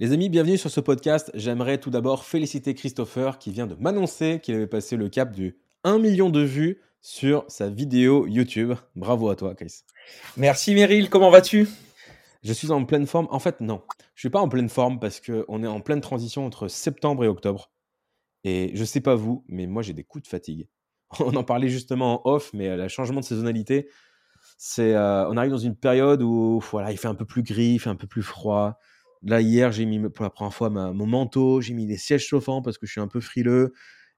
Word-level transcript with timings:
Les 0.00 0.12
amis, 0.12 0.28
bienvenue 0.28 0.56
sur 0.56 0.70
ce 0.70 0.78
podcast. 0.78 1.28
J'aimerais 1.34 1.78
tout 1.78 1.90
d'abord 1.90 2.24
féliciter 2.24 2.72
Christopher 2.72 3.36
qui 3.36 3.50
vient 3.50 3.66
de 3.66 3.74
m'annoncer 3.74 4.38
qu'il 4.40 4.54
avait 4.54 4.68
passé 4.68 4.96
le 4.96 5.08
cap 5.08 5.32
du 5.32 5.58
1 5.82 5.98
million 5.98 6.30
de 6.30 6.40
vues 6.40 6.80
sur 7.00 7.44
sa 7.48 7.68
vidéo 7.68 8.24
YouTube. 8.28 8.74
Bravo 8.94 9.28
à 9.28 9.34
toi, 9.34 9.56
Chris. 9.56 9.80
Merci 10.36 10.76
Meryl, 10.76 11.10
comment 11.10 11.30
vas-tu? 11.30 11.68
Je 12.44 12.52
suis 12.52 12.70
en 12.70 12.84
pleine 12.84 13.08
forme. 13.08 13.26
En 13.32 13.40
fait, 13.40 13.60
non. 13.60 13.82
Je 14.14 14.20
suis 14.20 14.30
pas 14.30 14.38
en 14.38 14.48
pleine 14.48 14.68
forme 14.68 15.00
parce 15.00 15.20
qu'on 15.20 15.64
est 15.64 15.66
en 15.66 15.80
pleine 15.80 16.00
transition 16.00 16.46
entre 16.46 16.68
septembre 16.68 17.24
et 17.24 17.28
octobre. 17.28 17.72
Et 18.44 18.70
je 18.74 18.84
sais 18.84 19.00
pas 19.00 19.16
vous, 19.16 19.44
mais 19.48 19.66
moi 19.66 19.82
j'ai 19.82 19.94
des 19.94 20.04
coups 20.04 20.22
de 20.22 20.28
fatigue. 20.28 20.68
On 21.18 21.34
en 21.34 21.42
parlait 21.42 21.68
justement 21.68 22.24
en 22.24 22.34
off, 22.34 22.52
mais 22.54 22.76
le 22.76 22.86
changement 22.86 23.18
de 23.18 23.24
saisonnalité, 23.24 23.88
c'est, 24.58 24.94
euh, 24.94 25.28
on 25.28 25.36
arrive 25.36 25.50
dans 25.50 25.58
une 25.58 25.74
période 25.74 26.22
où 26.22 26.60
voilà, 26.70 26.92
il 26.92 26.98
fait 26.98 27.08
un 27.08 27.16
peu 27.16 27.24
plus 27.24 27.42
gris, 27.42 27.72
il 27.72 27.78
fait 27.80 27.90
un 27.90 27.96
peu 27.96 28.06
plus 28.06 28.22
froid. 28.22 28.78
Là, 29.22 29.40
hier, 29.40 29.72
j'ai 29.72 29.84
mis 29.84 29.98
pour 30.08 30.24
la 30.24 30.30
première 30.30 30.54
fois 30.54 30.70
mon 30.70 31.06
manteau, 31.06 31.60
j'ai 31.60 31.74
mis 31.74 31.86
des 31.86 31.96
sièges 31.96 32.26
chauffants 32.26 32.62
parce 32.62 32.78
que 32.78 32.86
je 32.86 32.92
suis 32.92 33.00
un 33.00 33.08
peu 33.08 33.20
frileux 33.20 33.72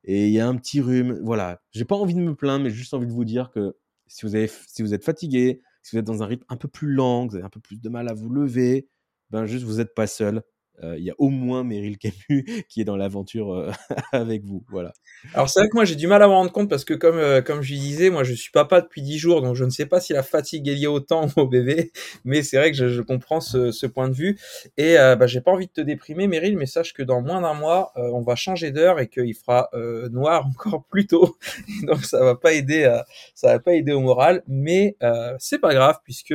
et 0.04 0.26
il 0.26 0.32
y 0.32 0.40
a 0.40 0.48
un 0.48 0.56
petit 0.56 0.80
rhume. 0.80 1.18
Voilà, 1.22 1.62
j'ai 1.72 1.84
pas 1.84 1.96
envie 1.96 2.14
de 2.14 2.20
me 2.20 2.34
plaindre, 2.34 2.64
mais 2.64 2.70
juste 2.70 2.94
envie 2.94 3.06
de 3.06 3.12
vous 3.12 3.24
dire 3.24 3.50
que 3.50 3.76
si 4.06 4.26
vous, 4.26 4.32
si 4.66 4.82
vous 4.82 4.94
êtes 4.94 5.04
fatigué, 5.04 5.62
si 5.82 5.96
vous 5.96 6.00
êtes 6.00 6.06
dans 6.06 6.22
un 6.22 6.26
rythme 6.26 6.44
un 6.48 6.56
peu 6.56 6.68
plus 6.68 6.88
lent, 6.92 7.26
vous 7.26 7.36
avez 7.36 7.44
un 7.44 7.50
peu 7.50 7.60
plus 7.60 7.80
de 7.80 7.88
mal 7.88 8.08
à 8.08 8.14
vous 8.14 8.28
lever, 8.30 8.88
ben 9.30 9.46
juste 9.46 9.64
vous 9.64 9.76
n'êtes 9.76 9.94
pas 9.94 10.06
seul. 10.06 10.42
Euh, 10.82 10.96
il 10.98 11.04
y 11.04 11.10
a 11.10 11.14
au 11.18 11.28
moins 11.28 11.62
Meryl 11.62 11.98
Camus 11.98 12.64
qui 12.68 12.80
est 12.80 12.84
dans 12.84 12.96
l'aventure 12.96 13.52
euh, 13.52 13.70
avec 14.12 14.44
vous. 14.44 14.64
Voilà. 14.68 14.92
Alors 15.34 15.48
c'est 15.48 15.60
vrai 15.60 15.68
que 15.68 15.74
moi 15.74 15.84
j'ai 15.84 15.96
du 15.96 16.06
mal 16.06 16.22
à 16.22 16.26
me 16.26 16.32
rendre 16.32 16.52
compte 16.52 16.70
parce 16.70 16.84
que 16.84 16.94
comme 16.94 17.18
euh, 17.18 17.42
comme 17.42 17.62
je 17.62 17.74
disais, 17.74 18.10
moi 18.10 18.24
je 18.24 18.32
suis 18.32 18.50
papa 18.50 18.80
depuis 18.80 19.02
10 19.02 19.18
jours, 19.18 19.42
donc 19.42 19.56
je 19.56 19.64
ne 19.64 19.70
sais 19.70 19.86
pas 19.86 20.00
si 20.00 20.12
la 20.12 20.22
fatigue 20.22 20.68
est 20.68 20.74
liée 20.74 20.86
au 20.86 21.00
temps 21.00 21.26
au 21.36 21.46
bébé, 21.46 21.92
mais 22.24 22.42
c'est 22.42 22.56
vrai 22.56 22.70
que 22.70 22.76
je, 22.76 23.02
comprends 23.02 23.40
ce, 23.40 23.86
point 23.86 24.08
de 24.08 24.14
vue 24.14 24.38
et 24.76 24.94
bah, 24.94 25.26
j'ai 25.26 25.40
pas 25.40 25.50
envie 25.50 25.66
de 25.66 25.72
te 25.72 25.80
déprimer, 25.80 26.28
Meryl, 26.28 26.56
mais 26.56 26.66
sache 26.66 26.92
que 26.92 27.02
dans 27.02 27.20
moins 27.22 27.40
d'un 27.40 27.54
mois 27.54 27.92
on 27.96 28.20
va 28.20 28.36
changer 28.36 28.70
d'heure 28.70 29.00
et 29.00 29.08
qu'il 29.08 29.34
fera 29.34 29.68
noir 30.10 30.46
encore 30.46 30.84
plus 30.84 31.06
tôt, 31.06 31.36
donc 31.82 32.04
ça 32.04 32.22
va 32.22 32.36
pas 32.36 32.52
aider, 32.52 33.00
ça 33.34 33.48
va 33.48 33.58
pas 33.58 33.74
aider 33.74 33.92
au 33.92 34.00
moral, 34.00 34.42
mais 34.46 34.96
c'est 35.38 35.58
pas 35.58 35.74
grave 35.74 35.98
puisque 36.04 36.34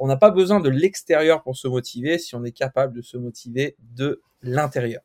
on 0.00 0.06
n'a 0.06 0.16
pas 0.16 0.30
besoin 0.30 0.58
de 0.58 0.68
l'extérieur 0.68 1.42
pour 1.42 1.56
se 1.56 1.68
motiver 1.68 2.18
si 2.18 2.34
on 2.34 2.44
est 2.44 2.52
capable 2.52 2.94
de 2.94 3.02
se 3.02 3.16
motiver 3.16 3.37
de 3.46 4.22
l'intérieur. 4.42 5.02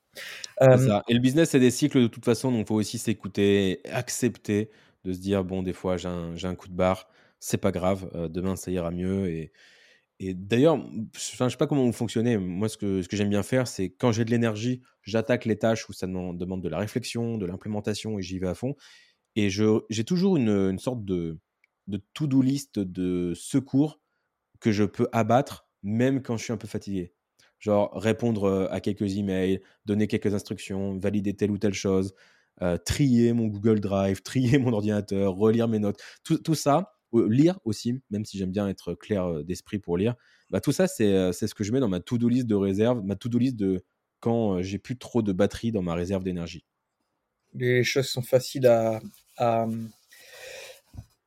Euh, 0.61 0.99
et 1.07 1.13
le 1.13 1.19
business, 1.19 1.51
c'est 1.51 1.59
des 1.59 1.71
cycles 1.71 2.01
de 2.01 2.07
toute 2.07 2.25
façon, 2.25 2.51
donc 2.51 2.61
il 2.61 2.67
faut 2.67 2.75
aussi 2.75 2.97
s'écouter, 2.97 3.81
accepter 3.91 4.69
de 5.03 5.13
se 5.13 5.19
dire, 5.19 5.43
bon, 5.43 5.63
des 5.63 5.73
fois, 5.73 5.97
j'ai 5.97 6.07
un, 6.07 6.35
un, 6.41 6.55
coup 6.55 6.67
de 6.67 6.73
barre, 6.73 7.07
c'est 7.39 7.57
pas 7.57 7.71
grave, 7.71 8.09
euh, 8.15 8.27
demain, 8.27 8.55
ça 8.55 8.71
ira 8.71 8.91
mieux. 8.91 9.27
Et, 9.29 9.51
et 10.19 10.33
d'ailleurs, 10.33 10.77
je 10.77 11.43
ne 11.43 11.49
sais 11.49 11.57
pas 11.57 11.67
comment 11.67 11.85
vous 11.85 11.91
fonctionnez. 11.91 12.37
Moi, 12.37 12.69
ce 12.69 12.77
que, 12.77 13.01
ce 13.01 13.09
que 13.09 13.17
j'aime 13.17 13.29
bien 13.29 13.43
faire, 13.43 13.67
c'est 13.67 13.89
quand 13.89 14.11
j'ai 14.11 14.23
de 14.23 14.31
l'énergie, 14.31 14.81
j'attaque 15.01 15.45
les 15.45 15.57
tâches 15.57 15.89
où 15.89 15.93
ça 15.93 16.07
demande 16.07 16.61
de 16.61 16.69
la 16.69 16.77
réflexion, 16.77 17.37
de 17.37 17.45
l'implémentation, 17.45 18.19
et 18.19 18.21
j'y 18.21 18.39
vais 18.39 18.47
à 18.47 18.55
fond. 18.55 18.75
Et 19.35 19.49
j'ai 19.49 20.03
toujours 20.05 20.37
une, 20.37 20.49
une, 20.49 20.79
sorte 20.79 21.03
de, 21.03 21.39
de 21.87 22.01
to-do 22.13 22.41
list 22.41 22.77
de 22.79 23.33
secours 23.35 23.99
que 24.59 24.71
je 24.71 24.83
peux 24.83 25.07
abattre, 25.11 25.67
même 25.81 26.21
quand 26.21 26.37
je 26.37 26.43
suis 26.43 26.53
un 26.53 26.57
peu 26.57 26.67
fatigué 26.67 27.13
genre 27.63 27.91
répondre 27.95 28.67
à 28.71 28.81
quelques 28.81 29.15
emails, 29.15 29.61
donner 29.85 30.07
quelques 30.07 30.33
instructions, 30.33 30.97
valider 30.97 31.33
telle 31.33 31.49
ou 31.49 31.57
telle 31.57 31.73
chose, 31.73 32.13
trier 32.83 33.31
mon 33.31 33.47
Google 33.47 33.79
Drive, 33.79 34.21
trier 34.23 34.57
mon 34.57 34.73
ordinateur, 34.73 35.33
relire 35.33 35.69
mes 35.69 35.79
notes, 35.79 35.97
tout, 36.25 36.55
ça, 36.55 36.93
lire 37.13 37.59
aussi, 37.63 38.01
même 38.09 38.25
si 38.25 38.37
j'aime 38.37 38.51
bien 38.51 38.67
être 38.67 38.95
clair 38.95 39.45
d'esprit 39.45 39.79
pour 39.79 39.97
lire, 39.97 40.15
bah, 40.49 40.59
tout 40.59 40.73
ça, 40.73 40.87
c'est 40.87 41.31
ce 41.31 41.55
que 41.55 41.63
je 41.63 41.71
mets 41.71 41.79
dans 41.79 41.87
ma 41.87 42.01
to-do 42.01 42.27
list 42.27 42.47
de 42.47 42.55
réserve, 42.55 43.01
ma 43.01 43.15
to-do 43.15 43.37
list 43.37 43.55
de 43.55 43.81
quand 44.19 44.61
j'ai 44.61 44.77
plus 44.77 44.97
trop 44.97 45.21
de 45.21 45.31
batterie 45.31 45.71
dans 45.71 45.81
ma 45.81 45.95
réserve 45.95 46.25
d'énergie. 46.25 46.65
Les 47.53 47.85
choses 47.85 48.07
sont 48.07 48.21
faciles 48.21 48.67
à, 48.67 48.99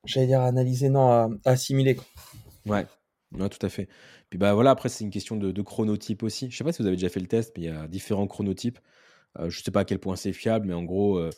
j'allais 0.04 0.26
dire 0.26 0.42
analyser, 0.42 0.90
non, 0.90 1.08
à, 1.08 1.30
assimiler. 1.46 1.96
Ouais, 2.66 2.86
tout 3.32 3.64
à 3.64 3.68
fait. 3.70 3.88
Bah 4.34 4.54
voilà, 4.54 4.70
après, 4.70 4.88
c'est 4.88 5.04
une 5.04 5.10
question 5.10 5.36
de, 5.36 5.62
chronotype 5.62 6.22
aussi. 6.22 6.50
Je 6.50 6.56
sais 6.56 6.64
pas 6.64 6.72
si 6.72 6.82
vous 6.82 6.88
avez 6.88 6.96
déjà 6.96 7.08
fait 7.08 7.20
le 7.20 7.26
test, 7.28 7.52
mais 7.56 7.64
il 7.64 7.66
y 7.66 7.70
a 7.70 7.88
différents 7.88 8.26
chronotypes. 8.26 8.78
Euh, 9.38 9.50
je 9.50 9.62
sais 9.62 9.70
pas 9.70 9.80
à 9.80 9.84
quel 9.84 10.00
point 10.00 10.16
c'est 10.16 10.32
fiable, 10.32 10.66
mais 10.68 10.74
en 10.74 10.84
gros, 10.84 11.18
euh, 11.18 11.30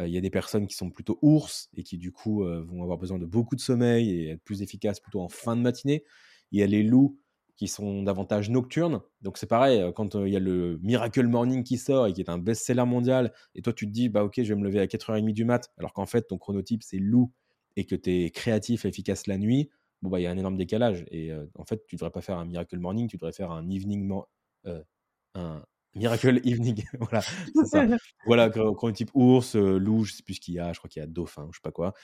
euh, 0.00 0.06
il 0.08 0.14
y 0.14 0.18
a 0.18 0.20
des 0.20 0.30
personnes 0.30 0.66
qui 0.66 0.76
sont 0.76 0.90
plutôt 0.90 1.18
ours 1.22 1.70
et 1.76 1.84
qui 1.84 1.98
du 1.98 2.12
coup 2.12 2.44
vont 2.44 2.82
avoir 2.82 2.98
besoin 2.98 3.18
de 3.18 3.26
beaucoup 3.26 3.56
de 3.56 3.60
sommeil 3.60 4.10
et 4.10 4.30
être 4.30 4.44
plus 4.44 4.62
efficaces 4.62 5.00
plutôt 5.00 5.20
en 5.20 5.28
fin 5.28 5.56
de 5.56 5.62
matinée. 5.62 6.04
Il 6.52 6.60
y 6.60 6.62
a 6.62 6.66
les 6.66 6.82
loups 6.82 7.18
qui 7.56 7.68
sont 7.68 8.02
davantage 8.02 8.50
nocturnes. 8.50 9.00
Donc 9.22 9.38
c'est 9.38 9.46
pareil, 9.46 9.92
quand 9.94 10.16
il 10.16 10.32
y 10.32 10.36
a 10.36 10.40
le 10.40 10.78
Miracle 10.82 11.26
Morning 11.28 11.64
qui 11.64 11.78
sort 11.78 12.08
et 12.08 12.12
qui 12.12 12.20
est 12.20 12.30
un 12.30 12.38
best-seller 12.38 12.86
mondial, 12.86 13.32
et 13.54 13.62
toi 13.62 13.72
tu 13.72 13.86
te 13.86 13.92
dis, 13.92 14.08
bah 14.08 14.24
ok, 14.24 14.34
je 14.38 14.54
vais 14.54 14.60
me 14.60 14.64
lever 14.64 14.80
à 14.80 14.86
4h30 14.86 15.32
du 15.32 15.44
mat, 15.44 15.70
alors 15.78 15.92
qu'en 15.92 16.06
fait 16.06 16.22
ton 16.22 16.38
chronotype 16.38 16.82
c'est 16.82 16.98
loup 16.98 17.32
et 17.76 17.84
que 17.86 17.94
tu 17.96 18.10
es 18.24 18.30
créatif 18.30 18.84
et 18.84 18.88
efficace 18.88 19.26
la 19.28 19.38
nuit, 19.38 19.70
bon, 20.02 20.10
bah, 20.10 20.20
il 20.20 20.24
y 20.24 20.26
a 20.26 20.30
un 20.30 20.38
énorme 20.38 20.56
décalage. 20.56 21.04
Et 21.10 21.32
en 21.54 21.64
fait, 21.64 21.84
tu 21.86 21.94
ne 21.94 21.98
devrais 21.98 22.10
pas 22.10 22.20
faire 22.20 22.38
un 22.38 22.44
Miracle 22.44 22.78
Morning, 22.78 23.08
tu 23.08 23.16
devrais 23.16 23.32
faire 23.32 23.50
un 23.50 23.68
Evening. 23.70 24.10
un 25.34 25.62
Miracle 25.94 26.40
Evening. 26.44 26.84
voilà, 26.98 27.22
ça. 27.64 27.86
voilà, 28.26 28.50
type 28.94 29.10
ours, 29.14 29.54
loup, 29.56 30.04
je 30.04 30.12
sais 30.12 30.22
plus 30.22 30.34
ce 30.34 30.40
qu'il 30.40 30.54
y 30.54 30.58
a, 30.58 30.72
je 30.72 30.78
crois 30.78 30.88
qu'il 30.88 31.00
y 31.00 31.02
a 31.02 31.06
dauphin, 31.06 31.48
je 31.52 31.58
sais 31.58 31.62
pas 31.62 31.72
quoi. 31.72 31.94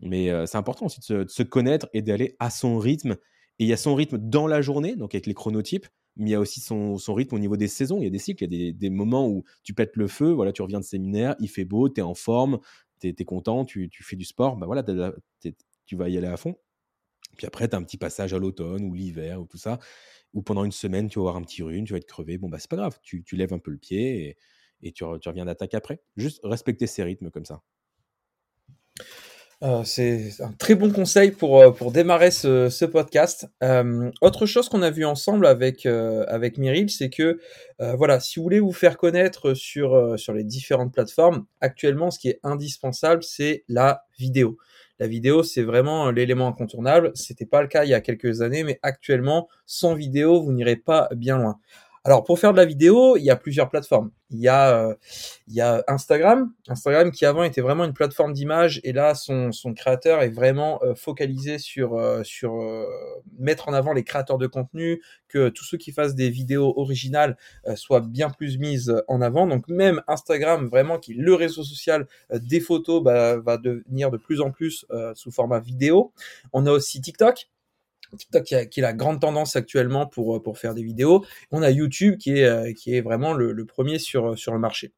Mais 0.00 0.30
c'est 0.46 0.58
important 0.58 0.86
aussi 0.86 1.00
de 1.12 1.26
se, 1.28 1.42
connaître 1.42 1.88
et 1.92 2.02
d'aller 2.02 2.36
à 2.38 2.50
son 2.50 2.78
rythme. 2.78 3.16
Et 3.58 3.64
il 3.64 3.66
y 3.66 3.72
a 3.74 3.76
son 3.76 3.94
rythme 3.94 4.16
dans 4.16 4.46
la 4.46 4.62
journée, 4.62 4.96
donc 4.96 5.14
avec 5.14 5.26
les 5.26 5.34
chronotypes, 5.34 5.86
mais 6.16 6.30
il 6.30 6.32
y 6.32 6.34
a 6.34 6.40
aussi 6.40 6.60
son, 6.60 6.96
son, 6.96 7.14
rythme 7.14 7.34
au 7.34 7.38
niveau 7.38 7.56
des 7.56 7.68
saisons. 7.68 7.98
Il 7.98 8.04
y 8.04 8.06
a 8.06 8.10
des 8.10 8.18
cycles, 8.18 8.44
il 8.44 8.52
y 8.52 8.56
a 8.56 8.58
des, 8.58 8.72
des, 8.72 8.90
moments 8.90 9.28
où 9.28 9.44
tu 9.62 9.74
pètes 9.74 9.96
le 9.96 10.08
feu, 10.08 10.30
voilà, 10.30 10.52
tu 10.52 10.62
reviens 10.62 10.80
de 10.80 10.84
séminaire, 10.84 11.36
il 11.40 11.48
fait 11.48 11.64
beau, 11.64 11.88
tu 11.88 12.00
es 12.00 12.02
en 12.02 12.14
forme, 12.14 12.58
tu 13.00 13.08
es, 13.08 13.24
content, 13.24 13.64
tu, 13.64 13.88
tu, 13.90 14.02
fais 14.02 14.16
du 14.16 14.24
sport, 14.24 14.56
bah 14.56 14.66
voilà, 14.66 14.82
tu 14.82 15.96
vas 15.96 16.08
y 16.08 16.16
aller 16.16 16.26
à 16.26 16.36
fond. 16.36 16.56
Puis 17.36 17.46
après, 17.46 17.68
tu 17.68 17.74
as 17.74 17.78
un 17.78 17.82
petit 17.82 17.96
passage 17.96 18.34
à 18.34 18.38
l'automne 18.38 18.84
ou 18.84 18.94
l'hiver 18.94 19.40
ou 19.40 19.46
tout 19.46 19.58
ça, 19.58 19.78
où 20.34 20.42
pendant 20.42 20.64
une 20.64 20.72
semaine, 20.72 21.08
tu 21.08 21.18
vas 21.18 21.22
avoir 21.22 21.36
un 21.36 21.42
petit 21.42 21.62
rhume, 21.62 21.84
tu 21.84 21.92
vas 21.92 21.98
être 21.98 22.06
crevé. 22.06 22.38
Bon, 22.38 22.48
bah, 22.48 22.58
c'est 22.58 22.70
pas 22.70 22.76
grave, 22.76 22.98
tu, 23.02 23.24
lèves 23.32 23.52
un 23.52 23.58
peu 23.58 23.70
le 23.70 23.78
pied 23.78 24.36
et, 24.82 24.92
tu, 24.92 25.04
reviens 25.04 25.44
d'attaque 25.44 25.74
après. 25.74 26.00
Juste 26.16 26.40
respecter 26.44 26.86
ces 26.86 27.02
rythmes 27.02 27.30
comme 27.30 27.44
ça. 27.44 27.62
Euh, 29.62 29.84
c'est 29.84 30.30
un 30.40 30.52
très 30.52 30.74
bon 30.74 30.90
conseil 30.90 31.32
pour, 31.32 31.60
euh, 31.60 31.70
pour 31.70 31.92
démarrer 31.92 32.30
ce, 32.30 32.84
podcast. 32.86 33.46
Euh, 33.62 34.10
autre 34.22 34.46
chose 34.46 34.70
qu'on 34.70 34.80
a 34.80 34.90
vu 34.90 35.04
ensemble 35.04 35.46
avec, 35.46 35.84
avec 35.84 36.56
Meryl, 36.56 36.88
c'est 36.90 37.10
que 37.10 37.38
voilà, 37.78 38.20
si 38.20 38.38
vous 38.38 38.44
voulez 38.44 38.60
vous 38.60 38.72
faire 38.72 38.96
connaître 38.96 39.54
sur, 39.54 40.18
sur 40.18 40.32
les 40.32 40.44
différentes 40.44 40.92
plateformes, 40.92 41.44
actuellement, 41.60 42.10
ce 42.10 42.18
qui 42.18 42.28
est 42.28 42.40
indispensable, 42.42 43.22
c'est 43.22 43.64
la 43.68 44.04
vidéo. 44.18 44.56
La 45.00 45.08
vidéo, 45.08 45.42
c'est 45.42 45.62
vraiment 45.62 46.10
l'élément 46.10 46.46
incontournable. 46.46 47.10
C'était 47.14 47.46
pas 47.46 47.62
le 47.62 47.68
cas 47.68 47.84
il 47.84 47.90
y 47.90 47.94
a 47.94 48.02
quelques 48.02 48.42
années, 48.42 48.64
mais 48.64 48.78
actuellement, 48.82 49.48
sans 49.64 49.94
vidéo, 49.94 50.42
vous 50.42 50.52
n'irez 50.52 50.76
pas 50.76 51.08
bien 51.16 51.38
loin. 51.38 51.58
Alors 52.02 52.24
pour 52.24 52.38
faire 52.38 52.52
de 52.52 52.56
la 52.56 52.64
vidéo, 52.64 53.18
il 53.18 53.24
y 53.24 53.30
a 53.30 53.36
plusieurs 53.36 53.68
plateformes. 53.68 54.10
Il 54.30 54.38
y 54.40 54.48
a, 54.48 54.96
euh, 55.58 55.82
Instagram, 55.86 56.50
Instagram 56.66 57.10
qui 57.10 57.26
avant 57.26 57.42
était 57.42 57.60
vraiment 57.60 57.84
une 57.84 57.92
plateforme 57.92 58.32
d'image 58.32 58.80
et 58.84 58.92
là 58.94 59.14
son, 59.14 59.50
créateur 59.76 60.22
est 60.22 60.30
vraiment 60.30 60.80
euh, 60.82 60.94
focalisé 60.94 61.58
sur 61.58 61.98
euh, 61.98 62.22
mettre 63.38 63.68
en 63.68 63.74
avant 63.74 63.92
les 63.92 64.02
créateurs 64.02 64.38
de 64.38 64.46
contenu, 64.46 65.02
que 65.28 65.50
tous 65.50 65.64
ceux 65.64 65.76
qui 65.76 65.92
fassent 65.92 66.14
des 66.14 66.30
vidéos 66.30 66.72
originales 66.78 67.36
soient 67.74 68.00
bien 68.00 68.30
plus 68.30 68.58
mises 68.58 68.94
en 69.06 69.20
avant. 69.20 69.46
Donc 69.46 69.68
même 69.68 70.00
Instagram 70.08 70.68
vraiment 70.68 70.98
qui 70.98 71.12
est 71.12 71.16
le 71.16 71.34
réseau 71.34 71.64
social 71.64 72.06
des 72.32 72.60
photos 72.60 73.02
bah, 73.02 73.36
va 73.36 73.58
devenir 73.58 74.10
de 74.10 74.16
plus 74.16 74.40
en 74.40 74.52
plus 74.52 74.86
sous 75.14 75.30
format 75.30 75.60
vidéo. 75.60 76.12
On 76.54 76.64
a 76.64 76.70
aussi 76.70 77.02
TikTok 77.02 77.50
TikTok 78.16 78.44
qui, 78.44 78.68
qui, 78.68 78.80
est 78.80 78.82
la 78.82 78.92
grande 78.92 79.20
tendance 79.20 79.56
actuellement 79.56 80.06
pour, 80.06 80.36
euh, 80.36 80.42
pour 80.42 80.58
faire 80.58 80.74
des 80.74 80.82
vidéos. 80.82 81.24
On 81.50 81.62
a 81.62 81.70
YouTube 81.70 82.16
qui 82.18 82.38
est, 82.38 82.44
euh, 82.44 83.02
vraiment 83.02 83.32
le, 83.32 83.64
premier 83.64 83.98
sur, 83.98 84.38
sur 84.38 84.52
le 84.52 84.58
marché. 84.58 84.92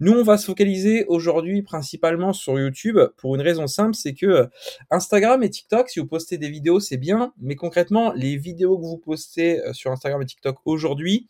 Nous, 0.00 0.12
on 0.12 0.22
va 0.22 0.38
se 0.38 0.46
focaliser 0.46 1.04
aujourd'hui 1.06 1.62
principalement 1.62 2.32
sur 2.32 2.58
YouTube 2.58 2.98
pour 3.16 3.34
une 3.34 3.40
raison 3.40 3.66
simple, 3.66 3.94
c'est 3.94 4.14
que 4.14 4.26
euh, 4.26 4.46
Instagram 4.90 5.42
et 5.42 5.50
TikTok, 5.50 5.88
si 5.88 6.00
vous 6.00 6.06
postez 6.06 6.38
des 6.38 6.50
vidéos, 6.50 6.80
c'est 6.80 6.96
bien, 6.96 7.32
mais 7.40 7.56
concrètement, 7.56 8.12
les 8.12 8.36
vidéos 8.36 8.78
que 8.78 8.84
vous 8.84 8.98
postez 8.98 9.60
sur 9.72 9.90
Instagram 9.90 10.22
et 10.22 10.26
TikTok 10.26 10.58
aujourd'hui, 10.64 11.28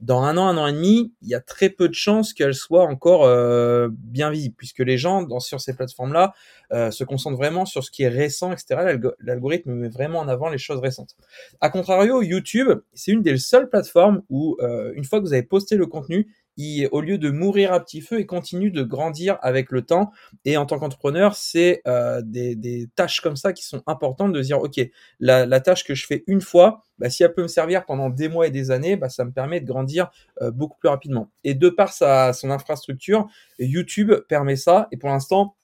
dans 0.00 0.22
un 0.22 0.36
an, 0.36 0.48
un 0.48 0.56
an 0.56 0.66
et 0.66 0.72
demi, 0.72 1.12
il 1.22 1.28
y 1.28 1.34
a 1.34 1.40
très 1.40 1.70
peu 1.70 1.88
de 1.88 1.94
chances 1.94 2.32
qu'elle 2.34 2.54
soit 2.54 2.84
encore 2.84 3.24
euh, 3.24 3.88
bien 3.92 4.30
visible, 4.30 4.54
puisque 4.56 4.80
les 4.80 4.98
gens 4.98 5.22
dans, 5.22 5.40
sur 5.40 5.60
ces 5.60 5.74
plateformes-là 5.74 6.34
euh, 6.72 6.90
se 6.90 7.04
concentrent 7.04 7.36
vraiment 7.36 7.64
sur 7.64 7.84
ce 7.84 7.90
qui 7.90 8.02
est 8.02 8.08
récent, 8.08 8.52
etc. 8.52 8.98
L'algorithme 9.20 9.72
met 9.72 9.88
vraiment 9.88 10.20
en 10.20 10.28
avant 10.28 10.48
les 10.48 10.58
choses 10.58 10.80
récentes. 10.80 11.16
A 11.60 11.70
contrario, 11.70 12.22
YouTube, 12.22 12.70
c'est 12.92 13.12
une 13.12 13.22
des 13.22 13.36
seules 13.38 13.68
plateformes 13.68 14.22
où, 14.28 14.56
euh, 14.60 14.92
une 14.94 15.04
fois 15.04 15.20
que 15.20 15.24
vous 15.24 15.32
avez 15.32 15.42
posté 15.42 15.76
le 15.76 15.86
contenu, 15.86 16.28
il, 16.56 16.88
au 16.92 17.00
lieu 17.00 17.18
de 17.18 17.30
mourir 17.30 17.72
à 17.72 17.80
petit 17.80 18.00
feu, 18.00 18.20
il 18.20 18.26
continue 18.26 18.70
de 18.70 18.82
grandir 18.82 19.38
avec 19.42 19.70
le 19.70 19.82
temps. 19.82 20.12
Et 20.44 20.56
en 20.56 20.66
tant 20.66 20.78
qu'entrepreneur, 20.78 21.34
c'est 21.34 21.82
euh, 21.86 22.22
des, 22.24 22.54
des, 22.56 22.88
tâches 22.94 23.20
comme 23.20 23.36
ça 23.36 23.52
qui 23.52 23.64
sont 23.64 23.82
importantes 23.86 24.32
de 24.32 24.40
dire, 24.40 24.60
OK, 24.60 24.80
la, 25.20 25.46
la 25.46 25.60
tâche 25.60 25.84
que 25.84 25.94
je 25.94 26.06
fais 26.06 26.24
une 26.26 26.40
fois, 26.40 26.82
bah, 26.98 27.10
si 27.10 27.22
elle 27.22 27.34
peut 27.34 27.42
me 27.42 27.48
servir 27.48 27.84
pendant 27.84 28.10
des 28.10 28.28
mois 28.28 28.46
et 28.46 28.50
des 28.50 28.70
années, 28.70 28.96
bah, 28.96 29.08
ça 29.08 29.24
me 29.24 29.32
permet 29.32 29.60
de 29.60 29.66
grandir 29.66 30.10
euh, 30.42 30.50
beaucoup 30.50 30.78
plus 30.78 30.88
rapidement. 30.88 31.30
Et 31.42 31.54
de 31.54 31.68
par 31.68 31.92
sa, 31.92 32.32
son 32.32 32.50
infrastructure, 32.50 33.28
YouTube 33.58 34.12
permet 34.28 34.56
ça. 34.56 34.88
Et 34.92 34.96
pour 34.96 35.10
l'instant, 35.10 35.56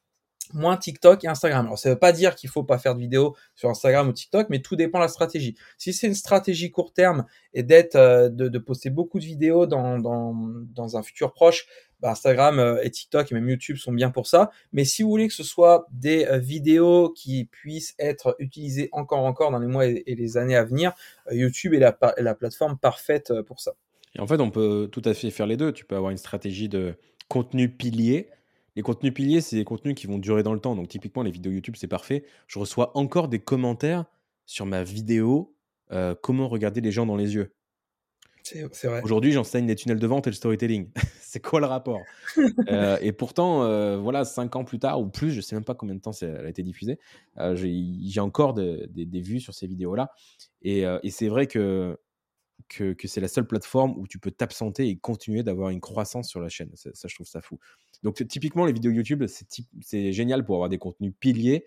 moins 0.53 0.77
TikTok 0.77 1.25
et 1.25 1.29
Instagram. 1.29 1.67
Alors, 1.67 1.79
ça 1.79 1.91
veut 1.91 1.99
pas 1.99 2.13
dire 2.13 2.35
qu'il 2.35 2.51
faut 2.51 2.65
pas 2.65 2.79
faire 2.79 2.95
de 2.95 3.01
vidéos 3.01 3.37
sur 3.55 3.69
Instagram 3.71 4.09
ou 4.09 4.13
TikTok, 4.13 4.49
mais 4.51 4.61
tout 4.61 4.77
dépend 4.77 4.99
de 4.99 5.05
la 5.05 5.09
stratégie. 5.09 5.57
Si 5.79 5.93
c'est 5.93 6.07
une 6.07 6.15
stratégie 6.15 6.71
court 6.71 6.93
terme 6.93 7.25
et 7.55 7.63
d'être, 7.63 7.97
euh, 7.97 8.29
de, 8.29 8.59
poster 8.59 8.91
beaucoup 8.91 9.19
de 9.19 9.25
vidéos 9.25 9.67
dans, 9.67 9.99
dans, 9.99 10.97
un 10.97 11.03
futur 11.03 11.33
proche, 11.33 11.67
bah 12.01 12.11
Instagram 12.11 12.59
euh, 12.59 12.83
et 12.83 12.91
TikTok 12.91 13.31
et 13.31 13.35
même 13.35 13.49
YouTube 13.49 13.77
sont 13.77 13.93
bien 13.93 14.11
pour 14.11 14.27
ça. 14.27 14.51
Mais 14.73 14.85
si 14.85 15.03
vous 15.03 15.11
voulez 15.11 15.29
que 15.29 15.35
ce 15.35 15.45
soit 15.45 15.87
des 15.93 16.25
euh, 16.27 16.39
vidéos 16.39 17.11
qui 17.11 17.45
puissent 17.45 17.95
être 17.99 18.37
utilisées 18.39 18.89
encore 18.93 19.21
encore 19.21 19.51
dans 19.51 19.59
les 19.59 19.67
mois 19.67 19.87
et, 19.87 20.03
les 20.07 20.37
années 20.37 20.57
à 20.57 20.65
venir, 20.65 20.93
YouTube 21.31 21.75
est 21.75 21.79
la 21.79 22.35
plateforme 22.35 22.79
parfaite 22.79 23.33
pour 23.43 23.61
ça. 23.61 23.75
Et 24.15 24.21
en 24.21 24.27
fait, 24.27 24.41
on 24.41 24.51
peut 24.51 24.89
tout 24.91 25.03
à 25.05 25.15
fait 25.15 25.31
faire 25.31 25.47
les 25.47 25.57
deux. 25.57 25.73
Tu 25.73 25.85
peux 25.85 25.97
avoir 25.97 26.11
une 26.11 26.19
stratégie 26.19 26.69
de 26.69 26.95
contenu 27.29 27.69
pilier 27.69 28.29
les 28.81 28.83
contenus 28.83 29.13
piliers, 29.13 29.43
c'est 29.43 29.57
des 29.57 29.65
contenus 29.65 29.95
qui 29.95 30.07
vont 30.07 30.17
durer 30.17 30.43
dans 30.43 30.55
le 30.55 30.59
temps. 30.59 30.75
Donc, 30.75 30.89
typiquement, 30.89 31.23
les 31.23 31.31
vidéos 31.31 31.53
YouTube, 31.53 31.75
c'est 31.77 31.87
parfait. 31.87 32.25
Je 32.47 32.59
reçois 32.59 32.97
encore 32.97 33.29
des 33.29 33.39
commentaires 33.39 34.07
sur 34.47 34.65
ma 34.65 34.83
vidéo 34.83 35.55
euh, 35.93 36.15
comment 36.23 36.49
regarder 36.49 36.81
les 36.81 36.91
gens 36.91 37.05
dans 37.05 37.17
les 37.17 37.35
yeux. 37.35 37.55
C'est 38.43 38.87
vrai. 38.87 39.03
Aujourd'hui, 39.03 39.33
j'enseigne 39.33 39.67
les 39.67 39.75
tunnels 39.77 39.99
de 39.99 40.07
vente 40.07 40.27
et 40.29 40.31
le 40.31 40.35
storytelling. 40.35 40.89
c'est 41.21 41.41
quoi 41.41 41.61
le 41.61 41.67
rapport? 41.67 42.01
Euh, 42.69 42.97
Et 43.03 43.13
pourtant, 43.13 43.65
euh, 43.65 43.99
voilà, 43.99 44.25
cinq 44.25 44.57
ans 44.57 44.65
plus 44.65 44.79
tard 44.79 44.99
ou 44.99 45.09
plus, 45.09 45.31
je 45.31 45.43
sais 45.43 45.55
même 45.55 45.65
pas 45.65 45.75
combien 45.75 45.95
de 45.95 46.01
temps 46.01 46.13
elle 46.23 46.47
a 46.47 46.49
été 46.49 46.63
diffusée, 46.63 46.99
j'ai 47.37 48.21
encore 48.21 48.55
des 48.55 49.21
vues 49.21 49.41
sur 49.41 49.53
ces 49.53 49.67
vidéos-là. 49.67 50.11
Et, 50.63 50.85
et 51.03 51.11
c'est 51.11 51.29
vrai 51.29 51.47
que 51.47 51.99
que, 52.69 52.95
c'est 53.07 53.21
la 53.21 53.29
seule 53.29 53.47
plateforme 53.47 53.95
où 53.97 54.07
tu 54.07 54.19
peux 54.19 54.31
t'absenter 54.31 54.89
et 54.89 54.97
continuer 54.97 55.43
d'avoir 55.43 55.71
une 55.71 55.81
croissance 55.81 56.29
sur 56.29 56.41
la 56.41 56.49
chaîne. 56.49 56.71
Ça, 56.75 57.09
je 57.09 57.15
trouve 57.15 57.27
ça 57.27 57.41
fou. 57.41 57.59
Donc, 58.03 58.27
typiquement, 58.29 58.65
les 58.65 58.73
vidéos 58.73 58.93
YouTube, 58.93 59.25
c'est 59.27 60.13
génial 60.13 60.45
pour 60.45 60.57
avoir 60.57 60.69
des 60.69 60.79
contenus 60.79 61.13
piliers. 61.21 61.67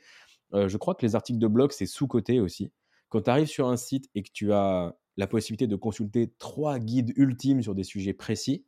Euh, 0.53 0.67
je 0.67 0.77
crois 0.77 0.95
que 0.95 1.05
les 1.05 1.15
articles 1.15 1.39
de 1.39 1.47
blog, 1.47 1.71
c'est 1.71 1.85
sous-côté 1.85 2.39
aussi. 2.39 2.71
Quand 3.09 3.21
tu 3.21 3.29
arrives 3.29 3.47
sur 3.47 3.67
un 3.67 3.77
site 3.77 4.09
et 4.15 4.23
que 4.23 4.31
tu 4.31 4.53
as 4.53 4.95
la 5.17 5.27
possibilité 5.27 5.67
de 5.67 5.75
consulter 5.75 6.33
trois 6.39 6.79
guides 6.79 7.13
ultimes 7.15 7.61
sur 7.61 7.75
des 7.75 7.83
sujets 7.83 8.13
précis, 8.13 8.65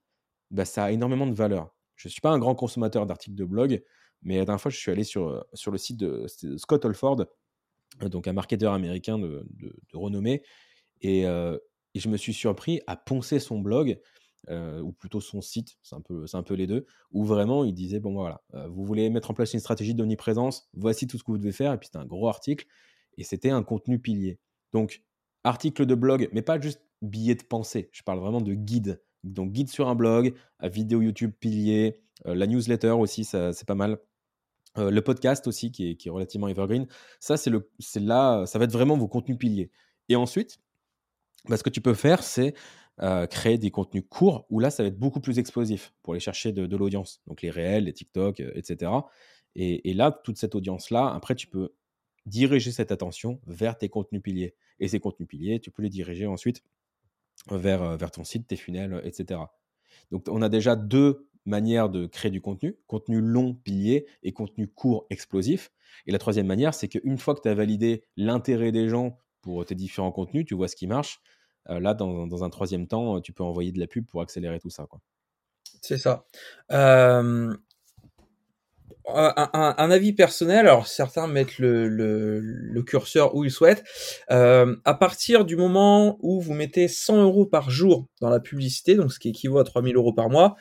bah, 0.51 0.65
ça 0.65 0.85
a 0.85 0.91
énormément 0.91 1.27
de 1.27 1.33
valeur. 1.33 1.73
Je 1.95 2.07
ne 2.07 2.11
suis 2.11 2.21
pas 2.21 2.31
un 2.31 2.39
grand 2.39 2.55
consommateur 2.55 3.05
d'articles 3.05 3.35
de 3.35 3.45
blog, 3.45 3.83
mais 4.21 4.37
la 4.37 4.45
dernière 4.45 4.61
fois, 4.61 4.71
je 4.71 4.77
suis 4.77 4.91
allé 4.91 5.03
sur, 5.03 5.43
sur 5.53 5.71
le 5.71 5.77
site 5.77 5.97
de, 5.97 6.25
Scott 6.57 6.85
Holford, 6.85 7.25
donc 8.01 8.27
un 8.27 8.33
marketeur 8.33 8.73
américain 8.73 9.17
de, 9.17 9.45
renommée, 9.93 10.43
euh, 11.05 11.57
et 11.93 11.99
je 11.99 12.09
me 12.09 12.17
suis 12.17 12.33
surpris 12.33 12.81
à 12.87 12.97
poncer 12.97 13.39
son 13.39 13.59
blog, 13.59 13.99
euh, 14.49 14.81
ou 14.81 14.91
plutôt 14.91 15.21
son 15.21 15.41
site, 15.41 15.77
c'est 15.81 15.95
un, 15.95 16.01
peu, 16.01 16.25
un 16.31 16.43
peu 16.43 16.53
les 16.53 16.67
deux, 16.67 16.85
où 17.11 17.25
vraiment 17.25 17.63
il 17.63 17.73
disait, 17.73 17.99
bon 17.99 18.13
voilà, 18.13 18.41
euh, 18.53 18.67
vous 18.67 18.85
voulez 18.85 19.09
mettre 19.09 19.31
en 19.31 19.33
place 19.33 19.53
une 19.53 19.59
stratégie 19.59 19.93
d'omniprésence, 19.93 20.69
voici 20.73 21.07
tout 21.07 21.17
ce 21.17 21.23
que 21.23 21.31
vous 21.31 21.37
devez 21.37 21.51
faire, 21.51 21.73
et 21.73 21.77
puis 21.77 21.87
c'était 21.87 21.99
un 21.99 22.05
gros 22.05 22.27
article, 22.27 22.65
et 23.17 23.23
c'était 23.23 23.49
un 23.49 23.63
contenu 23.63 23.99
pilier. 23.99 24.39
Donc, 24.73 25.03
article 25.43 25.85
de 25.85 25.95
blog, 25.95 26.29
mais 26.33 26.41
pas 26.41 26.59
juste 26.59 26.81
billet 27.01 27.35
de 27.35 27.43
pensée, 27.43 27.89
je 27.91 28.03
parle 28.03 28.19
vraiment 28.19 28.41
de 28.41 28.53
guide. 28.53 29.01
Donc, 29.23 29.51
guide 29.51 29.69
sur 29.69 29.87
un 29.87 29.95
blog, 29.95 30.35
vidéo 30.61 31.01
YouTube 31.01 31.31
pilier, 31.39 32.01
euh, 32.27 32.35
la 32.35 32.47
newsletter 32.47 32.91
aussi, 32.91 33.25
c'est 33.25 33.65
pas 33.65 33.75
mal. 33.75 33.99
le 34.77 34.99
podcast 34.99 35.47
aussi, 35.47 35.71
qui 35.71 35.91
est, 35.91 35.95
qui 35.95 36.09
est 36.09 36.11
relativement 36.11 36.47
evergreen. 36.49 36.85
Ça, 37.19 37.37
c'est 37.37 37.51
là, 37.95 38.45
ça 38.45 38.59
va 38.59 38.65
être 38.65 38.73
vraiment 38.73 38.97
vos 38.97 39.07
contenus 39.07 39.37
piliers. 39.37 39.71
Et 40.09 40.15
ensuite, 40.15 40.59
bah, 41.47 41.57
ce 41.57 41.63
que 41.63 41.69
tu 41.69 41.81
peux 41.81 41.93
faire, 41.93 42.23
c'est 42.23 42.53
créer 43.29 43.57
des 43.57 43.71
contenus 43.71 44.03
courts 44.09 44.45
où 44.49 44.59
là, 44.59 44.69
ça 44.69 44.83
va 44.83 44.87
être 44.87 44.97
beaucoup 44.97 45.19
plus 45.19 45.39
explosif 45.39 45.93
pour 46.01 46.13
aller 46.13 46.21
chercher 46.21 46.51
de, 46.51 46.75
l'audience. 46.75 47.21
Donc 47.27 47.41
les 47.41 47.49
réels, 47.49 47.85
les 47.85 47.93
TikTok, 47.93 48.39
etc. 48.39 48.91
Et, 49.55 49.93
là, 49.93 50.11
toute 50.11 50.37
cette 50.37 50.55
audience-là, 50.55 51.13
après, 51.13 51.35
tu 51.35 51.47
peux 51.47 51.73
diriger 52.25 52.71
cette 52.71 52.91
attention 52.91 53.39
vers 53.47 53.77
tes 53.77 53.89
contenus 53.89 54.21
piliers. 54.21 54.55
Et 54.79 54.87
ces 54.87 54.99
contenus 54.99 55.27
piliers, 55.27 55.59
tu 55.59 55.71
peux 55.71 55.83
les 55.83 55.89
diriger 55.89 56.25
ensuite 56.25 56.63
vers, 57.49 57.97
vers 57.97 58.11
ton 58.11 58.23
site, 58.23 58.47
tes 58.47 58.55
funnels, 58.55 59.01
etc. 59.03 59.41
Donc 60.11 60.27
on 60.29 60.41
a 60.41 60.49
déjà 60.49 60.75
deux 60.75 61.27
manières 61.45 61.89
de 61.89 62.07
créer 62.07 62.31
du 62.31 62.41
contenu, 62.41 62.75
contenu 62.87 63.21
long 63.21 63.53
pilier 63.53 64.07
et 64.23 64.33
contenu 64.33 64.67
court 64.67 65.05
explosif. 65.09 65.71
Et 66.07 66.11
la 66.11 66.19
troisième 66.19 66.47
manière, 66.47 66.73
c'est 66.73 66.87
qu'une 66.87 67.17
fois 67.17 67.35
que 67.35 67.41
tu 67.41 67.49
as 67.49 67.53
validé 67.53 68.03
l'intérêt 68.17 68.71
des 68.71 68.89
gens 68.89 69.19
pour 69.41 69.63
tes 69.65 69.75
différents 69.75 70.11
contenus, 70.11 70.45
tu 70.45 70.55
vois 70.55 70.67
ce 70.67 70.75
qui 70.75 70.87
marche, 70.87 71.21
euh, 71.21 71.34
là, 71.67 71.93
dans, 71.93 72.43
un 72.43 72.49
troisième 72.49 72.87
temps, 72.87 73.21
tu 73.21 73.33
peux 73.33 73.43
envoyer 73.43 73.71
de 73.71 73.79
la 73.79 73.87
pub 73.87 74.05
pour 74.05 74.21
accélérer 74.21 74.59
tout 74.59 74.69
ça. 74.69 74.85
C'est 75.81 75.97
ça. 75.97 76.25
un, 79.07 79.91
avis 79.91 80.13
personnel, 80.13 80.67
alors 80.67 80.87
certains 80.87 81.27
mettent 81.27 81.59
le, 81.59 82.81
curseur 82.85 83.35
où 83.35 83.43
ils 83.43 83.51
souhaitent. 83.51 83.83
Euh, 84.31 84.75
à 84.85 84.93
partir 84.93 85.45
du 85.45 85.55
moment 85.55 86.17
où 86.21 86.41
vous 86.41 86.53
mettez 86.53 86.87
100 86.87 87.23
euros 87.23 87.45
par 87.45 87.69
jour 87.69 88.07
dans 88.21 88.29
la 88.29 88.39
publicité, 88.39 88.95
donc 88.95 89.11
ce 89.11 89.19
qui 89.19 89.29
équivaut 89.29 89.59
à 89.59 89.63
3000 89.63 89.95
euros 89.95 90.13
par 90.13 90.29
mois, 90.29 90.55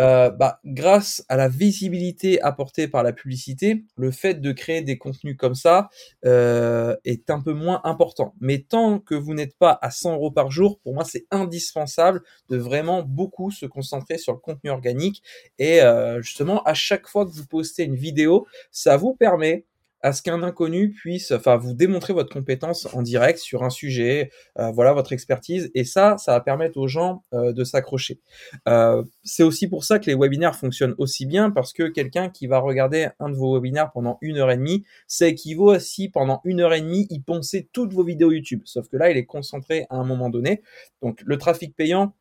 euh, 0.00 0.30
bah, 0.30 0.60
grâce 0.64 1.24
à 1.28 1.36
la 1.36 1.48
visibilité 1.48 2.40
apportée 2.42 2.88
par 2.88 3.02
la 3.02 3.12
publicité, 3.12 3.84
le 3.96 4.10
fait 4.10 4.34
de 4.34 4.52
créer 4.52 4.82
des 4.82 4.98
contenus 4.98 5.36
comme 5.36 5.54
ça 5.54 5.88
euh, 6.24 6.96
est 7.04 7.30
un 7.30 7.40
peu 7.40 7.52
moins 7.52 7.80
important. 7.84 8.34
Mais 8.40 8.58
tant 8.58 8.98
que 8.98 9.14
vous 9.14 9.34
n'êtes 9.34 9.56
pas 9.58 9.78
à 9.82 9.90
100 9.90 10.14
euros 10.14 10.30
par 10.30 10.50
jour, 10.50 10.78
pour 10.80 10.94
moi, 10.94 11.04
c'est 11.04 11.26
indispensable 11.30 12.22
de 12.48 12.56
vraiment 12.56 13.02
beaucoup 13.02 13.50
se 13.50 13.66
concentrer 13.66 14.18
sur 14.18 14.32
le 14.32 14.38
contenu 14.38 14.70
organique. 14.70 15.22
Et 15.58 15.82
euh, 15.82 16.22
justement, 16.22 16.62
à 16.64 16.74
chaque 16.74 17.08
fois 17.08 17.26
que 17.26 17.30
vous 17.30 17.46
postez 17.46 17.84
une 17.84 17.96
vidéo, 17.96 18.46
ça 18.70 18.96
vous 18.96 19.14
permet 19.14 19.64
à 20.02 20.12
ce 20.12 20.22
qu'un 20.22 20.42
inconnu 20.42 20.90
puisse, 20.90 21.30
enfin, 21.30 21.56
vous 21.56 21.74
démontrer 21.74 22.12
votre 22.12 22.32
compétence 22.32 22.88
en 22.94 23.02
direct 23.02 23.38
sur 23.38 23.62
un 23.62 23.70
sujet, 23.70 24.30
euh, 24.58 24.70
voilà 24.70 24.92
votre 24.92 25.12
expertise, 25.12 25.70
et 25.74 25.84
ça, 25.84 26.16
ça 26.18 26.32
va 26.32 26.40
permettre 26.40 26.78
aux 26.78 26.88
gens 26.88 27.22
euh, 27.34 27.52
de 27.52 27.64
s'accrocher. 27.64 28.20
Euh, 28.68 29.02
c'est 29.24 29.42
aussi 29.42 29.68
pour 29.68 29.84
ça 29.84 29.98
que 29.98 30.06
les 30.06 30.14
webinaires 30.14 30.56
fonctionnent 30.56 30.94
aussi 30.98 31.26
bien, 31.26 31.50
parce 31.50 31.72
que 31.72 31.84
quelqu'un 31.84 32.30
qui 32.30 32.46
va 32.46 32.58
regarder 32.58 33.08
un 33.18 33.28
de 33.28 33.34
vos 33.34 33.54
webinaires 33.54 33.90
pendant 33.92 34.18
une 34.20 34.38
heure 34.38 34.50
et 34.50 34.56
demie, 34.56 34.84
ça 35.06 35.26
équivaut 35.26 35.70
à 35.70 35.80
si 35.80 36.08
pendant 36.08 36.40
une 36.44 36.60
heure 36.60 36.72
et 36.72 36.80
demie, 36.80 37.06
il 37.10 37.22
ponçait 37.22 37.68
toutes 37.72 37.92
vos 37.92 38.04
vidéos 38.04 38.32
YouTube. 38.32 38.62
Sauf 38.64 38.88
que 38.88 38.96
là, 38.96 39.10
il 39.10 39.16
est 39.16 39.26
concentré 39.26 39.86
à 39.90 39.96
un 39.96 40.04
moment 40.04 40.30
donné. 40.30 40.62
Donc, 41.02 41.20
le 41.24 41.38
trafic 41.38 41.74
payant, 41.76 42.14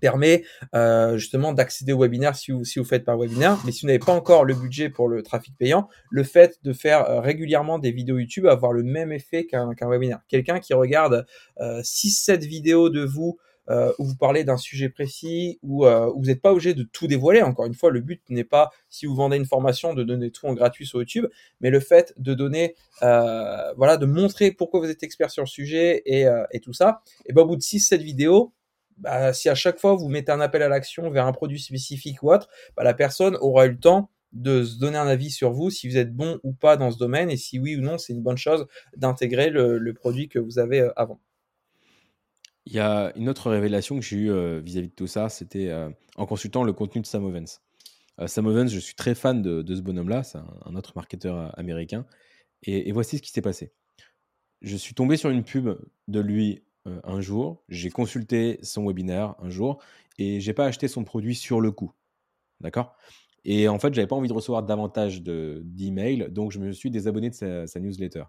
permet 0.00 0.44
euh, 0.74 1.16
justement 1.16 1.52
d'accéder 1.52 1.92
au 1.92 2.00
webinaire 2.00 2.36
si 2.36 2.52
vous, 2.52 2.64
si 2.64 2.78
vous 2.78 2.84
faites 2.84 3.04
par 3.04 3.18
webinaire. 3.18 3.58
Mais 3.64 3.72
si 3.72 3.82
vous 3.82 3.86
n'avez 3.88 3.98
pas 3.98 4.12
encore 4.12 4.44
le 4.44 4.54
budget 4.54 4.90
pour 4.90 5.08
le 5.08 5.22
trafic 5.22 5.56
payant, 5.56 5.88
le 6.10 6.22
fait 6.22 6.58
de 6.62 6.72
faire 6.72 7.08
euh, 7.08 7.20
régulièrement 7.20 7.78
des 7.78 7.92
vidéos 7.92 8.18
YouTube 8.18 8.44
va 8.44 8.52
avoir 8.52 8.72
le 8.72 8.82
même 8.82 9.12
effet 9.12 9.46
qu'un 9.46 9.74
webinaire. 9.82 10.20
Quelqu'un 10.28 10.60
qui 10.60 10.74
regarde 10.74 11.26
euh, 11.60 11.80
6-7 11.82 12.46
vidéos 12.46 12.90
de 12.90 13.04
vous 13.04 13.38
euh, 13.68 13.92
où 13.98 14.04
vous 14.04 14.14
parlez 14.14 14.44
d'un 14.44 14.58
sujet 14.58 14.88
précis, 14.88 15.58
où, 15.62 15.86
où 15.86 16.20
vous 16.20 16.26
n'êtes 16.26 16.40
pas 16.40 16.52
obligé 16.52 16.72
de 16.72 16.84
tout 16.84 17.08
dévoiler. 17.08 17.42
Encore 17.42 17.66
une 17.66 17.74
fois, 17.74 17.90
le 17.90 18.00
but 18.00 18.22
n'est 18.28 18.44
pas, 18.44 18.70
si 18.88 19.06
vous 19.06 19.14
vendez 19.16 19.36
une 19.36 19.44
formation, 19.44 19.92
de 19.92 20.04
donner 20.04 20.30
tout 20.30 20.46
en 20.46 20.54
gratuit 20.54 20.86
sur 20.86 21.00
YouTube, 21.00 21.26
mais 21.60 21.70
le 21.70 21.80
fait 21.80 22.14
de 22.16 22.32
donner, 22.34 22.76
voilà, 23.00 23.96
de 23.96 24.06
montrer 24.06 24.52
pourquoi 24.52 24.78
vous 24.78 24.88
êtes 24.88 25.02
expert 25.02 25.32
sur 25.32 25.42
le 25.42 25.48
sujet 25.48 26.02
et, 26.06 26.26
et 26.52 26.60
tout 26.60 26.72
ça. 26.72 27.00
Et 27.24 27.32
ben, 27.32 27.42
au 27.42 27.46
bout 27.46 27.56
de 27.56 27.62
6-7 27.62 27.96
vidéos, 27.96 28.52
bah, 28.96 29.32
si 29.32 29.48
à 29.48 29.54
chaque 29.54 29.78
fois 29.78 29.94
vous 29.94 30.08
mettez 30.08 30.32
un 30.32 30.40
appel 30.40 30.62
à 30.62 30.68
l'action 30.68 31.10
vers 31.10 31.26
un 31.26 31.32
produit 31.32 31.60
spécifique 31.60 32.22
ou 32.22 32.32
autre, 32.32 32.48
bah, 32.76 32.84
la 32.84 32.94
personne 32.94 33.36
aura 33.40 33.66
eu 33.66 33.70
le 33.70 33.78
temps 33.78 34.10
de 34.32 34.64
se 34.64 34.78
donner 34.78 34.98
un 34.98 35.06
avis 35.06 35.30
sur 35.30 35.52
vous, 35.52 35.70
si 35.70 35.88
vous 35.88 35.96
êtes 35.96 36.14
bon 36.14 36.38
ou 36.42 36.52
pas 36.52 36.76
dans 36.76 36.90
ce 36.90 36.98
domaine, 36.98 37.30
et 37.30 37.36
si 37.36 37.58
oui 37.58 37.76
ou 37.76 37.80
non, 37.80 37.98
c'est 37.98 38.12
une 38.12 38.22
bonne 38.22 38.36
chose 38.36 38.66
d'intégrer 38.96 39.50
le, 39.50 39.92
produit 39.94 40.28
que 40.28 40.38
vous 40.38 40.58
avez 40.58 40.80
euh, 40.80 40.92
avant. 40.96 41.20
Il 42.66 42.74
y 42.74 42.80
a 42.80 43.12
une 43.16 43.28
autre 43.28 43.50
révélation 43.50 43.98
que 43.98 44.04
j'ai 44.04 44.16
eue 44.16 44.30
euh, 44.30 44.60
vis-à-vis 44.60 44.88
de 44.88 44.94
tout 44.94 45.06
ça, 45.06 45.28
c'était 45.28 45.68
euh, 45.68 45.88
en 46.16 46.26
consultant 46.26 46.64
le 46.64 46.72
contenu 46.72 47.00
de 47.00 47.06
Sam 47.06 47.24
Ovens. 47.24 47.60
Sam 48.26 48.46
Ovens, 48.46 48.70
je 48.70 48.78
suis 48.78 48.94
très 48.94 49.14
fan 49.14 49.42
de, 49.42 49.74
ce 49.74 49.82
bonhomme-là, 49.82 50.22
c'est 50.22 50.38
un, 50.38 50.74
autre 50.74 50.92
marketeur 50.96 51.56
américain, 51.58 52.06
et, 52.62 52.88
et 52.88 52.92
voici 52.92 53.18
ce 53.18 53.22
qui 53.22 53.30
s'est 53.30 53.42
passé. 53.42 53.72
Je 54.62 54.74
suis 54.76 54.94
tombé 54.94 55.18
sur 55.18 55.28
une 55.28 55.44
pub 55.44 55.68
de 56.08 56.20
lui 56.20 56.62
euh, 56.86 57.00
un 57.04 57.20
jour, 57.20 57.62
j'ai 57.68 57.90
consulté 57.90 58.58
son 58.62 58.86
webinaire 58.86 59.34
un 59.40 59.50
jour 59.50 59.82
et 60.18 60.40
j'ai 60.40 60.52
pas 60.52 60.66
acheté 60.66 60.88
son 60.88 61.04
produit 61.04 61.34
sur 61.34 61.60
le 61.60 61.70
coup. 61.72 61.92
D'accord? 62.60 62.96
Et 63.44 63.68
en 63.68 63.78
fait, 63.78 63.94
j'avais 63.94 64.06
pas 64.06 64.16
envie 64.16 64.28
de 64.28 64.32
recevoir 64.32 64.62
davantage 64.62 65.22
d'emails, 65.22 66.28
donc 66.30 66.50
je 66.52 66.58
me 66.58 66.72
suis 66.72 66.90
désabonné 66.90 67.30
de 67.30 67.34
sa, 67.66 67.80
newsletter. 67.80 68.24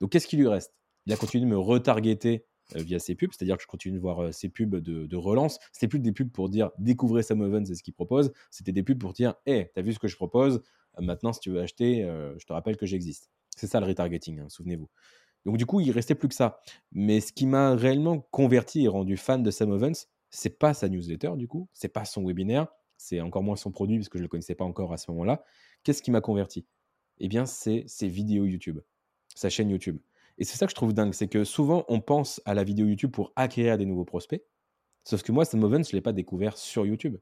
Donc 0.00 0.12
qu'est-ce 0.12 0.26
qui 0.26 0.36
lui 0.36 0.46
reste? 0.46 0.74
Il 1.06 1.12
a 1.12 1.16
continué 1.16 1.44
de 1.44 1.50
me 1.50 1.58
retargeter 1.58 2.44
euh, 2.76 2.82
via 2.82 2.98
ses 2.98 3.14
pubs, 3.14 3.30
c'est-à-dire 3.32 3.56
que 3.56 3.62
je 3.62 3.68
continue 3.68 3.96
de 3.96 4.00
voir 4.00 4.22
euh, 4.22 4.32
ses 4.32 4.48
pubs 4.48 4.76
de, 4.76 5.06
de 5.06 5.16
relance. 5.16 5.58
C'était 5.72 5.88
plus 5.88 5.98
des 5.98 6.12
pubs 6.12 6.30
pour 6.30 6.48
dire 6.48 6.70
découvrez 6.78 7.22
Sam 7.22 7.42
Evans 7.42 7.66
et 7.68 7.74
ce 7.74 7.82
qu'il 7.82 7.94
propose, 7.94 8.32
c'était 8.50 8.72
des 8.72 8.82
pubs 8.82 8.98
pour 8.98 9.12
dire 9.12 9.34
hé, 9.46 9.52
hey, 9.52 9.70
t'as 9.74 9.82
vu 9.82 9.92
ce 9.92 9.98
que 9.98 10.08
je 10.08 10.16
propose? 10.16 10.62
Maintenant, 11.00 11.32
si 11.32 11.40
tu 11.40 11.50
veux 11.50 11.60
acheter, 11.60 12.02
je 12.38 12.46
te 12.46 12.52
rappelle 12.52 12.76
que 12.76 12.86
j'existe. 12.86 13.28
C'est 13.56 13.66
ça 13.66 13.80
le 13.80 13.86
retargeting, 13.86 14.38
hein, 14.38 14.48
souvenez-vous. 14.48 14.88
Donc 15.44 15.56
du 15.56 15.66
coup, 15.66 15.80
il 15.80 15.90
restait 15.90 16.14
plus 16.14 16.28
que 16.28 16.34
ça. 16.34 16.60
Mais 16.92 17.20
ce 17.20 17.32
qui 17.32 17.46
m'a 17.46 17.74
réellement 17.74 18.20
converti 18.30 18.84
et 18.84 18.88
rendu 18.88 19.16
fan 19.16 19.42
de 19.42 19.50
Sam 19.50 19.70
Ovens, 19.70 20.08
c'est 20.30 20.58
pas 20.58 20.74
sa 20.74 20.88
newsletter 20.88 21.32
du 21.36 21.46
coup, 21.46 21.68
c'est 21.72 21.88
pas 21.88 22.04
son 22.04 22.24
webinaire, 22.24 22.68
c'est 22.96 23.20
encore 23.20 23.42
moins 23.42 23.56
son 23.56 23.70
produit 23.70 23.98
parce 23.98 24.08
que 24.08 24.18
je 24.18 24.22
ne 24.22 24.24
le 24.24 24.28
connaissais 24.28 24.54
pas 24.54 24.64
encore 24.64 24.92
à 24.92 24.96
ce 24.96 25.10
moment-là. 25.10 25.44
Qu'est-ce 25.82 26.02
qui 26.02 26.10
m'a 26.10 26.20
converti? 26.20 26.66
Eh 27.18 27.28
bien, 27.28 27.46
c'est 27.46 27.84
ses 27.86 28.08
vidéos 28.08 28.44
YouTube, 28.44 28.80
sa 29.34 29.50
chaîne 29.50 29.70
YouTube. 29.70 29.98
Et 30.38 30.44
c'est 30.44 30.56
ça 30.56 30.66
que 30.66 30.70
je 30.70 30.74
trouve 30.74 30.92
dingue, 30.92 31.14
c'est 31.14 31.28
que 31.28 31.44
souvent 31.44 31.84
on 31.88 32.00
pense 32.00 32.40
à 32.44 32.54
la 32.54 32.64
vidéo 32.64 32.86
YouTube 32.86 33.12
pour 33.12 33.32
acquérir 33.36 33.78
des 33.78 33.86
nouveaux 33.86 34.04
prospects. 34.04 34.42
Sauf 35.04 35.22
que 35.22 35.32
moi, 35.32 35.44
Sam 35.44 35.62
Ovens, 35.62 35.86
je 35.86 35.94
ne 35.94 35.98
l'ai 35.98 36.02
pas 36.02 36.12
découvert 36.12 36.56
sur 36.56 36.86
YouTube. 36.86 37.18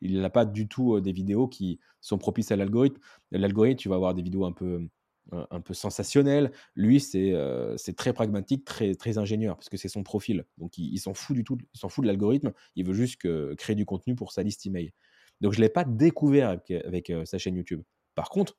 Il 0.00 0.20
n'a 0.20 0.30
pas 0.30 0.46
du 0.46 0.66
tout 0.66 0.96
euh, 0.96 1.00
des 1.00 1.12
vidéos 1.12 1.46
qui 1.46 1.78
sont 2.00 2.18
propices 2.18 2.50
à 2.50 2.56
l'algorithme. 2.56 2.98
L'algorithme, 3.30 3.78
tu 3.78 3.88
vas 3.88 3.96
avoir 3.96 4.14
des 4.14 4.22
vidéos 4.22 4.46
un 4.46 4.52
peu 4.52 4.88
un 5.32 5.60
peu 5.60 5.74
sensationnel. 5.74 6.50
Lui, 6.74 7.04
euh, 7.14 7.76
c'est 7.76 7.96
très 7.96 8.12
pragmatique, 8.12 8.64
très, 8.64 8.94
très 8.94 9.18
ingénieur, 9.18 9.56
parce 9.56 9.68
que 9.68 9.76
c'est 9.76 9.88
son 9.88 10.02
profil. 10.02 10.44
Donc, 10.58 10.76
il, 10.78 10.98
s'en 10.98 11.14
fout 11.14 11.36
du 11.36 11.44
tout, 11.44 11.58
il 11.74 11.78
s'en 11.78 11.88
fout 11.88 12.02
de 12.02 12.08
l'algorithme. 12.08 12.52
Il 12.76 12.86
veut 12.86 12.94
juste 12.94 13.18
créer 13.56 13.76
du 13.76 13.84
contenu 13.84 14.14
pour 14.14 14.32
sa 14.32 14.42
liste 14.42 14.66
email. 14.66 14.92
Donc, 15.40 15.52
je 15.52 15.58
ne 15.58 15.62
l'ai 15.62 15.68
pas 15.68 15.84
découvert 15.84 16.48
avec, 16.50 17.10
euh, 17.10 17.24
sa 17.24 17.38
chaîne 17.38 17.56
YouTube. 17.56 17.82
Par 18.14 18.28
contre, 18.28 18.58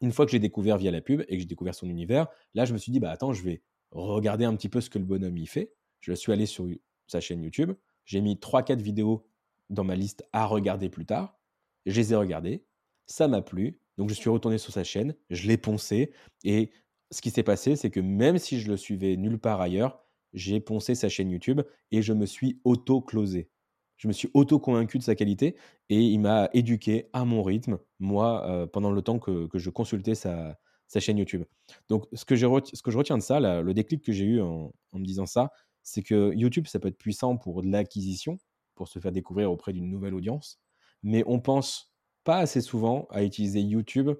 une 0.00 0.12
fois 0.12 0.24
que 0.24 0.32
j'ai 0.32 0.38
découvert 0.38 0.78
via 0.78 0.90
la 0.90 1.00
pub 1.00 1.22
et 1.22 1.36
que 1.36 1.40
j'ai 1.40 1.46
découvert 1.46 1.74
son 1.74 1.88
univers, 1.88 2.28
là, 2.54 2.64
je 2.64 2.72
me 2.72 2.78
suis 2.78 2.92
dit, 2.92 3.00
bah 3.00 3.10
attends, 3.10 3.32
je 3.32 3.42
vais 3.42 3.62
regarder 3.90 4.44
un 4.44 4.54
petit 4.54 4.68
peu 4.68 4.80
ce 4.80 4.90
que 4.90 4.98
le 4.98 5.04
bonhomme 5.04 5.36
y 5.36 5.46
fait. 5.46 5.74
Je 6.00 6.12
suis 6.12 6.32
allé 6.32 6.46
sur 6.46 6.68
sa 7.08 7.20
chaîne 7.20 7.42
YouTube. 7.42 7.72
J'ai 8.04 8.20
mis 8.20 8.36
3-4 8.36 8.80
vidéos 8.80 9.26
dans 9.70 9.84
ma 9.84 9.96
liste 9.96 10.24
à 10.32 10.46
regarder 10.46 10.88
plus 10.88 11.04
tard. 11.04 11.38
Je 11.84 11.96
les 11.96 12.12
ai 12.12 12.16
regardées. 12.16 12.64
Ça 13.06 13.26
m'a 13.26 13.42
plu. 13.42 13.80
Donc 13.98 14.08
je 14.08 14.14
suis 14.14 14.30
retourné 14.30 14.56
sur 14.58 14.72
sa 14.72 14.84
chaîne, 14.84 15.14
je 15.28 15.46
l'ai 15.48 15.58
poncé, 15.58 16.12
et 16.44 16.70
ce 17.10 17.20
qui 17.20 17.30
s'est 17.30 17.42
passé, 17.42 17.76
c'est 17.76 17.90
que 17.90 18.00
même 18.00 18.38
si 18.38 18.60
je 18.60 18.70
le 18.70 18.76
suivais 18.76 19.16
nulle 19.16 19.38
part 19.38 19.60
ailleurs, 19.60 20.00
j'ai 20.32 20.60
poncé 20.60 20.94
sa 20.94 21.08
chaîne 21.08 21.30
YouTube 21.30 21.62
et 21.90 22.02
je 22.02 22.12
me 22.12 22.26
suis 22.26 22.60
auto-closé. 22.64 23.50
Je 23.96 24.06
me 24.06 24.12
suis 24.12 24.30
auto-convaincu 24.34 24.98
de 24.98 25.02
sa 25.02 25.14
qualité 25.14 25.56
et 25.88 26.00
il 26.00 26.18
m'a 26.18 26.48
éduqué 26.52 27.08
à 27.12 27.24
mon 27.24 27.42
rythme, 27.42 27.78
moi, 27.98 28.48
euh, 28.48 28.66
pendant 28.66 28.92
le 28.92 29.02
temps 29.02 29.18
que, 29.18 29.48
je 29.52 29.70
consultais 29.70 30.14
sa, 30.14 30.56
chaîne 30.98 31.18
YouTube. 31.18 31.44
Donc, 31.88 32.06
ce 32.12 32.24
que, 32.24 32.36
je 32.36 32.46
retiens 32.46 33.18
de 33.18 33.22
ça, 33.22 33.40
le 33.40 33.74
déclic 33.74 34.04
que 34.04 34.12
j'ai 34.12 34.24
eu 34.24 34.40
en, 34.40 34.72
me 34.92 35.04
disant 35.04 35.26
ça, 35.26 35.50
c'est 35.82 36.02
que 36.02 36.32
YouTube, 36.34 36.66
ça 36.66 36.78
peut 36.78 36.88
être 36.88 36.98
puissant 36.98 37.36
pour 37.36 37.62
de 37.62 37.68
l'acquisition, 37.68 38.38
pour 38.74 38.86
se 38.86 39.00
faire 39.00 39.10
découvrir 39.10 39.50
auprès 39.50 39.72
d'une 39.72 39.90
nouvelle 39.90 40.14
audience, 40.14 40.60
mais 41.02 41.24
on 41.26 41.40
pense 41.40 41.87
pas 42.28 42.40
assez 42.40 42.60
souvent 42.60 43.06
à 43.08 43.24
utiliser 43.24 43.62
YouTube 43.62 44.10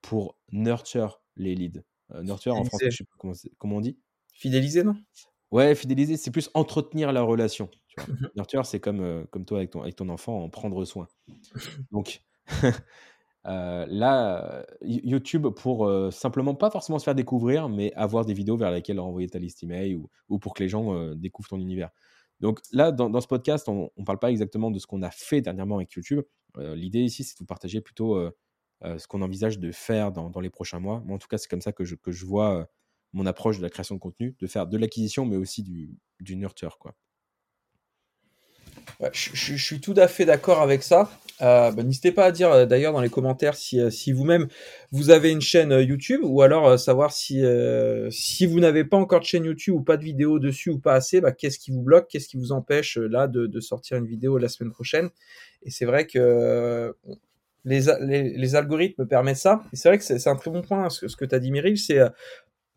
pour 0.00 0.38
nurture 0.50 1.20
les 1.36 1.54
leads. 1.54 1.82
Euh, 2.14 2.22
nurture 2.22 2.54
en 2.54 2.64
français, 2.64 2.90
je 2.90 2.96
sais 2.96 3.04
pas 3.04 3.32
comment, 3.58 3.76
on 3.76 3.80
dit? 3.82 3.98
Fidéliser, 4.32 4.82
non? 4.82 4.96
Ouais, 5.50 5.74
fidéliser, 5.74 6.16
c'est 6.16 6.30
plus 6.30 6.48
entretenir 6.54 7.12
la 7.12 7.20
relation. 7.20 7.68
Nurture, 8.34 8.64
c'est 8.64 8.80
comme, 8.80 9.02
euh, 9.02 9.26
comme 9.30 9.44
toi 9.44 9.58
avec 9.58 9.72
ton, 9.72 9.82
avec 9.82 9.94
ton 9.94 10.08
enfant, 10.08 10.42
en 10.42 10.48
prendre 10.48 10.82
soin. 10.86 11.06
Donc 11.92 12.22
euh, 13.46 13.84
là, 13.90 14.64
YouTube 14.80 15.46
pour 15.48 15.86
simplement 16.12 16.54
pas 16.54 16.70
forcément 16.70 16.98
se 16.98 17.04
faire 17.04 17.14
découvrir, 17.14 17.68
mais 17.68 17.92
avoir 17.92 18.24
des 18.24 18.32
vidéos 18.32 18.56
vers 18.56 18.70
lesquelles 18.70 19.00
envoyer 19.00 19.28
ta 19.28 19.38
liste 19.38 19.62
email 19.62 19.96
ou, 19.96 20.08
ou 20.30 20.38
pour 20.38 20.54
que 20.54 20.62
les 20.62 20.70
gens 20.70 21.14
découvrent 21.14 21.50
ton 21.50 21.60
univers. 21.60 21.90
Donc 22.40 22.60
là, 22.72 22.90
dans, 22.90 23.20
ce 23.20 23.26
podcast, 23.26 23.68
on 23.68 23.90
ne 23.98 24.04
parle 24.04 24.18
pas 24.18 24.30
exactement 24.30 24.70
de 24.70 24.78
ce 24.78 24.86
qu'on 24.86 25.02
a 25.02 25.10
fait 25.10 25.42
dernièrement 25.42 25.76
avec 25.76 25.92
YouTube. 25.92 26.22
Euh, 26.58 26.74
l'idée 26.74 27.00
ici, 27.02 27.24
c'est 27.24 27.34
de 27.34 27.38
vous 27.40 27.46
partager 27.46 27.80
plutôt 27.80 28.16
euh, 28.16 28.30
euh, 28.84 28.98
ce 28.98 29.06
qu'on 29.06 29.22
envisage 29.22 29.58
de 29.58 29.72
faire 29.72 30.12
dans, 30.12 30.40
les 30.40 30.50
prochains 30.50 30.80
mois. 30.80 31.00
Moi, 31.04 31.16
en 31.16 31.18
tout 31.18 31.28
cas, 31.28 31.38
c'est 31.38 31.48
comme 31.48 31.60
ça 31.60 31.72
que 31.72 31.84
je, 31.84 31.94
que 31.96 32.12
je 32.12 32.24
vois 32.26 32.68
mon 33.12 33.26
approche 33.26 33.58
de 33.58 33.62
la 33.62 33.70
création 33.70 33.94
de 33.94 34.00
contenu, 34.00 34.36
de 34.38 34.46
faire 34.46 34.66
de 34.66 34.76
l'acquisition, 34.76 35.24
mais 35.26 35.36
aussi 35.36 35.62
du, 35.62 35.98
du 36.20 36.36
nurture. 36.36 36.78
Quoi 36.78 36.94
je, 39.12 39.56
suis 39.56 39.80
tout 39.80 39.94
à 39.96 40.08
fait 40.08 40.24
d'accord 40.24 40.60
avec 40.60 40.82
ça. 40.82 41.10
Euh, 41.42 41.72
bah, 41.72 41.82
n'hésitez 41.82 42.12
pas 42.12 42.26
à 42.26 42.32
dire 42.32 42.52
euh, 42.52 42.64
d'ailleurs 42.64 42.92
dans 42.92 43.00
les 43.00 43.10
commentaires 43.10 43.56
si, 43.56 43.80
euh, 43.80 43.90
si 43.90 44.12
vous-même 44.12 44.46
vous 44.92 45.10
avez 45.10 45.32
une 45.32 45.40
chaîne 45.40 45.72
YouTube 45.72 46.20
ou 46.22 46.42
alors 46.42 46.78
savoir 46.78 47.12
si, 47.12 47.42
si 48.10 48.46
vous 48.46 48.60
n'avez 48.60 48.84
pas 48.84 48.96
encore 48.96 49.20
de 49.20 49.24
chaîne 49.24 49.44
YouTube 49.44 49.74
ou 49.74 49.82
pas 49.82 49.96
de 49.96 50.04
vidéo 50.04 50.38
dessus 50.38 50.70
ou 50.70 50.78
pas 50.78 50.94
assez, 50.94 51.20
bah, 51.20 51.32
qu'est-ce 51.32 51.58
qui 51.58 51.72
vous 51.72 51.82
bloque, 51.82 52.08
qu'est-ce 52.08 52.28
qui 52.28 52.36
vous 52.36 52.52
empêche 52.52 52.96
là 52.96 53.26
de, 53.26 53.60
sortir 53.60 53.96
une 53.96 54.06
vidéo 54.06 54.38
la 54.38 54.48
semaine 54.48 54.72
prochaine. 54.72 55.10
Et 55.62 55.70
c'est 55.70 55.86
vrai 55.86 56.06
que 56.06 56.94
les, 57.64 57.80
les, 58.36 58.54
algorithmes 58.54 59.06
permettent 59.06 59.38
ça. 59.38 59.62
Et 59.72 59.76
c'est 59.76 59.88
vrai 59.88 59.96
que 59.98 60.04
c'est 60.04 60.28
un 60.28 60.36
très 60.36 60.50
bon 60.50 60.60
point 60.60 60.90
ce, 60.90 61.08
ce 61.08 61.16
que 61.16 61.24
tu 61.24 61.34
as 61.34 61.38
dit 61.38 61.50
Meryl, 61.50 61.78
c'est 61.78 61.98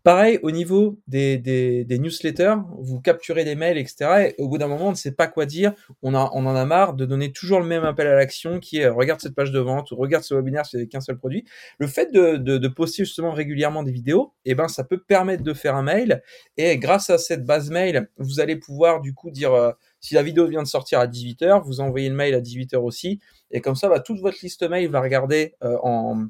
Pareil, 0.08 0.40
au 0.42 0.52
niveau 0.52 1.02
des, 1.10 1.86
newsletters, 1.90 2.56
vous 2.80 3.02
capturez 3.02 3.44
des 3.44 3.56
mails, 3.56 3.78
etc. 3.78 4.30
Et 4.30 4.42
au 4.42 4.48
bout 4.48 4.58
d'un 4.58 4.70
moment, 4.70 4.88
on 4.88 4.92
ne 4.92 4.96
sait 4.96 5.12
pas 5.12 5.28
quoi 5.28 5.46
dire. 5.46 5.74
On, 6.02 6.14
en 6.14 6.56
a 6.56 6.64
marre 6.64 6.94
de 6.94 7.04
donner 7.06 7.34
toujours 7.34 7.60
le 7.60 7.66
même 7.66 7.84
appel 7.84 8.08
à 8.08 8.16
l'action 8.16 8.62
qui 8.62 8.78
est 8.78 8.88
regarde 8.88 9.20
cette 9.20 9.36
page 9.36 9.52
de 9.52 9.60
vente 9.60 9.92
ou 9.92 9.98
regarde 9.98 10.24
ce 10.24 10.34
webinaire 10.34 10.66
si 10.66 10.78
c'est 10.78 10.88
qu'un 10.88 11.02
seul 11.02 11.18
produit. 11.18 11.44
Le 11.78 11.88
fait 11.88 12.14
de, 12.14 12.38
de, 12.38 12.68
poster 12.70 13.04
justement 13.04 13.34
régulièrement 13.34 13.84
des 13.84 13.92
vidéos, 13.92 14.34
eh 14.46 14.56
ben, 14.56 14.70
ça 14.70 14.86
peut 14.86 14.98
permettre 14.98 15.44
de 15.44 15.54
faire 15.54 15.76
un 15.76 15.84
mail. 15.84 16.24
Et 16.56 16.78
grâce 16.78 17.10
à 17.10 17.18
cette 17.18 17.44
base 17.44 17.70
mail, 17.70 18.10
vous 18.16 18.40
allez 18.40 18.56
pouvoir 18.56 19.02
du 19.02 19.14
coup 19.14 19.30
dire 19.30 19.54
euh, 19.54 19.74
si 20.00 20.14
la 20.14 20.24
vidéo 20.24 20.48
vient 20.48 20.64
de 20.64 20.70
sortir 20.70 21.02
à 21.02 21.08
18h, 21.08 21.66
vous 21.66 21.82
envoyez 21.82 22.08
le 22.08 22.16
mail 22.16 22.34
à 22.34 22.40
18h 22.40 22.78
aussi. 22.78 23.20
Et 23.52 23.60
comme 23.60 23.76
ça, 23.76 23.90
bah, 23.90 24.00
toute 24.00 24.22
votre 24.22 24.38
liste 24.42 24.64
mail 24.70 24.90
va 24.90 25.02
regarder 25.02 25.56
euh, 25.66 25.76
en 25.84 26.28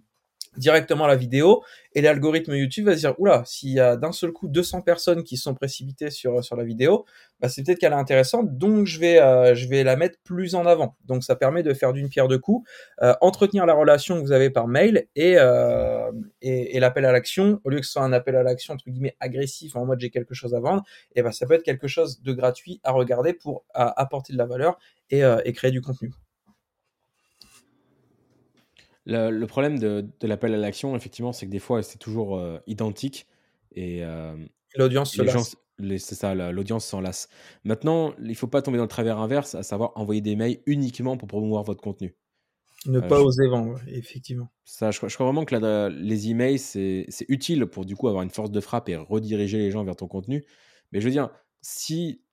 directement 0.58 1.08
la 1.08 1.16
vidéo 1.16 1.64
et 1.94 2.02
l'algorithme 2.02 2.54
YouTube 2.56 2.86
va 2.86 2.94
se 2.94 3.00
dire 3.00 3.16
oula 3.20 3.44
s'il 3.46 3.72
y 3.72 3.80
a 3.80 3.96
d'un 3.96 4.12
seul 4.12 4.32
coup 4.32 4.48
200 4.48 4.82
personnes 4.82 5.24
qui 5.24 5.38
sont 5.38 5.56
précipitées 5.56 6.12
sur 6.12 6.44
sur 6.44 6.56
la 6.56 6.64
vidéo 6.64 7.06
bah 7.40 7.50
c'est 7.50 7.64
peut-être 7.64 7.80
qu'elle 7.80 7.94
est 7.94 7.96
intéressante 7.96 8.58
donc 8.58 8.86
je 8.86 9.00
vais 9.00 9.22
euh, 9.22 9.56
je 9.56 9.68
vais 9.68 9.84
la 9.84 9.96
mettre 9.96 10.18
plus 10.24 10.56
en 10.56 10.66
avant. 10.66 10.96
Donc 11.06 11.24
ça 11.24 11.36
permet 11.36 11.64
de 11.64 11.74
faire 11.74 11.94
d'une 11.94 12.10
pierre 12.10 12.28
deux 12.28 12.40
coups 12.40 12.68
euh, 13.02 13.14
entretenir 13.22 13.66
la 13.66 13.74
relation 13.74 14.16
que 14.16 14.22
vous 14.22 14.32
avez 14.32 14.50
par 14.50 14.68
mail 14.68 15.08
et 15.16 15.36
euh, 15.38 16.12
et, 16.42 16.80
l'appel 16.80 17.06
à 17.06 17.12
l'action. 17.12 17.60
Au 17.64 17.70
lieu 17.70 17.80
que 17.80 17.86
ce 17.86 17.94
soit 17.94 18.04
un 18.04 18.14
appel 18.14 18.36
à 18.36 18.44
l'action 18.44 18.74
entre 18.74 18.90
guillemets 18.90 19.16
agressif 19.20 19.76
en 19.76 19.86
mode 19.86 20.00
j'ai 20.00 20.10
quelque 20.10 20.34
chose 20.34 20.54
à 20.54 20.60
vendre 20.60 20.84
et 21.16 21.22
ben 21.22 21.32
ça 21.32 21.46
peut 21.46 21.54
être 21.54 21.64
quelque 21.64 21.88
chose 21.88 22.22
de 22.22 22.34
gratuit 22.34 22.80
à 22.84 22.92
regarder 22.92 23.34
pour 23.34 23.66
apporter 23.74 24.34
de 24.34 24.38
la 24.38 24.46
valeur 24.46 24.78
et, 25.10 25.22
et 25.46 25.54
créer 25.54 25.72
du 25.72 25.82
contenu 25.82 26.12
le, 29.08 29.46
problème 29.46 29.80
de, 29.80 30.06
l'appel 30.22 30.54
à 30.54 30.58
l'action, 30.58 30.96
effectivement, 30.96 31.32
c'est 31.34 31.46
que 31.46 31.52
des 31.52 31.60
fois, 31.60 31.82
c'est 31.82 31.98
toujours 31.98 32.38
euh, 32.38 32.60
identique 32.68 33.28
et 33.72 34.04
euh, 34.04 34.36
l'audience 34.76 35.14
se 35.14 35.22
lasse. 35.22 35.56
C'est 35.80 36.16
ça, 36.16 36.34
l'audience 36.34 36.86
s'en 36.86 37.02
lasse. 37.02 37.30
Maintenant, 37.64 38.14
il 38.20 38.30
ne 38.30 38.34
faut 38.34 38.48
pas 38.48 38.64
tomber 38.64 38.78
dans 38.78 38.84
le 38.84 38.90
travers 38.90 39.20
inverse, 39.20 39.54
à 39.54 39.62
savoir 39.62 39.92
envoyer 39.96 40.22
des 40.22 40.36
mails 40.36 40.60
uniquement 40.66 41.18
pour 41.18 41.28
promouvoir 41.28 41.64
votre 41.64 41.82
contenu. 41.82 42.16
Ne 42.88 42.98
euh, 42.98 43.02
pas 43.02 43.22
oser 43.22 43.48
vendre, 43.48 43.80
effectivement. 43.88 44.50
Ça, 44.66 44.90
je, 44.90 44.98
crois 44.98 45.26
vraiment 45.26 45.46
que 45.46 45.90
les 45.90 46.30
emails, 46.30 46.58
c'est 46.58 47.06
utile 47.30 47.68
pour 47.68 47.86
du 47.86 47.96
coup 47.96 48.08
avoir 48.08 48.24
une 48.24 48.32
force 48.32 48.50
de 48.50 48.60
frappe 48.60 48.90
et 48.90 48.96
rediriger 48.96 49.60
les 49.60 49.70
gens 49.70 49.84
vers 49.84 49.96
ton 49.96 50.08
contenu. 50.08 50.46
Mais 50.92 51.00
je 51.00 51.06
veux 51.06 51.12
dire, 51.12 51.30
si 51.62 52.24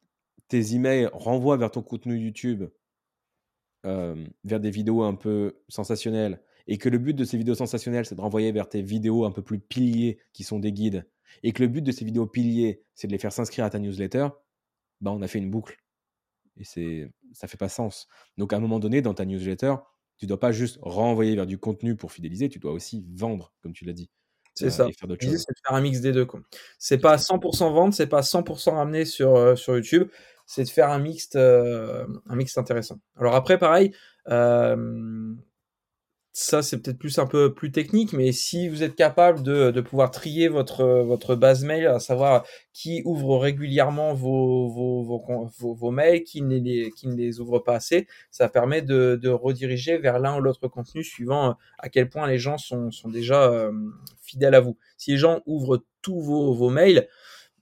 tes 0.49 0.75
emails 0.75 1.11
renvoient 1.13 1.59
vers 1.59 1.71
ton 1.71 1.83
contenu 1.83 2.19
YouTube, 2.19 2.65
vers 3.85 4.61
des 4.61 4.71
vidéos 4.71 5.03
un 5.03 5.15
peu 5.15 5.61
sensationnelles, 5.69 6.41
et 6.67 6.79
que 6.79 6.89
le 6.89 6.99
but 6.99 7.15
de 7.15 7.25
ces 7.25 7.37
vidéos 7.37 7.55
sensationnelles, 7.55 8.07
c'est 8.07 8.15
de 8.15 8.21
renvoyer 8.21 8.53
vers 8.53 8.69
tes 8.69 8.83
vidéos 8.83 9.25
un 9.25 9.31
peu 9.31 9.43
plus 9.43 9.59
piliers 9.59 10.19
qui 10.33 10.45
sont 10.45 10.59
des 10.59 10.73
guides, 10.73 11.07
et 11.43 11.53
que 11.53 11.63
le 11.63 11.69
but 11.69 11.83
de 11.83 11.93
ces 11.93 12.05
vidéos 12.05 12.27
piliers, 12.27 12.83
c'est 12.95 13.07
de 13.07 13.13
les 13.13 13.19
faire 13.19 13.33
s'inscrire 13.33 13.65
à 13.65 13.71
ta 13.71 13.79
newsletter, 13.79 14.29
bah 15.01 15.11
on 15.11 15.23
a 15.23 15.29
fait 15.29 15.39
une 15.39 15.51
boucle. 15.51 15.79
Et 16.57 16.65
c'est 16.65 17.11
ça 17.33 17.49
fait 17.49 17.57
pas 17.57 17.69
sens. 17.69 18.07
Donc 18.39 18.53
à 18.53 18.57
un 18.57 18.61
moment 18.61 18.79
donné, 18.79 19.03
dans 19.03 19.15
ta 19.15 19.25
newsletter, 19.25 19.75
tu 20.17 20.27
dois 20.27 20.39
pas 20.39 20.53
juste 20.53 20.79
renvoyer 20.83 21.35
vers 21.35 21.47
du 21.47 21.59
contenu 21.59 21.97
pour 21.97 22.13
fidéliser, 22.13 22.49
tu 22.49 22.59
dois 22.59 22.73
aussi 22.73 23.05
vendre, 23.15 23.53
comme 23.63 23.73
tu 23.73 23.85
l'as 23.85 23.93
dit. 23.93 24.11
C'est 24.55 24.67
euh, 24.67 24.71
ça. 24.71 24.87
C'est 24.97 25.07
de 25.09 25.17
faire 25.17 25.77
un 25.77 25.81
mix 25.81 26.01
des 26.01 26.13
deux. 26.13 26.27
C'est 26.79 26.99
pas 26.99 27.17
100% 27.17 27.73
vente, 27.73 27.95
c'est 27.95 28.07
pas 28.07 28.21
100% 28.21 28.75
ramené 28.75 29.05
sur, 29.05 29.35
euh, 29.35 29.57
sur 29.57 29.75
YouTube. 29.75 30.09
C'est 30.47 30.63
de 30.63 30.69
faire 30.69 30.91
un 30.91 30.99
mix, 30.99 31.29
euh, 31.35 32.07
un 32.29 32.37
mix 32.37 32.57
intéressant. 32.57 33.01
Alors 33.17 33.35
après, 33.35 33.59
pareil, 33.59 33.93
ça, 36.37 36.63
c'est 36.63 36.79
peut-être 36.79 36.99
plus 36.99 37.21
un 37.21 37.29
peu 37.29 37.55
plus 37.55 37.71
technique, 37.71 38.13
mais 38.13 38.33
si 38.33 38.69
vous 38.69 38.83
êtes 38.83 38.97
capable 38.97 39.45
de, 39.45 39.71
de, 39.71 39.81
pouvoir 39.81 40.11
trier 40.11 40.49
votre, 40.49 40.85
votre 40.85 41.37
base 41.37 41.63
mail, 41.63 41.87
à 41.87 42.01
savoir 42.01 42.45
qui 42.73 43.03
ouvre 43.05 43.39
régulièrement 43.39 44.15
vos, 44.15 44.69
vos, 44.69 45.05
vos, 45.05 45.75
vos, 45.75 45.91
mails, 45.93 46.25
qui 46.25 46.43
ne, 46.43 46.59
les, 46.59 46.91
qui 46.91 47.07
ne 47.07 47.15
les 47.15 47.39
ouvre 47.39 47.61
pas 47.61 47.77
assez, 47.77 48.09
ça 48.33 48.49
permet 48.49 48.83
de, 48.83 49.15
de 49.15 49.29
rediriger 49.29 49.97
vers 49.97 50.19
l'un 50.19 50.37
ou 50.37 50.41
l'autre 50.41 50.67
contenu 50.67 51.05
suivant 51.05 51.51
euh, 51.51 51.53
à 51.79 51.89
quel 51.89 52.09
point 52.09 52.27
les 52.27 52.39
gens 52.39 52.59
sont, 52.59 52.91
sont 52.91 53.11
déjà 53.11 53.45
euh, 53.45 53.71
fidèles 54.21 54.57
à 54.57 54.61
vous. 54.61 54.77
Si 54.97 55.13
les 55.13 55.19
gens 55.19 55.41
ouvrent 55.47 55.85
tous 56.03 56.21
vos, 56.21 56.53
vos 56.53 56.69
mails, 56.69 57.07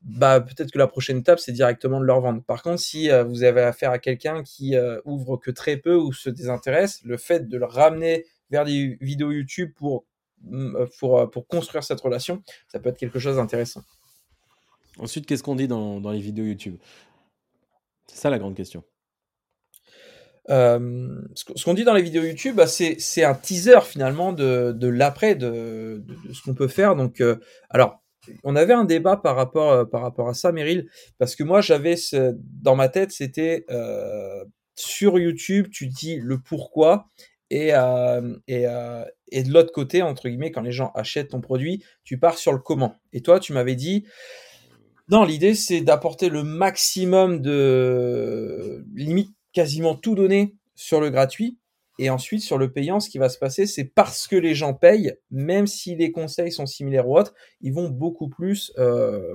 bah 0.01 0.41
peut-être 0.41 0.73
que 0.73 0.79
la 0.79 0.89
prochaine 0.89 1.19
étape 1.19 1.41
c'est 1.41 1.53
directement 1.53 2.01
de 2.01 2.07
leur 2.07 2.23
vendre. 2.23 2.43
Par 2.43 2.63
contre, 2.63 2.81
si 2.81 3.11
euh, 3.11 3.23
vous 3.23 3.45
avez 3.45 3.61
affaire 3.61 3.91
à 3.91 3.99
quelqu'un 3.99 4.43
qui 4.43 4.77
ouvre 5.05 5.37
que 5.37 5.51
très 5.51 5.77
peu 5.77 5.95
ou 5.95 6.15
se 6.15 6.31
désintéresse, 6.31 7.03
le 7.05 7.19
fait 7.19 7.47
de 7.51 7.59
le 7.59 7.67
ramener 7.67 8.25
vers 8.53 8.65
des 8.65 8.99
vidéos 9.01 9.33
YouTube 9.33 9.73
pour, 9.75 10.05
mm, 10.43 10.77
euh, 10.77 10.87
pour, 11.01 11.19
euh, 11.19 11.27
pour 11.27 11.49
construire 11.49 11.83
cette 11.83 12.01
relation, 12.01 12.43
ça 12.69 12.79
peut 12.79 12.91
être 12.91 12.99
quelque 12.99 13.19
chose 13.19 13.37
d'intéressant. 13.37 13.83
Ensuite, 14.99 15.27
qu'est-ce 15.27 15.43
qu'on 15.43 15.57
dit 15.57 15.67
dans, 15.67 16.01
dans, 16.01 16.11
les 16.11 16.21
vidéos 16.21 16.45
YouTube? 16.45 16.77
C'est 18.07 18.19
ça 18.19 18.31
la 18.31 18.39
grande 18.39 18.55
question. 18.55 18.85
Euh, 20.51 21.23
ce 21.35 21.65
qu'on 21.65 21.73
dit 21.73 21.85
dans 21.85 21.95
les 21.95 22.03
vidéos 22.03 22.25
YouTube, 22.25 22.57
bah, 22.57 22.67
c'est 22.67 23.25
un 23.25 23.35
teaser 23.35 23.81
finalement 23.85 24.33
de, 24.35 24.73
de 24.77 24.89
l'après, 24.89 25.35
de, 25.35 26.05
de, 26.05 26.33
ce 26.35 26.43
qu'on 26.43 26.55
peut 26.55 26.69
faire. 26.69 26.95
Donc, 26.95 27.23
alors, 27.71 28.03
on 28.45 28.55
avait 28.55 28.75
un 28.75 28.85
débat 28.85 29.17
par 29.17 29.35
rapport, 29.35 29.89
par 29.89 30.03
rapport 30.03 30.29
à 30.29 30.35
ça, 30.35 30.53
Meryl, 30.53 30.91
parce 31.17 31.37
que 31.37 31.45
moi, 31.45 31.63
j'avais 31.63 31.95
dans 32.61 32.77
ma 32.77 32.89
tête, 32.91 33.13
c'était 33.13 33.65
sur 34.75 35.19
YouTube, 35.19 35.69
tu 35.71 35.87
dis 35.87 36.17
le 36.17 36.39
pourquoi 36.39 37.09
et, 37.53 37.75
euh, 37.75 38.35
euh, 38.51 39.05
et, 39.31 39.43
de 39.43 39.53
l'autre 39.53 39.73
côté, 39.73 40.01
entre 40.01 40.27
guillemets, 40.27 40.51
quand 40.51 40.63
les 40.63 40.73
gens 40.73 40.91
achètent 40.95 41.29
ton 41.29 41.43
produit, 41.43 41.85
tu 42.03 42.19
pars 42.19 42.39
sur 42.39 42.51
le 42.51 42.59
comment. 42.59 42.97
Et 43.13 43.21
toi, 43.21 43.41
tu 43.41 43.53
m'avais 43.53 43.75
dit, 43.75 44.07
non, 45.11 45.25
l'idée, 45.25 45.55
c'est 45.55 45.83
d'apporter 45.83 46.31
le 46.31 46.45
maximum 46.45 47.43
de 47.43 48.87
limite 48.95 49.35
quasiment 49.53 49.95
tout 49.95 50.15
donner 50.15 50.57
sur 50.75 50.99
le 50.99 51.11
gratuit. 51.11 51.59
Et 51.99 52.09
ensuite, 52.09 52.41
sur 52.41 52.57
le 52.57 52.73
payant, 52.73 53.01
ce 53.01 53.11
qui 53.11 53.19
va 53.19 53.29
se 53.29 53.39
passer, 53.39 53.67
c'est 53.67 53.85
parce 53.85 54.27
que 54.27 54.35
les 54.35 54.55
gens 54.55 54.73
payent, 54.73 55.15
même 55.31 55.67
si 55.67 55.95
les 55.95 56.11
conseils 56.11 56.51
sont 56.51 56.65
similaires 56.65 57.07
ou 57.07 57.19
autres, 57.19 57.35
ils 57.61 57.75
vont 57.75 57.91
beaucoup 57.91 58.31
plus, 58.31 58.73
euh, 58.79 59.35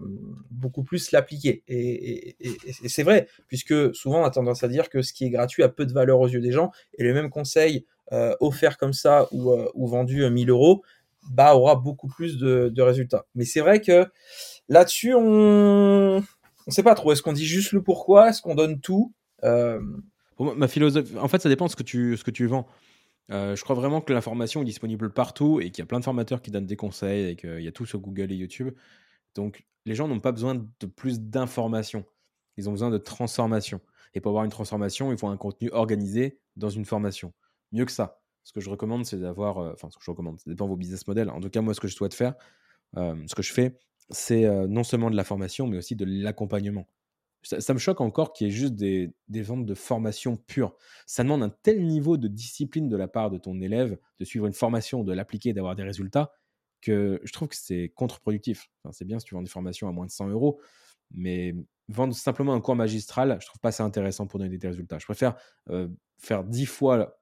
beaucoup 0.49 0.83
plus 0.83 1.11
l'appliquer. 1.11 1.63
Et, 1.67 2.35
et, 2.39 2.55
c'est 2.87 3.03
vrai, 3.03 3.27
puisque 3.47 3.93
souvent 3.95 4.23
on 4.23 4.25
a 4.25 4.31
tendance 4.31 4.63
à 4.63 4.67
dire 4.67 4.89
que 4.89 5.03
ce 5.03 5.13
qui 5.13 5.25
est 5.25 5.29
gratuit 5.29 5.61
a 5.61 5.69
peu 5.69 5.85
de 5.85 5.93
valeur 5.93 6.19
aux 6.19 6.27
yeux 6.27 6.41
des 6.41 6.51
gens, 6.51 6.71
et 6.97 7.03
le 7.03 7.13
même 7.13 7.29
conseil 7.29 7.85
euh, 8.13 8.35
offert 8.39 8.77
comme 8.77 8.93
ça 8.93 9.27
ou, 9.31 9.51
euh, 9.51 9.69
ou 9.73 9.87
vendu 9.87 10.29
1000 10.29 10.49
euros, 10.49 10.81
bah, 11.31 11.55
aura 11.55 11.75
beaucoup 11.75 12.07
plus 12.07 12.37
de, 12.37 12.81
résultats. 12.81 13.25
Mais 13.35 13.45
c'est 13.45 13.59
vrai 13.59 13.81
que 13.81 14.05
là-dessus, 14.69 15.13
on 15.13 16.21
ne 16.21 16.71
sait 16.71 16.83
pas 16.83 16.95
trop. 16.95 17.11
Est-ce 17.11 17.21
qu'on 17.21 17.33
dit 17.33 17.45
juste 17.45 17.71
le 17.73 17.81
pourquoi? 17.81 18.29
Est-ce 18.29 18.41
qu'on 18.41 18.55
donne 18.55 18.79
tout? 18.79 19.13
Euh... 19.43 19.81
Ma 20.39 20.67
philosophie, 20.67 21.17
en 21.17 21.27
fait, 21.27 21.41
ça 21.41 21.49
dépend 21.49 21.65
de 21.65 21.71
ce 21.71 21.75
que 21.75 21.83
tu, 21.83 22.15
ce 22.15 22.23
que 22.23 22.31
tu 22.31 22.45
vends. 22.45 22.67
Euh, 23.31 23.55
je 23.55 23.63
crois 23.63 23.75
vraiment 23.75 23.99
que 23.99 24.13
l'information 24.13 24.61
est 24.61 24.65
disponible 24.65 25.11
partout 25.11 25.59
et 25.59 25.71
qu'il 25.71 25.79
y 25.79 25.81
a 25.81 25.85
plein 25.85 25.99
de 25.99 26.05
formateurs 26.05 26.41
qui 26.41 26.51
donnent 26.51 26.65
des 26.65 26.75
conseils 26.77 27.31
et 27.31 27.35
qu'il 27.35 27.61
y 27.61 27.67
a 27.67 27.71
tout 27.71 27.85
sur 27.85 27.99
Google 27.99 28.31
et 28.31 28.35
YouTube. 28.35 28.73
Donc, 29.35 29.65
les 29.85 29.95
gens 29.95 30.07
n'ont 30.07 30.19
pas 30.19 30.31
besoin 30.31 30.55
de 30.55 30.85
plus 30.85 31.19
d'informations. 31.19 32.05
Ils 32.55 32.69
ont 32.69 32.71
besoin 32.71 32.89
de 32.89 32.97
transformation. 32.97 33.81
Et 34.13 34.21
pour 34.21 34.29
avoir 34.29 34.45
une 34.45 34.51
transformation, 34.51 35.11
il 35.11 35.17
faut 35.17 35.27
un 35.27 35.37
contenu 35.37 35.69
organisé 35.71 36.39
dans 36.55 36.69
une 36.69 36.85
formation 36.85 37.33
mieux 37.71 37.85
que 37.85 37.91
ça. 37.91 38.19
Ce 38.47 38.53
que 38.53 38.61
je 38.61 38.69
recommande, 38.69 39.05
c'est 39.05 39.19
d'avoir. 39.19 39.57
Euh, 39.57 39.73
enfin, 39.73 39.89
ce 39.89 39.97
que 39.97 40.03
je 40.05 40.09
recommande, 40.09 40.39
ça 40.39 40.49
dépend 40.49 40.63
de 40.65 40.69
vos 40.69 40.77
business 40.77 41.05
models. 41.05 41.29
En 41.29 41.41
tout 41.41 41.49
cas, 41.49 41.59
moi, 41.59 41.73
ce 41.73 41.81
que 41.81 41.89
je 41.89 41.95
souhaite 41.95 42.13
faire, 42.13 42.33
euh, 42.95 43.13
ce 43.27 43.35
que 43.35 43.41
je 43.41 43.51
fais, 43.51 43.77
c'est 44.09 44.45
euh, 44.45 44.67
non 44.67 44.85
seulement 44.85 45.11
de 45.11 45.17
la 45.17 45.25
formation, 45.25 45.67
mais 45.67 45.77
aussi 45.77 45.97
de 45.97 46.05
l'accompagnement. 46.05 46.87
Ça, 47.43 47.73
me 47.73 47.77
choque 47.79 47.99
encore 47.99 48.31
qu'il 48.31 48.47
y 48.47 48.49
ait 48.49 48.53
juste 48.53 48.75
des, 48.75 49.13
ventes 49.29 49.65
de 49.65 49.73
formation 49.73 50.37
pure. 50.37 50.75
Ça 51.05 51.23
demande 51.23 51.43
un 51.43 51.49
tel 51.49 51.85
niveau 51.85 52.15
de 52.15 52.29
discipline 52.29 52.87
de 52.87 52.95
la 52.95 53.09
part 53.09 53.29
de 53.29 53.37
ton 53.37 53.59
élève 53.59 53.97
de 54.19 54.25
suivre 54.25 54.47
une 54.47 54.53
formation, 54.53 55.03
de 55.03 55.13
l'appliquer, 55.13 55.51
d'avoir 55.51 55.75
des 55.75 55.83
résultats, 55.83 56.31
que 56.81 57.19
je 57.23 57.31
trouve 57.33 57.49
que 57.49 57.55
c'est 57.55 57.91
contre-productif. 57.95 58.69
C'est 58.91 59.05
bien 59.05 59.19
si 59.19 59.25
tu 59.25 59.35
vends 59.35 59.43
des 59.43 59.49
formations 59.49 59.87
à 59.87 59.91
moins 59.91 60.05
de 60.05 60.11
100 60.11 60.29
euros, 60.29 60.59
mais 61.11 61.53
vendre 61.89 62.15
simplement 62.15 62.53
un 62.53 62.61
cours 62.61 62.75
magistral, 62.75 63.37
je 63.41 63.45
trouve 63.45 63.59
pas 63.59 63.71
ça 63.71 63.83
intéressant 63.83 64.25
pour 64.25 64.39
donner 64.39 64.57
des 64.57 64.67
résultats. 64.67 64.99
Je 64.99 65.05
préfère 65.05 65.35
faire 66.17 66.43
10 66.43 66.65
fois 66.65 67.17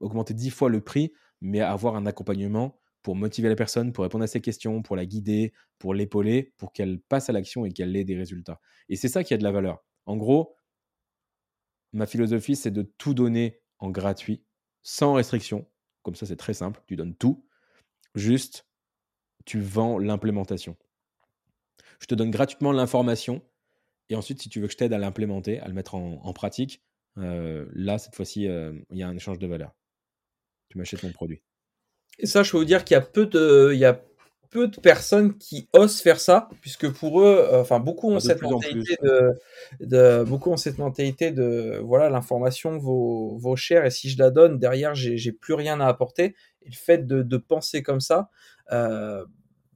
augmenter 0.00 0.34
dix 0.34 0.50
fois 0.50 0.68
le 0.68 0.80
prix, 0.80 1.12
mais 1.40 1.60
avoir 1.60 1.96
un 1.96 2.06
accompagnement 2.06 2.80
pour 3.02 3.16
motiver 3.16 3.50
la 3.50 3.56
personne, 3.56 3.92
pour 3.92 4.02
répondre 4.02 4.24
à 4.24 4.26
ses 4.26 4.40
questions, 4.40 4.82
pour 4.82 4.96
la 4.96 5.04
guider, 5.04 5.52
pour 5.78 5.92
l'épauler, 5.92 6.54
pour 6.56 6.72
qu'elle 6.72 7.00
passe 7.00 7.28
à 7.28 7.32
l'action 7.32 7.66
et 7.66 7.70
qu'elle 7.70 7.94
ait 7.96 8.04
des 8.04 8.16
résultats. 8.16 8.60
Et 8.88 8.96
c'est 8.96 9.08
ça 9.08 9.22
qui 9.22 9.34
a 9.34 9.36
de 9.36 9.44
la 9.44 9.52
valeur. 9.52 9.84
En 10.06 10.16
gros, 10.16 10.56
ma 11.92 12.06
philosophie, 12.06 12.56
c'est 12.56 12.70
de 12.70 12.82
tout 12.82 13.12
donner 13.12 13.60
en 13.78 13.90
gratuit, 13.90 14.42
sans 14.82 15.12
restriction. 15.12 15.68
Comme 16.02 16.14
ça, 16.14 16.24
c'est 16.24 16.36
très 16.36 16.54
simple. 16.54 16.82
Tu 16.86 16.96
donnes 16.96 17.14
tout. 17.14 17.46
Juste, 18.14 18.66
tu 19.44 19.60
vends 19.60 19.98
l'implémentation. 19.98 20.76
Je 22.00 22.06
te 22.06 22.14
donne 22.14 22.30
gratuitement 22.30 22.72
l'information. 22.72 23.42
Et 24.08 24.16
ensuite, 24.16 24.40
si 24.40 24.48
tu 24.48 24.60
veux 24.60 24.66
que 24.66 24.72
je 24.72 24.78
t'aide 24.78 24.92
à 24.94 24.98
l'implémenter, 24.98 25.60
à 25.60 25.68
le 25.68 25.74
mettre 25.74 25.94
en 25.94 26.32
pratique, 26.32 26.82
là, 27.16 27.98
cette 27.98 28.14
fois-ci, 28.14 28.44
il 28.44 28.98
y 28.98 29.02
a 29.02 29.08
un 29.08 29.16
échange 29.16 29.38
de 29.38 29.46
valeur. 29.46 29.74
Tu 30.68 30.78
m'achètes 30.78 31.02
mon 31.02 31.12
produit. 31.12 31.42
Et 32.18 32.26
ça, 32.26 32.42
je 32.42 32.50
peux 32.50 32.58
vous 32.58 32.64
dire 32.64 32.84
qu'il 32.84 32.94
y 32.94 32.98
a 32.98 33.00
peu 33.00 33.26
de, 33.26 33.70
il 33.72 33.78
y 33.78 33.84
a 33.84 34.00
peu 34.54 34.68
de 34.68 34.80
personnes 34.80 35.36
qui 35.36 35.68
osent 35.72 36.00
faire 36.00 36.20
ça, 36.20 36.48
puisque 36.60 36.88
pour 36.88 37.20
eux, 37.20 37.48
euh, 37.52 37.60
enfin 37.60 37.80
beaucoup 37.80 38.10
ont 38.12 38.20
cette 38.20 38.40
mentalité 38.40 38.96
de, 39.80 40.22
beaucoup 40.22 40.52
ont 40.52 40.56
cette 40.56 40.78
mentalité 40.78 41.32
de, 41.32 41.80
voilà, 41.82 42.08
l'information 42.08 42.78
vaut, 42.78 43.36
vaut 43.36 43.56
cher 43.56 43.84
et 43.84 43.90
si 43.90 44.08
je 44.10 44.18
la 44.18 44.30
donne 44.30 44.60
derrière, 44.60 44.94
j'ai 44.94 45.32
plus 45.32 45.54
rien 45.54 45.80
à 45.80 45.86
apporter. 45.86 46.36
Et 46.62 46.68
le 46.68 46.76
fait 46.76 47.04
de, 47.04 47.22
de 47.22 47.36
penser 47.36 47.82
comme 47.82 48.00
ça, 48.00 48.30
euh, 48.70 49.24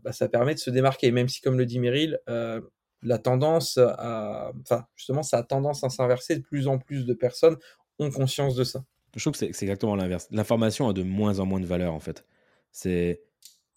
bah, 0.02 0.12
ça 0.12 0.28
permet 0.28 0.54
de 0.54 0.60
se 0.60 0.70
démarquer. 0.70 1.10
Même 1.10 1.28
si, 1.28 1.40
comme 1.40 1.58
le 1.58 1.66
dit 1.66 1.80
Meryl, 1.80 2.20
euh, 2.28 2.60
la 3.02 3.18
tendance 3.18 3.78
à, 3.78 4.52
enfin, 4.62 4.84
justement, 4.96 5.22
ça 5.22 5.38
a 5.38 5.42
tendance 5.42 5.84
à 5.84 5.88
s'inverser. 5.88 6.36
De 6.36 6.42
plus 6.42 6.68
en 6.68 6.78
plus 6.78 7.06
de 7.06 7.14
personnes 7.14 7.56
ont 7.98 8.10
conscience 8.10 8.54
de 8.54 8.64
ça. 8.64 8.84
Je 9.16 9.20
trouve 9.20 9.32
que 9.32 9.38
c'est 9.38 9.46
exactement 9.48 9.96
l'inverse. 9.96 10.28
L'information 10.30 10.88
a 10.88 10.92
de 10.92 11.02
moins 11.02 11.38
en 11.38 11.46
moins 11.46 11.60
de 11.60 11.66
valeur, 11.66 11.94
en 11.94 12.00
fait. 12.00 12.24
C'est 12.72 13.22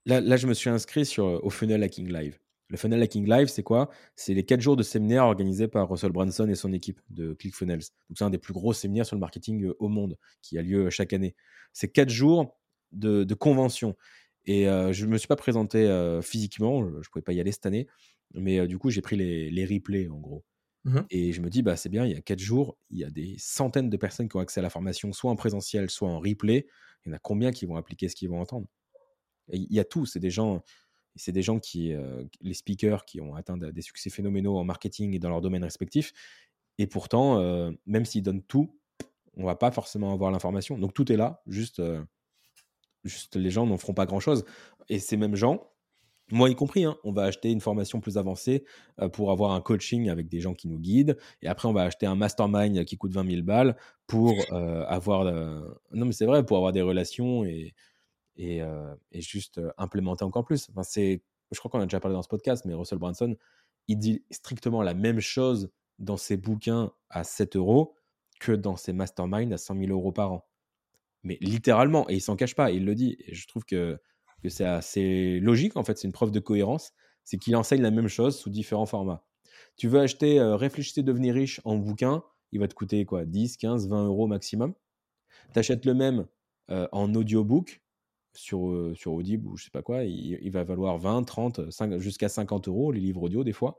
là, 0.05 0.21
là, 0.21 0.37
je 0.37 0.47
me 0.47 0.53
suis 0.53 0.69
inscrit 0.69 1.05
sur, 1.05 1.25
au 1.25 1.49
Funnel 1.49 1.83
Hacking 1.83 2.11
Live. 2.11 2.39
Le 2.69 2.77
Funnel 2.77 3.01
Hacking 3.01 3.27
Live, 3.27 3.47
c'est 3.47 3.63
quoi? 3.63 3.89
C'est 4.15 4.33
les 4.33 4.45
4 4.45 4.61
jours 4.61 4.77
de 4.77 4.83
séminaire 4.83 5.25
organisés 5.25 5.67
par 5.67 5.89
Russell 5.89 6.11
Branson 6.11 6.47
et 6.47 6.55
son 6.55 6.71
équipe 6.71 7.01
de 7.09 7.33
ClickFunnels. 7.33 7.79
Donc, 8.09 8.17
c'est 8.17 8.23
un 8.23 8.29
des 8.29 8.37
plus 8.37 8.53
gros 8.53 8.73
séminaires 8.73 9.05
sur 9.05 9.15
le 9.15 9.19
marketing 9.19 9.65
euh, 9.65 9.75
au 9.79 9.89
monde 9.89 10.17
qui 10.41 10.57
a 10.57 10.61
lieu 10.61 10.89
chaque 10.89 11.13
année. 11.13 11.35
C'est 11.73 11.89
4 11.89 12.09
jours 12.09 12.57
de, 12.91 13.23
de 13.23 13.33
convention. 13.33 13.95
Et 14.45 14.67
euh, 14.67 14.91
je 14.91 15.05
ne 15.05 15.11
me 15.11 15.17
suis 15.17 15.27
pas 15.27 15.35
présenté 15.35 15.87
euh, 15.87 16.21
physiquement, 16.21 16.83
je 16.87 16.97
ne 16.97 17.03
pouvais 17.11 17.21
pas 17.21 17.33
y 17.33 17.39
aller 17.39 17.51
cette 17.51 17.65
année, 17.65 17.87
mais 18.33 18.67
du 18.67 18.77
coup, 18.77 18.89
j'ai 18.89 19.01
pris 19.01 19.15
les, 19.15 19.51
les, 19.51 19.65
replays 19.65 20.07
en 20.09 20.17
gros. 20.19 20.43
Mmh 20.83 21.01
et 21.11 21.31
je 21.31 21.41
me 21.41 21.49
dis, 21.49 21.61
bah, 21.61 21.75
c'est 21.75 21.89
bien, 21.89 22.05
il 22.05 22.11
y 22.11 22.15
a 22.15 22.21
4 22.21 22.39
jours, 22.39 22.75
il 22.89 22.97
y 22.97 23.03
a 23.03 23.11
des 23.11 23.35
centaines 23.37 23.89
de 23.89 23.97
personnes 23.97 24.27
qui 24.27 24.37
ont 24.37 24.39
accès 24.39 24.61
à 24.61 24.63
la 24.63 24.71
formation, 24.71 25.13
soit 25.13 25.29
en 25.29 25.35
présentiel, 25.35 25.91
soit 25.91 26.09
en 26.09 26.19
replay. 26.19 26.65
Il 27.05 27.09
y 27.09 27.11
en 27.11 27.15
a 27.15 27.19
combien 27.19 27.51
qui 27.51 27.65
vont 27.67 27.75
appliquer 27.75 28.09
ce 28.09 28.15
qu'ils 28.15 28.29
vont 28.29 28.41
entendre? 28.41 28.67
Il 29.49 29.71
y 29.71 29.79
a 29.79 29.83
tout. 29.83 30.07
C'est 30.07 30.19
des 30.19 30.31
gens, 30.31 30.63
c'est 31.15 31.31
des 31.31 31.43
gens 31.43 31.59
qui, 31.59 31.93
les 32.41 32.53
speakers 32.53 33.05
qui 33.05 33.21
ont 33.21 33.35
atteint 33.35 33.57
des 33.57 33.81
succès 33.81 34.09
phénoménaux 34.09 34.57
en 34.57 34.63
marketing 34.63 35.13
et 35.13 35.19
dans 35.19 35.29
leur 35.29 35.41
domaine 35.41 35.63
respectif. 35.63 36.13
Et 36.77 36.87
pourtant, 36.87 37.71
même 37.85 38.05
s'ils 38.05 38.23
donnent 38.23 38.43
tout, 38.43 38.75
on 39.35 39.45
va 39.45 39.55
pas 39.55 39.71
forcément 39.71 40.13
avoir 40.13 40.31
l'information. 40.31 40.77
Donc 40.77 40.93
tout 40.93 41.11
est 41.11 41.17
là, 41.17 41.41
juste, 41.47 41.81
juste 43.03 43.35
les 43.35 43.49
gens 43.49 43.65
n'en 43.65 43.77
feront 43.77 43.93
pas 43.93 44.05
grand-chose. 44.05 44.45
Et 44.89 44.99
ces 44.99 45.17
mêmes 45.17 45.35
gens, 45.35 45.71
moi 46.31 46.49
y 46.49 46.55
compris, 46.55 46.85
hein, 46.85 46.97
on 47.03 47.11
va 47.11 47.23
acheter 47.23 47.51
une 47.51 47.59
formation 47.59 47.99
plus 47.99 48.17
avancée 48.17 48.63
euh, 48.99 49.09
pour 49.09 49.31
avoir 49.31 49.51
un 49.51 49.61
coaching 49.61 50.09
avec 50.09 50.29
des 50.29 50.39
gens 50.39 50.53
qui 50.53 50.67
nous 50.67 50.79
guident. 50.79 51.17
Et 51.41 51.47
après, 51.47 51.67
on 51.67 51.73
va 51.73 51.83
acheter 51.83 52.05
un 52.05 52.15
mastermind 52.15 52.85
qui 52.85 52.97
coûte 52.97 53.11
20 53.11 53.29
000 53.29 53.43
balles 53.43 53.75
pour 54.07 54.33
euh, 54.53 54.85
avoir. 54.87 55.25
Non, 55.25 56.05
mais 56.05 56.13
c'est 56.13 56.25
vrai, 56.25 56.45
pour 56.45 56.57
avoir 56.57 56.71
des 56.71 56.81
relations 56.81 57.43
et, 57.43 57.73
et, 58.37 58.61
euh, 58.61 58.95
et 59.11 59.21
juste 59.21 59.59
implémenter 59.77 60.23
encore 60.23 60.45
plus. 60.45 60.69
Enfin, 60.69 60.83
c'est, 60.83 61.21
je 61.51 61.59
crois 61.59 61.69
qu'on 61.69 61.81
a 61.81 61.85
déjà 61.85 61.99
parlé 61.99 62.15
dans 62.15 62.23
ce 62.23 62.29
podcast, 62.29 62.65
mais 62.65 62.73
Russell 62.73 62.99
Branson, 62.99 63.35
il 63.87 63.97
dit 63.97 64.23
strictement 64.31 64.81
la 64.81 64.93
même 64.93 65.19
chose 65.19 65.69
dans 65.99 66.17
ses 66.17 66.37
bouquins 66.37 66.91
à 67.09 67.23
7 67.23 67.57
euros 67.57 67.95
que 68.39 68.53
dans 68.53 68.77
ses 68.77 68.93
masterminds 68.93 69.53
à 69.53 69.57
100 69.57 69.77
000 69.77 69.91
euros 69.91 70.11
par 70.11 70.31
an. 70.31 70.45
Mais 71.23 71.37
littéralement, 71.41 72.09
et 72.09 72.15
il 72.15 72.21
s'en 72.21 72.35
cache 72.35 72.55
pas, 72.55 72.71
il 72.71 72.85
le 72.85 72.95
dit. 72.95 73.17
Et 73.27 73.33
je 73.35 73.47
trouve 73.47 73.65
que 73.65 73.97
que 74.43 74.49
c'est 74.49 74.65
assez 74.65 75.39
logique, 75.39 75.77
en 75.77 75.83
fait, 75.83 75.99
c'est 75.99 76.07
une 76.07 76.13
preuve 76.13 76.31
de 76.31 76.39
cohérence, 76.39 76.93
c'est 77.23 77.37
qu'il 77.37 77.55
enseigne 77.55 77.83
la 77.83 77.91
même 77.91 78.07
chose 78.07 78.35
sous 78.35 78.49
différents 78.49 78.87
formats. 78.87 79.23
Tu 79.77 79.87
veux 79.87 79.99
acheter 79.99 80.39
euh, 80.39 80.55
Réfléchissez, 80.55 81.03
devenir 81.03 81.35
riche 81.35 81.61
en 81.63 81.75
bouquin, 81.77 82.23
il 82.51 82.59
va 82.59 82.67
te 82.67 82.73
coûter 82.73 83.05
quoi 83.05 83.25
10, 83.25 83.57
15, 83.57 83.87
20 83.87 84.07
euros 84.07 84.25
maximum. 84.25 84.73
Tu 85.53 85.59
achètes 85.59 85.85
le 85.85 85.93
même 85.93 86.25
en 86.69 87.13
audiobook 87.15 87.81
sur, 88.33 88.91
sur 88.95 89.13
Audible 89.13 89.47
ou 89.47 89.57
je 89.57 89.65
sais 89.65 89.71
pas 89.71 89.81
quoi, 89.81 90.03
il, 90.03 90.49
va 90.51 90.63
valoir 90.63 90.97
20, 90.97 91.23
30, 91.23 91.61
jusqu'à 91.99 92.29
50 92.29 92.67
euros, 92.67 92.91
les 92.91 92.99
livres 92.99 93.23
audio 93.23 93.43
des 93.43 93.51
fois. 93.51 93.77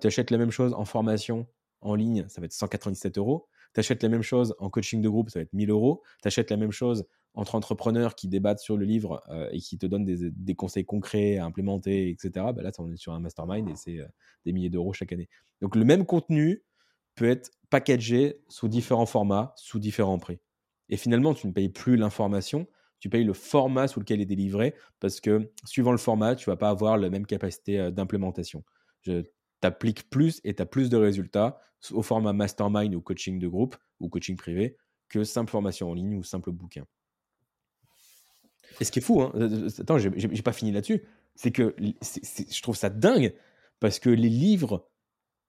Tu 0.00 0.06
achètes 0.06 0.30
la 0.30 0.38
même 0.38 0.50
chose 0.50 0.74
en 0.74 0.84
formation 0.84 1.46
en 1.80 1.94
ligne, 1.94 2.26
ça 2.28 2.40
va 2.40 2.46
être 2.46 2.52
197 2.52 3.18
euros. 3.18 3.48
Tu 3.74 3.82
la 4.02 4.08
même 4.08 4.22
chose 4.22 4.54
en 4.58 4.70
coaching 4.70 5.00
de 5.02 5.08
groupe, 5.08 5.30
ça 5.30 5.38
va 5.38 5.42
être 5.42 5.52
1000 5.52 5.70
euros. 5.70 6.02
Tu 6.22 6.28
la 6.50 6.56
même 6.56 6.72
chose 6.72 7.06
entre 7.34 7.54
entrepreneurs 7.54 8.14
qui 8.14 8.26
débattent 8.26 8.58
sur 8.58 8.76
le 8.76 8.84
livre 8.84 9.22
et 9.52 9.60
qui 9.60 9.78
te 9.78 9.86
donnent 9.86 10.04
des, 10.04 10.54
conseils 10.54 10.84
concrets 10.84 11.36
à 11.36 11.44
implémenter, 11.44 12.10
etc. 12.10 12.46
Bah 12.54 12.62
là, 12.62 12.72
on 12.78 12.90
est 12.90 12.96
sur 12.96 13.12
un 13.12 13.20
mastermind 13.20 13.68
et 13.68 13.76
c'est 13.76 13.98
des 14.44 14.52
milliers 14.52 14.70
d'euros 14.70 14.92
chaque 14.92 15.12
année. 15.12 15.28
Donc 15.60 15.76
le 15.76 15.84
même 15.84 16.04
contenu 16.06 16.64
peut 17.14 17.28
être 17.28 17.50
packagé 17.70 18.42
sous 18.48 18.68
différents 18.68 19.06
formats, 19.06 19.52
sous 19.56 19.78
différents 19.78 20.18
prix. 20.18 20.38
Et 20.88 20.96
finalement, 20.96 21.34
tu 21.34 21.46
ne 21.46 21.52
payes 21.52 21.68
plus 21.68 21.96
l'information, 21.96 22.66
tu 22.98 23.08
payes 23.08 23.24
le 23.24 23.34
format 23.34 23.88
sous 23.88 24.00
lequel 24.00 24.18
il 24.18 24.22
est 24.22 24.26
délivré 24.26 24.74
parce 25.00 25.20
que 25.20 25.52
suivant 25.64 25.92
le 25.92 25.98
format, 25.98 26.34
tu 26.34 26.50
vas 26.50 26.56
pas 26.56 26.70
avoir 26.70 26.96
la 26.96 27.10
même 27.10 27.26
capacité 27.26 27.90
d'implémentation. 27.92 28.64
Tu 29.02 29.24
appliques 29.66 30.08
plus 30.10 30.40
et 30.44 30.54
tu 30.54 30.62
as 30.62 30.66
plus 30.66 30.88
de 30.88 30.96
résultats 30.96 31.60
au 31.92 32.02
format 32.02 32.32
mastermind 32.32 32.94
ou 32.94 33.00
coaching 33.00 33.38
de 33.38 33.48
groupe 33.48 33.76
ou 34.00 34.08
coaching 34.08 34.36
privé 34.36 34.76
que 35.08 35.24
simple 35.24 35.50
formation 35.50 35.90
en 35.90 35.94
ligne 35.94 36.14
ou 36.14 36.22
simple 36.22 36.52
bouquin. 36.52 36.84
Et 38.80 38.84
ce 38.84 38.92
qui 38.92 38.98
est 38.98 39.02
fou, 39.02 39.22
hein, 39.22 39.32
attends, 39.78 39.98
j'ai 39.98 40.42
pas 40.42 40.52
fini 40.52 40.72
là-dessus, 40.72 41.02
c'est 41.34 41.50
que 41.50 41.74
je 41.80 42.62
trouve 42.62 42.76
ça 42.76 42.90
dingue 42.90 43.34
parce 43.80 43.98
que 43.98 44.10
les 44.10 44.28
livres 44.28 44.88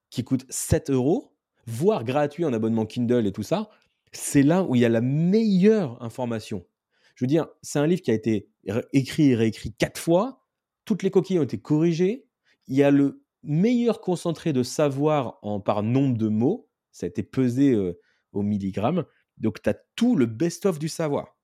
qui 0.08 0.24
coûtent 0.24 0.46
7 0.48 0.90
euros, 0.90 1.36
voire 1.66 2.04
gratuits 2.04 2.44
en 2.44 2.52
abonnement 2.52 2.86
Kindle 2.86 3.26
et 3.26 3.32
tout 3.32 3.42
ça, 3.42 3.70
c'est 4.12 4.42
là 4.42 4.64
où 4.64 4.74
il 4.74 4.80
y 4.80 4.84
a 4.84 4.88
la 4.88 5.00
meilleure 5.00 6.02
information. 6.02 6.66
Je 7.14 7.24
veux 7.24 7.28
dire, 7.28 7.48
c'est 7.62 7.78
un 7.78 7.86
livre 7.86 8.02
qui 8.02 8.10
a 8.10 8.14
été 8.14 8.48
écrit 8.92 9.30
et 9.30 9.36
réécrit 9.36 9.72
quatre 9.72 10.00
fois. 10.00 10.46
Toutes 10.84 11.02
les 11.02 11.10
coquilles 11.10 11.38
ont 11.38 11.44
été 11.44 11.60
corrigées. 11.60 12.26
Il 12.66 12.76
y 12.76 12.82
a 12.82 12.90
le 12.90 13.19
meilleur 13.42 14.00
concentré 14.00 14.52
de 14.52 14.62
savoir 14.62 15.38
en, 15.42 15.60
par 15.60 15.82
nombre 15.82 16.16
de 16.16 16.28
mots. 16.28 16.68
Ça 16.92 17.06
a 17.06 17.08
été 17.08 17.22
pesé 17.22 17.72
euh, 17.72 17.98
au 18.32 18.42
milligramme. 18.42 19.04
Donc, 19.38 19.62
tu 19.62 19.70
as 19.70 19.76
tout 19.96 20.16
le 20.16 20.26
best-of 20.26 20.78
du 20.78 20.88
savoir. 20.88 21.36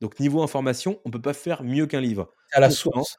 Donc, 0.00 0.18
niveau 0.20 0.42
information, 0.42 1.00
on 1.04 1.08
ne 1.08 1.12
peut 1.12 1.22
pas 1.22 1.34
faire 1.34 1.62
mieux 1.62 1.86
qu'un 1.86 2.00
livre. 2.00 2.32
À 2.52 2.60
la 2.60 2.70
source. 2.70 3.18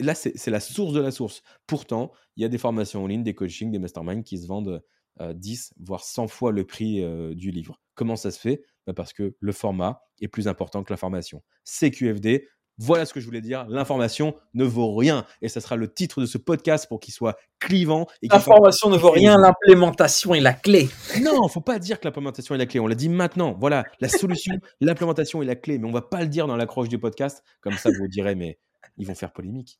Là, 0.00 0.14
c'est 0.14 0.50
la 0.50 0.60
source 0.60 0.92
de 0.92 1.00
la 1.00 1.10
source. 1.10 1.42
Pourtant, 1.66 2.12
il 2.36 2.42
y 2.42 2.44
a 2.44 2.48
des 2.48 2.58
formations 2.58 3.04
en 3.04 3.06
ligne, 3.06 3.22
des 3.22 3.34
coachings, 3.34 3.70
des 3.70 3.78
masterminds 3.78 4.22
qui 4.22 4.38
se 4.38 4.46
vendent 4.46 4.82
10, 5.20 5.72
euh, 5.72 5.82
voire 5.84 6.04
100 6.04 6.28
fois 6.28 6.52
le 6.52 6.64
prix 6.64 7.02
euh, 7.02 7.34
du 7.34 7.50
livre. 7.50 7.80
Comment 7.94 8.16
ça 8.16 8.30
se 8.30 8.40
fait? 8.40 8.62
Bah, 8.86 8.94
Parce 8.94 9.12
que 9.12 9.36
le 9.38 9.52
format 9.52 10.02
est 10.20 10.28
plus 10.28 10.48
important 10.48 10.82
que 10.82 10.92
l'information. 10.92 11.42
CQFD, 11.64 12.48
voilà 12.78 13.06
ce 13.06 13.14
que 13.14 13.20
je 13.20 13.26
voulais 13.26 13.40
dire. 13.40 13.66
L'information 13.68 14.36
ne 14.54 14.64
vaut 14.64 14.94
rien. 14.94 15.24
Et 15.40 15.48
ça 15.48 15.60
sera 15.60 15.76
le 15.76 15.92
titre 15.92 16.20
de 16.20 16.26
ce 16.26 16.38
podcast 16.38 16.86
pour 16.88 17.00
qu'il 17.00 17.14
soit 17.14 17.36
clivant. 17.58 18.06
L'information 18.22 18.90
ne 18.90 18.98
vaut 18.98 19.10
rien, 19.10 19.38
l'implémentation 19.38 20.34
est 20.34 20.40
la 20.40 20.52
clé. 20.52 20.88
Non, 21.22 21.42
il 21.42 21.44
ne 21.44 21.48
faut 21.48 21.60
pas 21.60 21.78
dire 21.78 21.98
que 21.98 22.06
l'implémentation 22.06 22.54
est 22.54 22.58
la 22.58 22.66
clé. 22.66 22.80
On 22.80 22.86
l'a 22.86 22.94
dit 22.94 23.08
maintenant. 23.08 23.56
Voilà, 23.58 23.84
la 24.00 24.08
solution, 24.08 24.54
l'implémentation 24.80 25.42
est 25.42 25.46
la 25.46 25.56
clé. 25.56 25.78
Mais 25.78 25.86
on 25.86 25.88
ne 25.88 25.94
va 25.94 26.02
pas 26.02 26.20
le 26.20 26.28
dire 26.28 26.46
dans 26.46 26.56
l'accroche 26.56 26.88
du 26.88 26.98
podcast. 26.98 27.42
Comme 27.60 27.74
ça, 27.74 27.90
vous 27.90 28.08
direz, 28.08 28.34
mais 28.34 28.58
ils 28.98 29.06
vont 29.06 29.14
faire 29.14 29.32
polémique. 29.32 29.78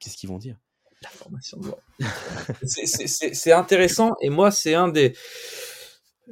Qu'est-ce 0.00 0.16
qu'ils 0.16 0.28
vont 0.28 0.38
dire? 0.38 0.56
L'information 1.02 1.58
C'est 2.64 3.52
intéressant. 3.52 4.12
Et 4.20 4.30
moi, 4.30 4.50
c'est 4.50 4.74
un 4.74 4.88
des 4.88 5.14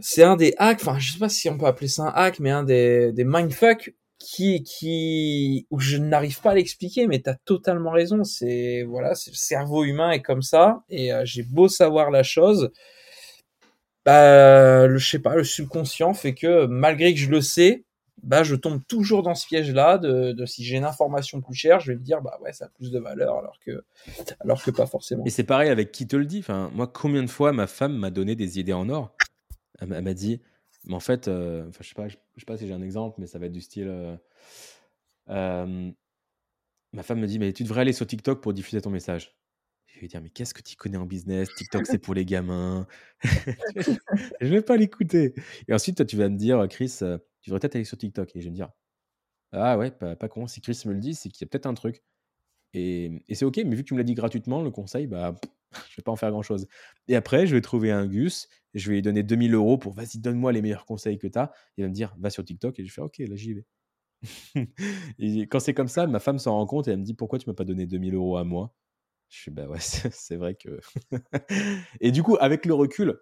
c'est 0.00 0.22
un 0.22 0.37
des 0.37 0.54
hacks, 0.59 0.80
enfin 0.82 0.98
je 0.98 1.12
sais 1.12 1.18
pas 1.18 1.30
si 1.30 1.48
on 1.48 1.56
peut 1.56 1.64
appeler 1.64 1.88
ça 1.88 2.02
un 2.02 2.12
hack, 2.14 2.38
mais 2.38 2.50
un 2.50 2.64
des, 2.64 3.12
des 3.12 3.24
mindfuck 3.24 3.94
qui, 4.18 4.62
qui, 4.62 5.66
où 5.70 5.79
je 5.79 5.98
n'arrive 5.98 6.40
pas 6.40 6.52
à 6.52 6.55
l'expliquer, 6.55 7.07
mais 7.07 7.20
tu 7.20 7.31
as 7.31 7.37
totalement 7.44 7.90
raison. 7.90 8.24
C'est, 8.24 8.85
voilà, 8.85 9.14
c'est 9.14 9.31
le 9.31 9.37
cerveau 9.37 9.85
humain 9.85 10.11
est 10.11 10.22
comme 10.22 10.42
ça, 10.42 10.83
et 10.88 11.12
euh, 11.12 11.22
j'ai 11.24 11.42
beau 11.42 11.68
savoir 11.68 12.11
la 12.11 12.22
chose, 12.22 12.70
bah, 14.05 14.87
le, 14.87 14.98
je 14.98 15.11
sais 15.11 15.18
pas, 15.18 15.35
le 15.35 15.44
subconscient 15.44 16.14
fait 16.14 16.35
que 16.35 16.66
malgré 16.66 17.12
que 17.12 17.20
je 17.20 17.29
le 17.29 17.40
sais, 17.40 17.85
bah, 18.22 18.42
je 18.42 18.55
tombe 18.55 18.81
toujours 18.88 19.22
dans 19.22 19.35
ce 19.35 19.46
piège-là 19.46 19.98
de, 19.98 20.33
de 20.33 20.46
si 20.46 20.64
j'ai 20.64 20.76
une 20.76 20.85
information 20.85 21.40
plus 21.40 21.55
chère, 21.55 21.81
je 21.81 21.92
vais 21.92 21.98
me 21.98 22.02
dire, 22.02 22.22
bah 22.22 22.38
ouais, 22.40 22.52
ça 22.52 22.64
a 22.64 22.68
plus 22.68 22.90
de 22.90 22.98
valeur, 22.98 23.38
alors 23.38 23.59
que, 23.64 23.85
alors 24.40 24.62
que 24.62 24.70
pas 24.70 24.87
forcément. 24.87 25.24
Et 25.26 25.31
c'est 25.31 25.44
pareil 25.44 25.68
avec 25.68 25.92
qui 25.92 26.07
te 26.07 26.16
le 26.16 26.24
dit. 26.24 26.42
Moi, 26.72 26.87
combien 26.87 27.22
de 27.22 27.31
fois 27.31 27.52
ma 27.52 27.66
femme 27.66 27.96
m'a 27.96 28.11
donné 28.11 28.35
des 28.35 28.59
idées 28.59 28.72
en 28.72 28.88
or? 28.88 29.14
Elle 29.81 29.88
m'a 29.88 30.14
dit, 30.14 30.40
mais 30.87 30.94
en 30.94 31.01
fait, 31.01 31.29
euh, 31.29 31.70
je 31.81 31.88
sais 31.88 31.94
sais 32.38 32.44
pas 32.46 32.57
si 32.57 32.66
j'ai 32.66 32.72
un 32.72 32.83
exemple, 32.83 33.16
mais 33.20 33.27
ça 33.27 33.38
va 33.38 33.46
être 33.46 33.53
du 33.53 33.61
style. 33.61 33.88
Euh, 33.88 34.16
euh, 35.29 35.90
ma 36.92 37.03
femme 37.03 37.20
me 37.20 37.27
dit, 37.27 37.38
mais 37.38 37.53
tu 37.53 37.64
devrais 37.64 37.83
aller 37.83 37.92
sur 37.92 38.07
TikTok 38.07 38.40
pour 38.42 38.53
diffuser 38.53 38.81
ton 38.81 38.90
message. 38.90 39.37
Je 39.87 40.01
vais 40.01 40.09
dire, 40.09 40.20
mais 40.20 40.31
qu'est-ce 40.31 40.55
que 40.55 40.62
tu 40.62 40.77
connais 40.77 40.99
en 40.99 41.07
business? 41.07 41.49
TikTok, 41.57 41.87
c'est 41.87 41.99
pour 41.99 42.14
les 42.14 42.25
gamins. 42.25 42.87
je 43.22 44.49
vais 44.49 44.62
pas 44.62 44.77
l'écouter. 44.77 45.35
Et 45.68 45.75
ensuite, 45.75 45.96
toi, 45.96 46.05
tu 46.07 46.16
vas 46.16 46.29
me 46.29 46.37
dire, 46.37 46.66
Chris, 46.68 46.99
tu 47.40 47.51
devrais 47.51 47.61
peut-être 47.61 47.77
aller 47.77 47.85
sur 47.85 47.96
TikTok. 47.99 48.37
Et 48.37 48.40
je 48.40 48.44
vais 48.46 48.51
me 48.51 48.57
dire, 48.57 48.70
ah 49.53 49.79
ouais, 49.79 49.90
pas, 49.90 50.16
pas 50.16 50.29
con. 50.29 50.46
Si 50.46 50.61
Chris 50.61 50.83
me 50.87 50.92
le 50.92 51.01
dit, 51.01 51.14
c'est 51.14 51.31
qu'il 51.31 51.44
y 51.44 51.49
a 51.49 51.49
peut-être 51.49 51.66
un 51.66 51.75
truc. 51.75 52.03
Et, 52.75 53.22
et 53.29 53.35
c'est 53.35 53.44
ok, 53.44 53.59
mais 53.64 53.75
vu 53.77 53.83
que 53.83 53.88
tu 53.88 53.94
me 53.94 53.99
l'as 53.99 54.05
dit 54.05 54.14
gratuitement, 54.14 54.62
le 54.62 54.70
conseil, 54.70 55.07
bah, 55.07 55.35
je 55.90 55.96
vais 55.96 56.02
pas 56.02 56.12
en 56.12 56.16
faire 56.16 56.31
grand 56.31 56.42
chose. 56.42 56.66
Et 57.09 57.16
après, 57.16 57.46
je 57.46 57.55
vais 57.55 57.61
trouver 57.61 57.90
un 57.90 58.07
Gus, 58.07 58.48
je 58.74 58.88
vais 58.88 58.96
lui 58.96 59.02
donner 59.02 59.22
2000 59.22 59.55
euros 59.55 59.79
pour 59.79 59.92
vas-y, 59.92 60.18
donne-moi 60.18 60.52
les 60.52 60.62
meilleurs 60.62 60.85
conseils 60.85 61.18
que 61.18 61.26
tu 61.26 61.38
as. 61.38 61.52
Il 61.76 61.85
va 61.85 61.88
me 61.88 61.94
dire, 61.94 62.14
va 62.18 62.31
sur 62.31 62.44
TikTok. 62.44 62.79
Et 62.79 62.85
je 62.85 62.92
fais, 62.92 63.00
ok, 63.00 63.18
là, 63.18 63.37
j'y 63.37 63.55
vais. 63.55 63.66
et 65.18 65.42
quand 65.42 65.61
c'est 65.61 65.74
comme 65.74 65.88
ça, 65.88 66.07
ma 66.07 66.20
femme 66.20 66.38
s'en 66.38 66.52
rend 66.52 66.66
compte 66.66 66.88
et 66.88 66.90
elle 66.90 66.98
me 66.98 67.05
dit, 67.05 67.14
pourquoi 67.14 67.38
tu 67.38 67.48
m'as 67.48 67.55
pas 67.55 67.64
donné 67.64 67.87
2000 67.87 68.14
euros 68.14 68.37
à 68.37 68.44
moi? 68.44 68.74
Je 69.29 69.42
fais, 69.42 69.50
bah 69.50 69.66
ouais, 69.66 69.79
c'est 69.81 70.37
vrai 70.37 70.55
que. 70.55 70.81
et 72.00 72.12
du 72.12 72.22
coup, 72.22 72.37
avec 72.40 72.66
le 72.66 72.74
recul, 72.74 73.18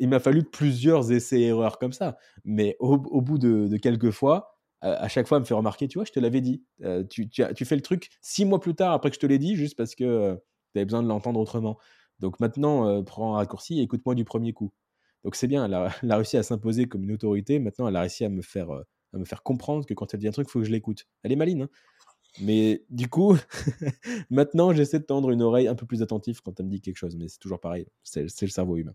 il 0.00 0.08
m'a 0.08 0.20
fallu 0.20 0.44
plusieurs 0.44 1.12
essais-erreurs 1.12 1.78
comme 1.78 1.92
ça. 1.92 2.16
Mais 2.44 2.76
au, 2.78 2.98
bout 3.20 3.38
de, 3.38 3.76
quelques 3.76 4.10
fois, 4.10 4.58
à, 4.80 5.08
chaque 5.08 5.26
fois, 5.26 5.38
elle 5.38 5.42
me 5.42 5.46
fait 5.46 5.54
remarquer, 5.54 5.88
tu 5.88 5.98
vois, 5.98 6.04
je 6.04 6.12
te 6.12 6.20
l'avais 6.20 6.40
dit. 6.40 6.64
Euh, 6.82 7.04
tu, 7.04 7.28
fais 7.64 7.76
le 7.76 7.82
truc 7.82 8.08
six 8.20 8.44
mois 8.44 8.60
plus 8.60 8.74
tard 8.74 8.92
après 8.92 9.10
que 9.10 9.16
je 9.16 9.20
te 9.20 9.26
l'ai 9.26 9.38
dit, 9.38 9.56
juste 9.56 9.76
parce 9.76 9.94
que 9.94 10.04
euh, 10.04 10.36
tu 10.80 10.84
besoin 10.84 11.02
de 11.02 11.08
l'entendre 11.08 11.40
autrement. 11.40 11.78
Donc 12.20 12.40
maintenant, 12.40 12.88
euh, 12.88 13.02
prends 13.02 13.34
un 13.34 13.36
raccourci 13.36 13.78
et 13.80 13.82
écoute-moi 13.82 14.14
du 14.14 14.24
premier 14.24 14.52
coup. 14.52 14.72
Donc 15.24 15.34
c'est 15.34 15.48
bien, 15.48 15.64
elle 15.64 15.74
a, 15.74 16.16
réussi 16.16 16.36
à 16.36 16.42
s'imposer 16.42 16.86
comme 16.86 17.04
une 17.04 17.12
autorité. 17.12 17.58
Maintenant, 17.58 17.88
elle 17.88 17.96
a 17.96 18.00
réussi 18.00 18.24
à 18.24 18.28
me 18.28 18.42
faire, 18.42 18.70
euh, 18.70 18.82
à 19.12 19.18
me 19.18 19.24
faire 19.24 19.42
comprendre 19.42 19.84
que 19.86 19.94
quand 19.94 20.14
elle 20.14 20.20
dit 20.20 20.28
un 20.28 20.32
truc, 20.32 20.46
il 20.48 20.50
faut 20.52 20.60
que 20.60 20.64
je 20.64 20.70
l'écoute. 20.70 21.06
Elle 21.22 21.32
est 21.32 21.36
maline. 21.36 21.62
Hein 21.62 21.68
mais 22.40 22.84
du 22.90 23.08
coup, 23.08 23.36
maintenant, 24.30 24.72
j'essaie 24.72 24.98
de 24.98 25.04
tendre 25.04 25.30
une 25.30 25.42
oreille 25.42 25.68
un 25.68 25.74
peu 25.74 25.86
plus 25.86 26.02
attentive 26.02 26.40
quand 26.42 26.58
elle 26.60 26.66
me 26.66 26.70
dit 26.70 26.80
quelque 26.80 26.96
chose. 26.96 27.16
Mais 27.16 27.28
c'est 27.28 27.38
toujours 27.38 27.60
pareil, 27.60 27.86
c'est 28.02 28.22
le 28.22 28.48
cerveau 28.48 28.76
humain. 28.76 28.94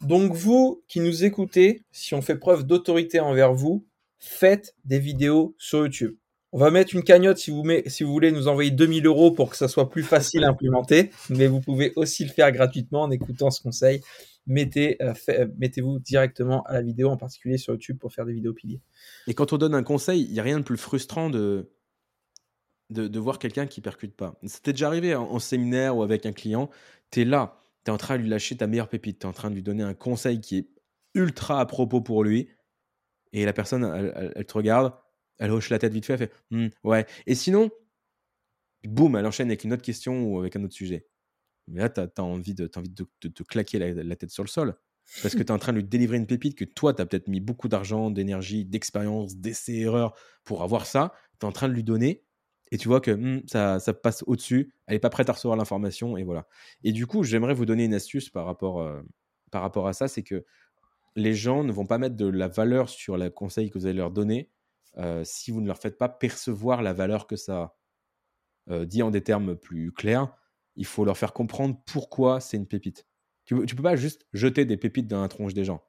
Donc 0.00 0.32
vous 0.32 0.82
qui 0.88 1.00
nous 1.00 1.24
écoutez, 1.24 1.84
si 1.92 2.14
on 2.14 2.22
fait 2.22 2.38
preuve 2.38 2.64
d'autorité 2.64 3.20
envers 3.20 3.52
vous, 3.52 3.86
faites 4.18 4.74
des 4.84 4.98
vidéos 4.98 5.54
sur 5.58 5.80
YouTube. 5.80 6.16
On 6.52 6.58
va 6.58 6.70
mettre 6.70 6.94
une 6.94 7.04
cagnotte 7.04 7.38
si 7.38 7.50
vous, 7.50 7.62
voulez 8.10 8.32
nous 8.32 8.48
envoyer 8.48 8.72
2000 8.72 9.06
euros 9.06 9.30
pour 9.30 9.50
que 9.50 9.56
ça 9.56 9.68
soit 9.68 9.88
plus 9.88 10.02
facile 10.02 10.42
à 10.44 10.48
implémenter, 10.48 11.10
mais 11.28 11.46
vous 11.46 11.60
pouvez 11.60 11.92
aussi 11.94 12.24
le 12.24 12.30
faire 12.30 12.50
gratuitement 12.50 13.02
en 13.02 13.10
écoutant 13.10 13.50
ce 13.50 13.62
conseil. 13.62 14.00
Euh, 14.48 15.14
euh, 15.28 15.46
mettez-vous 15.58 15.98
directement 16.00 16.62
à 16.64 16.74
la 16.74 16.82
vidéo, 16.82 17.10
en 17.10 17.16
particulier 17.16 17.58
sur 17.58 17.74
YouTube, 17.74 17.98
pour 17.98 18.12
faire 18.12 18.24
des 18.24 18.32
vidéos 18.32 18.52
piliers. 18.52 18.80
Et 19.26 19.34
quand 19.34 19.52
on 19.52 19.58
donne 19.58 19.74
un 19.74 19.82
conseil, 19.82 20.22
il 20.22 20.32
n'y 20.32 20.40
a 20.40 20.42
rien 20.42 20.58
de 20.58 20.64
plus 20.64 20.76
frustrant 20.76 21.30
de, 21.30 21.70
de, 22.90 23.18
voir 23.18 23.38
quelqu'un 23.38 23.66
qui 23.66 23.80
percute 23.80 24.14
pas. 24.16 24.38
C'était 24.44 24.72
déjà 24.72 24.88
arrivé 24.88 25.14
en, 25.14 25.38
séminaire 25.38 25.96
ou 25.96 26.02
avec 26.02 26.26
un 26.26 26.32
client, 26.32 26.70
tu 27.10 27.22
es 27.22 27.24
là, 27.24 27.60
tu 27.84 27.90
es 27.90 27.94
en 27.94 27.98
train 27.98 28.16
de 28.16 28.22
lui 28.22 28.28
lâcher 28.28 28.56
ta 28.56 28.66
meilleure 28.66 28.88
pépite, 28.88 29.20
tu 29.20 29.26
es 29.26 29.28
en 29.28 29.32
train 29.32 29.50
de 29.50 29.54
lui 29.54 29.62
donner 29.62 29.82
un 29.82 29.94
conseil 29.94 30.40
qui 30.40 30.58
est 30.58 30.68
ultra 31.14 31.60
à 31.60 31.66
propos 31.66 32.00
pour 32.00 32.24
lui, 32.24 32.48
et 33.32 33.44
la 33.44 33.52
personne, 33.52 33.84
elle 34.34 34.44
te 34.44 34.54
regarde, 34.54 34.92
elle 35.40 35.50
hoche 35.50 35.70
la 35.70 35.78
tête 35.78 35.92
vite 35.92 36.06
fait, 36.06 36.12
elle 36.12 36.18
fait 36.18 36.32
«Hmm, 36.50 36.68
ouais. 36.84 37.06
Et 37.26 37.34
sinon, 37.34 37.70
boum, 38.84 39.16
elle 39.16 39.26
enchaîne 39.26 39.48
avec 39.48 39.64
une 39.64 39.72
autre 39.72 39.82
question 39.82 40.24
ou 40.24 40.38
avec 40.38 40.54
un 40.54 40.62
autre 40.62 40.74
sujet. 40.74 41.06
Mais 41.66 41.80
là, 41.80 41.88
tu 41.88 42.00
as, 42.00 42.22
envie 42.22 42.54
de, 42.54 42.70
de, 43.22 43.28
te 43.28 43.42
claquer 43.42 43.78
la, 43.78 44.16
tête 44.16 44.30
sur 44.30 44.44
le 44.44 44.48
sol. 44.48 44.76
Parce 45.22 45.34
que 45.34 45.42
tu 45.42 45.46
es 45.46 45.50
en 45.50 45.58
train 45.58 45.72
de 45.72 45.78
lui 45.78 45.84
délivrer 45.84 46.18
une 46.18 46.26
pépite 46.26 46.56
que 46.56 46.64
toi, 46.64 46.94
tu 46.94 47.02
as 47.02 47.06
peut-être 47.06 47.28
mis 47.28 47.40
beaucoup 47.40 47.68
d'argent, 47.68 48.10
d'énergie, 48.10 48.64
d'expérience, 48.64 49.36
d'essais-erreurs 49.36 50.14
pour 50.44 50.62
avoir 50.62 50.86
ça. 50.86 51.12
Tu 51.40 51.46
es 51.46 51.48
en 51.48 51.52
train 51.52 51.68
de 51.68 51.74
lui 51.74 51.84
donner 51.84 52.24
et 52.70 52.78
tu 52.78 52.86
vois 52.86 53.00
que 53.00 53.10
«Hmm, 53.10 53.42
ça, 53.48 53.80
ça, 53.80 53.94
passe 53.94 54.22
au-dessus. 54.26 54.72
Elle 54.86 54.94
n'est 54.94 55.00
pas 55.00 55.10
prête 55.10 55.28
à 55.28 55.32
recevoir 55.32 55.56
l'information 55.56 56.16
et 56.16 56.22
voilà. 56.22 56.46
Et 56.84 56.92
du 56.92 57.06
coup, 57.06 57.24
j'aimerais 57.24 57.54
vous 57.54 57.66
donner 57.66 57.84
une 57.84 57.94
astuce 57.94 58.30
par 58.30 58.44
rapport, 58.44 58.80
euh, 58.80 59.00
par 59.50 59.62
rapport 59.62 59.88
à 59.88 59.92
ça 59.92 60.06
c'est 60.06 60.22
que 60.22 60.44
les 61.16 61.34
gens 61.34 61.64
ne 61.64 61.72
vont 61.72 61.86
pas 61.86 61.98
mettre 61.98 62.16
de 62.16 62.26
la 62.26 62.46
valeur 62.46 62.88
sur 62.88 63.16
le 63.16 63.30
conseil 63.30 63.70
que 63.70 63.78
vous 63.78 63.86
allez 63.86 63.98
leur 63.98 64.12
donner 64.12 64.50
euh, 65.00 65.24
si 65.24 65.50
vous 65.50 65.60
ne 65.60 65.66
leur 65.66 65.78
faites 65.78 65.98
pas 65.98 66.08
percevoir 66.08 66.82
la 66.82 66.92
valeur 66.92 67.26
que 67.26 67.36
ça. 67.36 67.76
Euh, 68.68 68.84
dit 68.84 69.02
en 69.02 69.10
des 69.10 69.22
termes 69.22 69.56
plus 69.56 69.90
clairs, 69.90 70.36
il 70.76 70.84
faut 70.84 71.04
leur 71.04 71.16
faire 71.16 71.32
comprendre 71.32 71.82
pourquoi 71.86 72.40
c'est 72.40 72.56
une 72.56 72.68
pépite. 72.68 73.06
Tu 73.44 73.54
ne 73.54 73.64
peux 73.64 73.82
pas 73.82 73.96
juste 73.96 74.26
jeter 74.32 74.64
des 74.64 74.76
pépites 74.76 75.08
dans 75.08 75.22
la 75.22 75.28
tronche 75.28 75.54
des 75.54 75.64
gens. 75.64 75.82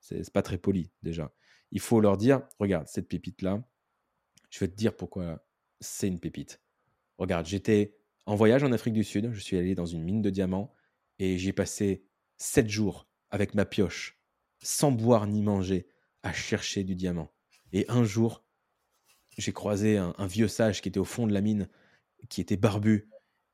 C'est 0.00 0.30
pas 0.32 0.42
très 0.42 0.58
poli 0.58 0.90
déjà. 1.02 1.32
Il 1.70 1.80
faut 1.80 2.00
leur 2.00 2.16
dire, 2.16 2.42
regarde, 2.58 2.88
cette 2.88 3.08
pépite-là, 3.08 3.64
Je 4.50 4.58
vais 4.60 4.68
te 4.68 4.76
dire 4.76 4.96
pourquoi 4.96 5.46
c'est 5.80 6.08
une 6.08 6.20
pépite. 6.20 6.60
Regarde, 7.16 7.46
j'étais 7.46 7.96
en 8.26 8.34
voyage 8.34 8.64
en 8.64 8.72
Afrique 8.72 8.94
du 8.94 9.04
Sud, 9.04 9.30
je 9.32 9.40
suis 9.40 9.56
allé 9.56 9.74
dans 9.74 9.86
une 9.86 10.02
mine 10.02 10.20
de 10.20 10.30
diamants 10.30 10.74
et 11.18 11.38
j'ai 11.38 11.52
passé 11.52 12.04
sept 12.36 12.68
jours 12.68 13.08
avec 13.30 13.54
ma 13.54 13.64
pioche, 13.64 14.20
sans 14.62 14.92
boire 14.92 15.26
ni 15.26 15.42
manger, 15.42 15.88
à 16.22 16.32
chercher 16.32 16.84
du 16.84 16.96
diamant. 16.96 17.32
Et 17.72 17.84
un 17.88 18.04
jour, 18.04 18.45
j'ai 19.36 19.52
croisé 19.52 19.96
un, 19.98 20.26
vieux 20.26 20.48
sage 20.48 20.80
qui 20.80 20.88
était 20.88 21.00
au 21.00 21.04
fond 21.04 21.26
de 21.26 21.32
la 21.32 21.40
mine, 21.40 21.68
qui 22.28 22.40
était 22.40 22.56
barbu 22.56 23.08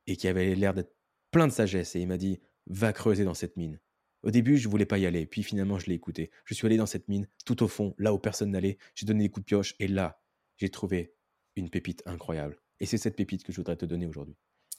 et 0.06 0.16
qui 0.16 0.28
avait 0.28 0.54
l'air 0.54 0.74
d'être 0.74 0.94
plein 1.30 1.46
de 1.46 1.52
sagesse. 1.52 1.96
Et 1.96 2.00
il 2.00 2.08
m'a 2.08 2.18
dit 2.18 2.40
Va 2.66 2.92
creuser 2.92 3.24
dans 3.24 3.34
cette 3.34 3.56
mine. 3.56 3.80
Au 4.22 4.30
début, 4.30 4.56
je 4.56 4.68
voulais 4.68 4.86
pas 4.86 4.98
y 4.98 5.06
aller, 5.06 5.26
puis 5.26 5.42
finalement, 5.42 5.80
je 5.80 5.86
l'ai 5.86 5.94
écouté. 5.94 6.30
Je 6.44 6.54
suis 6.54 6.66
allé 6.66 6.76
dans 6.76 6.86
cette 6.86 7.08
mine, 7.08 7.26
tout 7.44 7.62
au 7.64 7.68
fond, 7.68 7.94
là 7.98 8.14
où 8.14 8.18
personne 8.18 8.52
n'allait. 8.52 8.78
J'ai 8.94 9.04
donné 9.04 9.24
des 9.24 9.30
coups 9.30 9.44
de 9.44 9.48
pioche, 9.48 9.74
et 9.80 9.88
là, 9.88 10.22
j'ai 10.58 10.68
trouvé 10.68 11.16
une 11.56 11.70
pépite 11.70 12.02
incroyable. 12.06 12.56
Et 12.78 12.86
c'est 12.86 12.98
cette 12.98 13.16
pépite 13.16 13.42
que 13.42 13.52
je 13.52 13.56
voudrais 13.56 13.76
te 13.76 13.84
donner 13.84 14.06
aujourd'hui. 14.06 14.36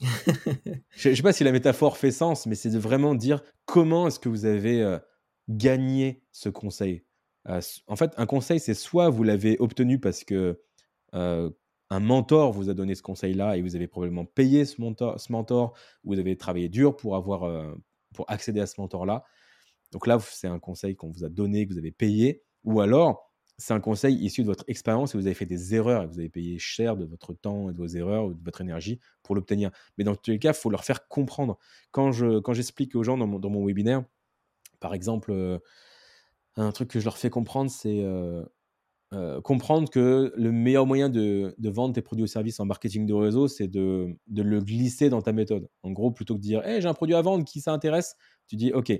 je 0.96 1.10
ne 1.10 1.14
sais 1.14 1.22
pas 1.22 1.32
si 1.32 1.44
la 1.44 1.52
métaphore 1.52 1.98
fait 1.98 2.10
sens, 2.10 2.46
mais 2.46 2.54
c'est 2.54 2.70
de 2.70 2.78
vraiment 2.78 3.14
dire 3.14 3.42
comment 3.66 4.08
est-ce 4.08 4.18
que 4.18 4.30
vous 4.30 4.46
avez 4.46 4.82
euh, 4.82 4.98
gagné 5.48 6.22
ce 6.32 6.48
conseil. 6.48 7.04
Euh, 7.48 7.60
en 7.86 7.96
fait, 7.96 8.12
un 8.16 8.26
conseil, 8.26 8.60
c'est 8.60 8.74
soit 8.74 9.10
vous 9.10 9.22
l'avez 9.22 9.56
obtenu 9.58 10.00
parce 10.00 10.24
que 10.24 10.60
euh, 11.14 11.50
un 11.90 12.00
mentor 12.00 12.52
vous 12.52 12.70
a 12.70 12.74
donné 12.74 12.94
ce 12.94 13.02
conseil-là 13.02 13.56
et 13.56 13.62
vous 13.62 13.76
avez 13.76 13.86
probablement 13.86 14.24
payé 14.24 14.64
ce 14.64 14.80
mentor, 14.80 15.20
ce 15.20 15.30
mentor, 15.32 15.74
vous 16.02 16.18
avez 16.18 16.36
travaillé 16.36 16.68
dur 16.68 16.96
pour 16.96 17.14
avoir 17.16 17.74
pour 18.14 18.30
accéder 18.30 18.60
à 18.60 18.66
ce 18.66 18.80
mentor-là. 18.80 19.24
Donc 19.92 20.06
là, 20.06 20.18
c'est 20.20 20.48
un 20.48 20.58
conseil 20.58 20.96
qu'on 20.96 21.10
vous 21.10 21.24
a 21.24 21.28
donné, 21.28 21.66
que 21.66 21.72
vous 21.72 21.78
avez 21.78 21.92
payé, 21.92 22.42
ou 22.64 22.80
alors 22.80 23.30
c'est 23.58 23.74
un 23.74 23.80
conseil 23.80 24.16
issu 24.16 24.42
de 24.42 24.46
votre 24.46 24.64
expérience 24.66 25.14
et 25.14 25.18
vous 25.18 25.26
avez 25.26 25.34
fait 25.34 25.46
des 25.46 25.74
erreurs 25.74 26.02
et 26.02 26.06
vous 26.06 26.18
avez 26.18 26.28
payé 26.28 26.58
cher 26.58 26.96
de 26.96 27.04
votre 27.04 27.34
temps 27.34 27.70
et 27.70 27.72
de 27.72 27.78
vos 27.78 27.86
erreurs 27.86 28.26
ou 28.26 28.34
de 28.34 28.44
votre 28.44 28.60
énergie 28.60 28.98
pour 29.22 29.34
l'obtenir. 29.34 29.70
Mais 29.96 30.04
dans 30.04 30.16
tous 30.16 30.32
les 30.32 30.38
cas, 30.38 30.50
il 30.50 30.56
faut 30.56 30.70
leur 30.70 30.84
faire 30.84 31.06
comprendre. 31.06 31.58
Quand, 31.92 32.10
je, 32.10 32.40
quand 32.40 32.52
j'explique 32.52 32.96
aux 32.96 33.04
gens 33.04 33.16
dans 33.16 33.28
mon, 33.28 33.38
dans 33.38 33.50
mon 33.50 33.64
webinaire, 33.64 34.04
par 34.80 34.94
exemple, 34.94 35.30
euh, 35.30 35.58
un 36.56 36.72
truc 36.72 36.90
que 36.90 36.98
je 36.98 37.04
leur 37.04 37.16
fais 37.16 37.30
comprendre, 37.30 37.70
c'est 37.70 38.00
euh, 38.02 38.44
euh, 39.12 39.40
comprendre 39.40 39.90
que 39.90 40.32
le 40.36 40.50
meilleur 40.50 40.86
moyen 40.86 41.08
de, 41.08 41.54
vendre 41.58 41.94
tes 41.94 42.02
produits 42.02 42.24
ou 42.24 42.26
services 42.26 42.58
en 42.58 42.64
marketing 42.64 43.06
de 43.06 43.14
réseau, 43.14 43.48
c'est 43.48 43.68
de, 43.68 44.16
de, 44.26 44.42
le 44.42 44.60
glisser 44.60 45.08
dans 45.08 45.22
ta 45.22 45.32
méthode. 45.32 45.68
En 45.82 45.92
gros, 45.92 46.10
plutôt 46.10 46.34
que 46.34 46.40
de 46.40 46.44
dire 46.44 46.66
hey, 46.66 46.80
j'ai 46.80 46.88
un 46.88 46.94
produit 46.94 47.14
à 47.14 47.22
vendre, 47.22 47.44
qui 47.44 47.60
ça 47.60 47.72
intéresse? 47.72 48.16
Tu 48.48 48.56
dis 48.56 48.72
OK, 48.72 48.92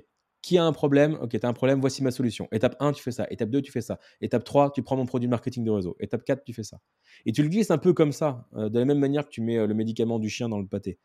qui 0.45 0.59
a 0.59 0.63
un 0.63 0.73
problème? 0.73 1.17
Ok, 1.21 1.31
tu 1.31 1.43
as 1.43 1.49
un 1.49 1.53
problème, 1.53 1.81
voici 1.81 2.03
ma 2.03 2.11
solution. 2.11 2.47
Étape 2.51 2.75
1, 2.79 2.93
tu 2.93 3.01
fais 3.01 3.11
ça. 3.11 3.25
Étape 3.31 3.49
2, 3.49 3.63
tu 3.63 3.71
fais 3.71 3.81
ça. 3.81 3.99
Étape 4.21 4.43
3, 4.43 4.73
tu 4.73 4.83
prends 4.83 4.95
mon 4.95 5.07
produit 5.07 5.27
marketing 5.27 5.63
de 5.63 5.71
réseau. 5.71 5.97
Étape 5.99 6.23
4, 6.23 6.43
tu 6.43 6.53
fais 6.53 6.61
ça. 6.61 6.77
Et 7.25 7.31
tu 7.31 7.41
le 7.41 7.49
glisses 7.49 7.71
un 7.71 7.79
peu 7.79 7.93
comme 7.93 8.11
ça, 8.11 8.47
euh, 8.55 8.69
de 8.69 8.77
la 8.77 8.85
même 8.85 8.99
manière 8.99 9.25
que 9.25 9.31
tu 9.31 9.41
mets 9.41 9.57
euh, 9.57 9.65
le 9.65 9.73
médicament 9.73 10.19
du 10.19 10.29
chien 10.29 10.47
dans 10.47 10.59
le 10.59 10.67
pâté. 10.67 10.99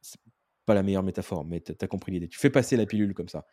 C'est 0.00 0.18
pas 0.66 0.74
la 0.74 0.82
meilleure 0.82 1.04
métaphore, 1.04 1.44
mais 1.44 1.60
tu 1.60 1.72
as 1.80 1.86
compris 1.86 2.10
l'idée. 2.10 2.26
Tu 2.26 2.40
fais 2.40 2.50
passer 2.50 2.76
la 2.76 2.86
pilule 2.86 3.14
comme 3.14 3.28
ça. 3.28 3.46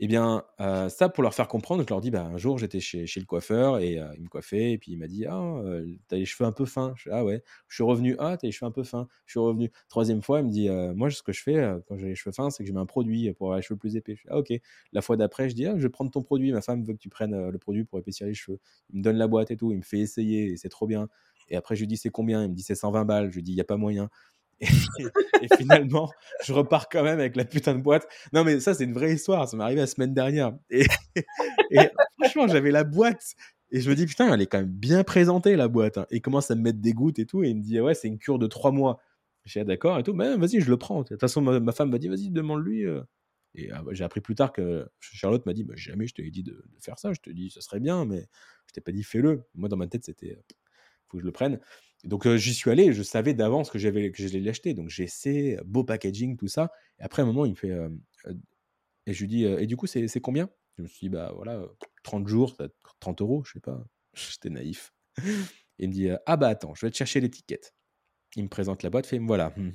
Eh 0.00 0.06
bien, 0.06 0.44
euh, 0.60 0.88
ça, 0.88 1.08
pour 1.08 1.24
leur 1.24 1.34
faire 1.34 1.48
comprendre, 1.48 1.82
je 1.82 1.88
leur 1.88 2.00
dis, 2.00 2.12
bah, 2.12 2.22
un 2.24 2.38
jour, 2.38 2.56
j'étais 2.56 2.78
chez, 2.78 3.04
le 3.16 3.24
coiffeur 3.24 3.80
et 3.80 3.94
il 3.94 4.22
me 4.22 4.28
coiffait, 4.28 4.72
et 4.72 4.78
puis 4.78 4.92
il 4.92 4.96
m'a 4.98 5.08
dit, 5.08 5.26
ah, 5.26 5.60
t'as 6.06 6.16
les 6.16 6.24
cheveux 6.24 6.46
un 6.48 6.52
peu 6.52 6.66
fins. 6.66 6.94
Je, 6.96 7.10
ah 7.10 7.24
ouais. 7.24 7.42
Je 7.66 7.74
suis 7.74 7.82
revenu, 7.84 8.14
ah, 8.20 8.36
t'as 8.36 8.46
les 8.46 8.52
cheveux 8.52 8.68
un 8.68 8.72
peu 8.72 8.84
fins. 8.84 9.08
Je 9.26 9.32
suis 9.32 9.40
revenu. 9.40 9.72
Troisième 9.88 10.22
fois, 10.22 10.38
il 10.40 10.46
me 10.46 10.50
dit, 10.50 10.68
moi, 10.94 11.10
ce 11.10 11.22
que 11.22 11.32
je 11.32 11.42
fais 11.42 11.56
quand 11.88 11.96
j'ai 11.98 12.08
les 12.08 12.14
cheveux 12.14 12.32
fins, 12.32 12.50
c'est 12.50 12.62
que 12.62 12.68
je 12.68 12.72
mets 12.72 12.80
un 12.80 12.86
produit 12.86 13.32
pour 13.34 13.48
avoir 13.48 13.56
les 13.56 13.62
cheveux 13.62 13.78
plus 13.78 13.96
épais. 13.96 14.14
Je 14.14 14.22
ah, 14.28 14.38
ok. 14.38 14.52
La 14.92 15.02
fois 15.02 15.16
d'après, 15.16 15.48
je 15.50 15.54
dis, 15.56 15.66
ah, 15.66 15.74
je 15.76 15.82
vais 15.82 15.88
prendre 15.88 16.12
ton 16.12 16.22
produit. 16.22 16.52
Ma 16.52 16.60
femme 16.62 16.84
veut 16.84 16.94
que 16.94 16.98
tu 16.98 17.08
prennes 17.08 17.50
le 17.50 17.58
produit 17.58 17.84
pour 17.84 17.98
épaissir 17.98 18.26
les 18.28 18.34
cheveux. 18.34 18.60
Il 18.90 18.98
me 18.98 19.02
donne 19.02 19.16
la 19.16 19.26
boîte 19.26 19.50
et 19.50 19.56
tout, 19.56 19.72
il 19.72 19.78
me 19.78 19.82
fait 19.82 19.98
essayer, 19.98 20.52
et 20.52 20.56
c'est 20.56 20.68
trop 20.68 20.86
bien. 20.86 21.08
Et 21.50 21.56
après, 21.56 21.74
je 21.76 21.80
lui 21.80 21.86
dis, 21.88 21.96
c'est 21.96 22.10
combien? 22.10 22.44
Il 22.44 22.50
me 22.50 22.54
dit, 22.54 22.62
c'est 22.62 22.74
120 22.74 23.04
balles. 23.04 23.30
Je 23.30 23.36
lui 23.36 23.42
dis, 23.42 23.52
il 23.52 23.54
n'y 23.56 23.60
a 23.60 23.64
pas 23.64 23.76
moyen. 23.76 24.10
Et, 24.60 25.56
finalement, 25.56 26.10
je 26.44 26.52
repars 26.52 26.88
quand 26.88 27.02
même 27.02 27.18
avec 27.18 27.36
la 27.36 27.44
putain 27.44 27.74
de 27.74 27.82
boîte. 27.82 28.08
Non, 28.32 28.44
mais 28.44 28.60
ça, 28.60 28.74
c'est 28.74 28.84
une 28.84 28.92
vraie 28.92 29.14
histoire. 29.14 29.48
Ça 29.48 29.56
m'est 29.56 29.62
arrivé 29.62 29.80
la 29.80 29.86
semaine 29.86 30.14
dernière. 30.14 30.52
Et, 30.70 30.86
franchement, 32.20 32.48
j'avais 32.48 32.70
la 32.70 32.84
boîte. 32.84 33.34
Et 33.70 33.80
je 33.80 33.90
me 33.90 33.94
dis, 33.94 34.06
putain, 34.06 34.32
elle 34.32 34.40
est 34.40 34.46
quand 34.46 34.58
même 34.58 34.70
bien 34.70 35.04
présentée, 35.04 35.54
la 35.56 35.68
boîte. 35.68 35.98
Hein. 35.98 36.06
Et 36.10 36.16
il 36.16 36.22
commence 36.22 36.50
à 36.50 36.54
me 36.54 36.62
mettre 36.62 36.80
des 36.80 36.92
gouttes 36.92 37.18
et 37.18 37.26
tout. 37.26 37.44
Et 37.44 37.50
il 37.50 37.56
me 37.56 37.62
dit, 37.62 37.80
ouais, 37.80 37.94
c'est 37.94 38.08
une 38.08 38.18
cure 38.18 38.38
de 38.38 38.46
trois 38.46 38.72
mois. 38.72 39.00
J'ai 39.44 39.60
ah, 39.60 39.64
d'accord 39.64 39.98
et 39.98 40.02
tout. 40.02 40.14
Mais 40.14 40.36
vas-y, 40.36 40.60
je 40.60 40.70
le 40.70 40.76
prends. 40.76 41.02
De 41.02 41.08
toute 41.08 41.20
façon, 41.20 41.40
ma, 41.40 41.72
femme 41.72 41.90
m'a 41.90 41.98
dit, 41.98 42.08
vas-y, 42.08 42.30
demande-lui. 42.30 42.84
Euh. 42.84 43.02
Et 43.54 43.70
ah, 43.72 43.82
bah, 43.82 43.92
j'ai 43.94 44.04
appris 44.04 44.20
plus 44.20 44.34
tard 44.34 44.52
que 44.52 44.88
Charlotte 45.00 45.44
m'a 45.46 45.52
dit, 45.52 45.64
bah, 45.64 45.74
jamais 45.76 46.06
je 46.06 46.14
t'ai 46.14 46.30
dit 46.30 46.42
de, 46.42 46.64
faire 46.80 46.98
ça. 46.98 47.12
Je 47.12 47.20
te 47.20 47.30
dis, 47.30 47.50
ça 47.50 47.60
serait 47.60 47.80
bien, 47.80 48.04
mais 48.04 48.26
je 48.66 48.72
t'ai 48.72 48.80
pas 48.80 48.92
dit, 48.92 49.02
fais-le. 49.02 49.44
Moi, 49.54 49.68
dans 49.68 49.76
ma 49.76 49.86
tête, 49.86 50.04
c'était, 50.04 50.38
faut 51.08 51.18
que 51.18 51.22
je 51.22 51.26
le 51.26 51.32
prenne. 51.32 51.60
Donc 52.04 52.28
j'y 52.36 52.54
suis 52.54 52.70
allé, 52.70 52.92
je 52.92 53.02
savais 53.02 53.34
d'avance 53.34 53.70
que 53.70 53.78
j'avais 53.78 54.12
que 54.12 54.22
j'allais 54.22 54.40
l'acheter. 54.40 54.74
Donc 54.74 54.88
j'ai 54.88 55.04
essayé, 55.04 55.58
beau 55.64 55.84
packaging, 55.84 56.36
tout 56.36 56.48
ça. 56.48 56.70
Et 56.98 57.02
après 57.02 57.22
un 57.22 57.26
moment, 57.26 57.44
il 57.44 57.52
me 57.52 57.56
fait 57.56 57.76
et 59.06 59.14
je 59.14 59.20
lui 59.20 59.28
dis 59.28 59.44
et 59.44 59.66
du 59.66 59.76
coup 59.76 59.86
c'est 59.86 60.20
combien? 60.20 60.50
Je 60.76 60.82
me 60.82 60.86
suis 60.86 61.06
dit 61.06 61.08
bah 61.08 61.32
voilà 61.34 61.60
30 62.04 62.28
jours, 62.28 62.56
30 63.00 63.20
euros, 63.20 63.42
je 63.44 63.54
sais 63.54 63.60
pas. 63.60 63.82
J'étais 64.14 64.50
naïf. 64.50 64.92
il 65.78 65.88
me 65.88 65.92
dit 65.92 66.08
ah 66.26 66.36
bah 66.36 66.48
attends, 66.48 66.74
je 66.74 66.86
vais 66.86 66.90
te 66.90 66.96
chercher 66.96 67.20
l'étiquette. 67.20 67.74
Il 68.36 68.44
me 68.44 68.48
présente 68.48 68.82
la 68.82 68.90
boîte, 68.90 69.06
fait 69.06 69.18
voilà. 69.18 69.52
Mmh. 69.56 69.72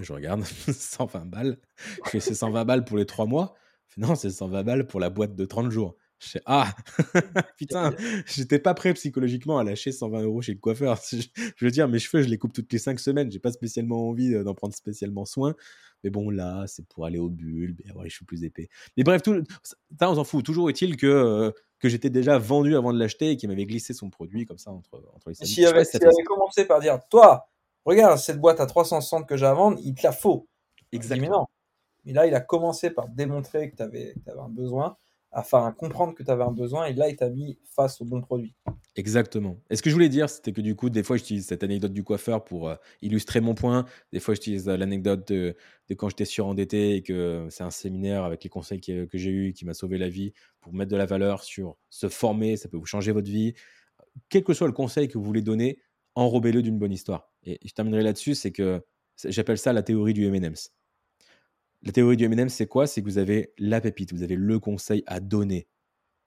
Je 0.00 0.12
regarde 0.12 0.44
120 0.44 1.26
balles. 1.26 1.58
Je 2.04 2.10
fais 2.10 2.20
c'est 2.20 2.34
120 2.34 2.64
balles 2.64 2.84
pour 2.84 2.96
les 2.96 3.06
3 3.06 3.26
mois? 3.26 3.54
non, 3.96 4.14
c'est 4.14 4.30
120 4.30 4.62
balles 4.62 4.86
pour 4.86 5.00
la 5.00 5.10
boîte 5.10 5.34
de 5.34 5.44
30 5.44 5.70
jours. 5.70 5.96
Je 6.18 6.38
ah, 6.46 6.74
putain, 7.56 7.94
j'étais 8.26 8.58
pas 8.58 8.74
prêt 8.74 8.94
psychologiquement 8.94 9.58
à 9.58 9.64
lâcher 9.64 9.92
120 9.92 10.22
euros 10.22 10.40
chez 10.40 10.52
le 10.52 10.58
coiffeur. 10.58 10.98
Je, 11.10 11.64
veux 11.64 11.70
dire, 11.70 11.88
mes 11.88 11.98
cheveux, 11.98 12.22
je 12.22 12.28
les 12.28 12.38
coupe 12.38 12.52
toutes 12.52 12.72
les 12.72 12.78
5 12.78 12.98
semaines. 12.98 13.30
J'ai 13.30 13.38
pas 13.38 13.52
spécialement 13.52 14.08
envie 14.08 14.32
d'en 14.42 14.54
prendre 14.54 14.74
spécialement 14.74 15.24
soin. 15.24 15.54
Mais 16.04 16.10
bon, 16.10 16.30
là, 16.30 16.64
c'est 16.66 16.86
pour 16.86 17.04
aller 17.04 17.18
au 17.18 17.28
bulbe 17.28 17.80
et 17.84 17.90
avoir 17.90 18.04
les 18.04 18.10
cheveux 18.10 18.26
plus 18.26 18.44
épais. 18.44 18.68
Mais 18.96 19.02
bref, 19.02 19.22
tout, 19.22 19.42
ça, 19.62 19.76
on 20.10 20.14
s'en 20.14 20.24
fout. 20.24 20.44
Toujours 20.44 20.70
est-il 20.70 20.96
que, 20.96 21.06
euh, 21.06 21.50
que 21.78 21.88
j'étais 21.88 22.10
déjà 22.10 22.38
vendu 22.38 22.76
avant 22.76 22.92
de 22.92 22.98
l'acheter 22.98 23.30
et 23.30 23.36
qu'il 23.36 23.48
m'avait 23.48 23.66
glissé 23.66 23.92
son 23.92 24.10
produit 24.10 24.46
comme 24.46 24.58
ça 24.58 24.70
entre, 24.70 25.02
entre 25.14 25.30
les 25.30 25.34
Si 25.34 25.64
avait, 25.64 25.84
si 25.84 25.96
avait 25.96 26.22
commencé 26.24 26.64
par 26.64 26.80
dire, 26.80 27.00
toi, 27.08 27.48
regarde 27.84 28.18
cette 28.18 28.40
boîte 28.40 28.60
à 28.60 28.66
360 28.66 29.26
que 29.26 29.36
j'ai 29.36 29.46
à 29.46 29.54
vendre, 29.54 29.78
il 29.82 29.94
te 29.94 30.02
la 30.02 30.12
faut. 30.12 30.48
Exactement. 30.92 31.48
Mais, 32.04 32.12
là, 32.12 32.26
il 32.26 32.34
a 32.34 32.40
commencé 32.40 32.90
par 32.90 33.08
démontrer 33.08 33.70
que 33.70 33.76
tu 33.76 33.82
avais, 33.82 34.14
avais 34.26 34.40
un 34.40 34.48
besoin 34.48 34.96
afin 35.36 35.68
de 35.70 35.76
comprendre 35.76 36.14
que 36.14 36.22
tu 36.22 36.30
avais 36.30 36.44
un 36.44 36.50
besoin 36.50 36.86
et 36.86 36.94
là, 36.94 37.10
il 37.10 37.16
t'a 37.16 37.28
mis 37.28 37.58
face 37.64 38.00
au 38.00 38.06
bon 38.06 38.22
produit. 38.22 38.54
Exactement. 38.96 39.60
Et 39.68 39.76
ce 39.76 39.82
que 39.82 39.90
je 39.90 39.94
voulais 39.94 40.08
dire, 40.08 40.30
c'était 40.30 40.50
que 40.50 40.62
du 40.62 40.74
coup, 40.74 40.88
des 40.88 41.02
fois, 41.02 41.18
j'utilise 41.18 41.46
cette 41.46 41.62
anecdote 41.62 41.92
du 41.92 42.02
coiffeur 42.02 42.42
pour 42.42 42.70
euh, 42.70 42.76
illustrer 43.02 43.42
mon 43.42 43.54
point. 43.54 43.84
Des 44.14 44.18
fois, 44.18 44.32
j'utilise 44.32 44.66
euh, 44.66 44.78
l'anecdote 44.78 45.30
de, 45.30 45.54
quand 45.94 46.08
j'étais 46.08 46.24
surendetté 46.24 46.96
et 46.96 47.02
que 47.02 47.48
c'est 47.50 47.64
un 47.64 47.70
séminaire 47.70 48.24
avec 48.24 48.44
les 48.44 48.48
conseils 48.48 48.80
que, 48.80 49.04
que 49.04 49.18
j'ai 49.18 49.30
eu 49.30 49.52
qui 49.52 49.66
m'a 49.66 49.74
sauvé 49.74 49.98
la 49.98 50.08
vie 50.08 50.32
pour 50.62 50.72
mettre 50.72 50.90
de 50.90 50.96
la 50.96 51.04
valeur 51.04 51.42
sur 51.42 51.76
se 51.90 52.08
former. 52.08 52.56
Ça 52.56 52.70
peut 52.70 52.78
vous 52.78 52.86
changer 52.86 53.12
votre 53.12 53.30
vie. 53.30 53.52
Quel 54.30 54.42
que 54.42 54.54
soit 54.54 54.66
le 54.66 54.72
conseil 54.72 55.06
que 55.06 55.18
vous 55.18 55.24
voulez 55.24 55.42
donner, 55.42 55.78
enrobez-le 56.14 56.62
d'une 56.62 56.78
bonne 56.78 56.92
histoire. 56.92 57.30
Et 57.44 57.58
je 57.62 57.72
terminerai 57.74 58.02
là-dessus, 58.02 58.34
c'est 58.34 58.52
que 58.52 58.82
j'appelle 59.22 59.58
ça 59.58 59.74
la 59.74 59.82
théorie 59.82 60.14
du 60.14 60.24
M&M's. 60.24 60.72
La 61.86 61.92
théorie 61.92 62.16
du 62.16 62.24
M&M, 62.24 62.48
c'est 62.48 62.66
quoi? 62.66 62.88
C'est 62.88 63.00
que 63.00 63.06
vous 63.06 63.18
avez 63.18 63.54
la 63.58 63.80
pépite, 63.80 64.12
vous 64.12 64.24
avez 64.24 64.34
le 64.34 64.58
conseil 64.58 65.04
à 65.06 65.20
donner. 65.20 65.68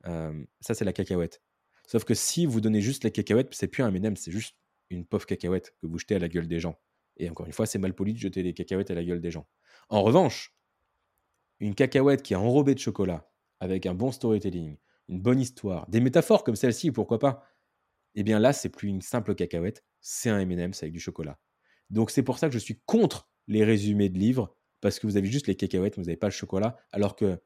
ça, 0.05 0.73
c'est 0.73 0.85
la 0.85 0.93
cacahuète. 0.93 1.41
Sauf 1.85 2.05
que 2.05 2.13
si 2.13 2.45
vous 2.45 2.61
donnez 2.61 2.79
juste 2.79 3.03
la 3.03 3.09
cacahuète, 3.09 3.49
c'est 3.51 3.67
plus 3.67 3.83
un 3.83 3.93
M&M, 3.93 4.15
c'est 4.15 4.31
juste 4.31 4.55
une 4.89 5.05
pauvre 5.05 5.25
cacahuète 5.25 5.75
que 5.81 5.85
vous 5.85 5.99
jetez 5.99 6.15
à 6.15 6.19
la 6.19 6.29
gueule 6.29 6.47
des 6.47 6.61
gens. 6.61 6.79
Et 7.17 7.29
encore 7.29 7.45
une 7.45 7.51
fois, 7.51 7.65
c'est 7.65 7.77
mal 7.77 7.93
poli 7.93 8.13
de 8.13 8.19
jeter 8.19 8.41
des 8.41 8.53
cacahuètes 8.53 8.89
à 8.89 8.95
la 8.95 9.03
gueule 9.03 9.19
des 9.19 9.31
gens. 9.31 9.49
En 9.89 10.01
revanche, 10.01 10.55
une 11.59 11.75
cacahuète 11.75 12.21
qui 12.21 12.31
est 12.31 12.37
enrobée 12.37 12.73
de 12.73 12.79
chocolat, 12.79 13.29
avec 13.59 13.85
un 13.85 13.93
bon 13.93 14.13
storytelling, 14.13 14.77
une 15.09 15.19
bonne 15.19 15.41
histoire, 15.41 15.89
des 15.89 15.99
métaphores 15.99 16.45
comme 16.45 16.55
celle-ci, 16.55 16.91
pourquoi 16.91 17.19
pas? 17.19 17.43
Eh 18.15 18.23
bien 18.23 18.39
là, 18.39 18.53
c'est 18.53 18.69
plus 18.69 18.87
une 18.87 19.01
simple 19.01 19.35
cacahuète, 19.35 19.83
c'est 19.99 20.29
un 20.29 20.39
M&M, 20.39 20.73
c'est 20.73 20.85
avec 20.85 20.93
du 20.93 21.01
chocolat. 21.01 21.37
Donc 21.89 22.11
c'est 22.11 22.23
pour 22.23 22.39
ça 22.39 22.47
que 22.47 22.53
je 22.53 22.59
suis 22.59 22.79
contre 22.85 23.29
les 23.47 23.65
résumés 23.65 24.07
de 24.07 24.17
livres 24.17 24.55
parce 24.81 24.99
que 24.99 25.07
vous 25.07 25.17
avez 25.17 25.27
juste 25.27 25.47
les 25.47 25.55
cacahuètes, 25.55 25.97
vous 25.97 26.03
n'avez 26.03 26.17
pas 26.17 26.27
le 26.27 26.31
chocolat, 26.31 26.77
alors 26.91 27.15
que 27.15 27.39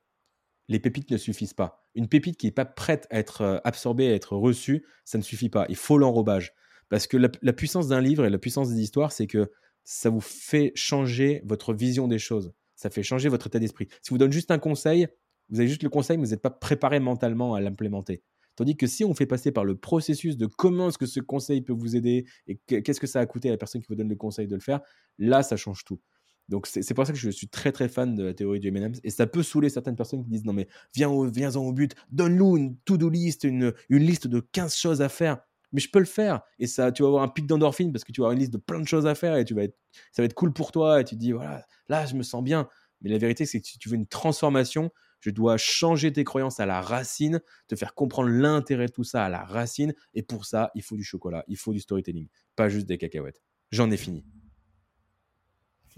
les 0.70 0.80
pépites 0.80 1.12
ne 1.12 1.18
suffisent 1.18 1.54
pas. 1.54 1.86
Une 1.96 2.08
pépite 2.08 2.38
qui 2.38 2.48
n'est 2.48 2.52
pas 2.52 2.66
prête 2.66 3.08
à 3.10 3.20
être 3.20 3.42
euh, 3.42 3.58
absorbée, 3.64 4.08
à 4.08 4.14
être 4.14 4.36
reçue, 4.36 4.86
ça 5.06 5.18
ne 5.18 5.24
suffit 5.24 5.50
pas. 5.50 5.66
Il 5.70 5.76
faut 5.76 5.98
l'enrobage. 5.98 6.54
Parce 6.90 7.08
que 7.08 7.18
la, 7.18 7.54
puissance 7.54 7.88
d'un 7.88 8.02
livre 8.02 8.26
et 8.26 8.30
la 8.30 8.38
puissance 8.38 8.70
des 8.70 8.80
histoires, 8.80 9.12
c'est 9.12 9.28
que 9.28 9.52
ça 9.84 10.10
vous 10.10 10.22
fait 10.22 10.72
changer 10.76 11.42
votre 11.46 11.74
vision 11.74 12.08
des 12.08 12.20
choses. 12.20 12.54
Ça 12.76 12.90
fait 12.90 13.04
changer 13.04 13.30
votre 13.30 13.48
état 13.48 13.60
d'esprit. 13.60 13.88
Si 14.02 14.12
vous 14.12 14.18
donne 14.18 14.32
juste 14.32 14.52
un 14.52 14.60
conseil, 14.60 15.08
vous 15.50 15.60
avez 15.60 15.68
juste 15.68 15.84
le 15.84 15.90
conseil, 15.90 16.18
mais 16.18 16.26
vous 16.26 16.32
n'êtes 16.32 16.42
pas 16.42 16.52
préparé 16.52 17.00
mentalement 17.00 17.56
à 17.56 17.62
l'implémenter. 17.62 18.22
Tandis 18.56 18.78
que 18.78 18.86
si 18.86 19.04
on 19.04 19.16
fait 19.16 19.26
passer 19.26 19.52
par 19.52 19.66
le 19.66 19.76
processus 19.76 20.38
de 20.38 20.46
comment 20.46 20.90
est-ce 20.90 21.00
que 21.00 21.08
ce 21.08 21.20
conseil 21.20 21.62
peut 21.62 21.74
vous 21.74 21.96
aider 21.96 22.28
et 22.46 22.58
qu'est-ce 22.68 23.00
que 23.00 23.08
ça 23.08 23.20
a 23.20 23.26
coûté 23.26 23.50
à 23.50 23.52
la 23.52 23.58
personne 23.58 23.82
qui 23.82 23.88
vous 23.88 23.96
donne 23.96 24.10
le 24.10 24.16
conseil 24.16 24.48
de 24.48 24.54
le 24.54 24.62
faire, 24.62 24.82
là, 25.18 25.42
ça 25.42 25.58
change 25.58 25.84
tout. 25.86 26.00
Donc 26.50 26.68
c'est 26.68 26.94
pour 26.94 27.06
ça 27.06 27.14
que 27.14 27.18
je 27.18 27.30
suis 27.30 27.48
très 27.48 27.72
très 27.72 27.88
fan 27.88 28.16
de 28.16 28.24
la 28.24 28.34
théorie 28.34 28.60
du 28.60 28.68
M&M's 28.68 29.00
et 29.04 29.10
ça 29.10 29.26
peut 29.28 29.44
saouler 29.44 29.70
certaines 29.70 29.96
personnes 29.96 30.24
qui 30.24 30.30
disent 30.30 30.46
non 30.46 30.54
mais 30.54 30.68
viens, 30.94 31.10
viens 31.30 31.56
en 31.56 31.62
au 31.62 31.72
but, 31.72 31.96
donne-nous 32.12 32.58
une 32.58 32.78
to-do 32.80 33.10
list, 33.10 33.46
une, 33.46 33.74
une 33.90 34.04
liste 34.04 34.28
de 34.28 34.40
15 34.40 34.76
choses 34.76 35.02
à 35.02 35.10
faire. 35.10 35.38
mais 35.72 35.80
je 35.80 35.90
peux 35.90 36.00
le 36.00 36.06
faire. 36.06 36.42
Et 36.60 36.68
ça, 36.68 36.92
tu 36.92 37.02
vas 37.04 37.08
avoir 37.08 37.24
un 37.24 37.30
pic 37.30 37.48
d'endorphine 37.48 37.92
parce 37.92 38.04
que 38.04 38.12
tu 38.12 38.22
vas 38.22 38.26
avoir 38.26 38.34
une 38.34 38.40
liste 38.40 38.54
de 38.54 38.58
plein 38.58 38.80
de 38.80 38.88
choses 38.88 39.08
à 39.08 39.16
faire 39.16 39.36
et 39.38 39.46
tu 39.46 39.54
vas 39.54 39.64
ça 40.12 40.22
va 40.22 40.26
être 40.26 40.34
cool 40.34 40.54
pour 40.54 40.72
toi. 40.72 41.02
Et 41.02 41.04
tu 41.04 41.16
te 41.16 41.20
dis, 41.20 41.32
voilà, 41.32 41.66
là, 41.90 42.06
je 42.06 42.16
me 42.16 42.24
sens 42.24 42.44
bien. 42.44 42.68
Mais 43.02 43.10
la 43.10 43.18
vérité, 43.18 43.46
c'est 43.46 43.60
que 43.60 43.68
si 43.68 43.78
tu 43.78 43.90
veux 43.90 43.96
une 43.96 44.08
transformation, 44.08 44.92
je 45.20 45.30
dois 45.30 45.58
changer 45.58 46.12
tes 46.12 46.24
croyances 46.24 46.60
à 46.60 46.66
la 46.66 46.82
racine, 46.82 47.42
te 47.68 47.76
faire 47.76 47.94
comprendre 47.96 48.30
l'intérêt 48.30 48.88
de 48.88 48.92
tout 48.92 49.04
ça 49.04 49.26
à 49.26 49.30
la 49.30 49.44
racine. 49.44 49.94
Et 50.14 50.24
pour 50.24 50.46
ça, 50.46 50.72
il 50.76 50.84
faut 50.84 50.96
du 50.96 51.04
chocolat, 51.04 51.44
il 51.48 51.58
faut 51.58 51.74
du 51.74 51.80
storytelling, 51.80 52.28
pas 52.56 52.70
juste 52.70 52.88
des 52.88 52.98
cacahuètes. 52.98 53.42
J'en 53.72 53.92
ai 53.92 53.98
fini. 53.98 54.26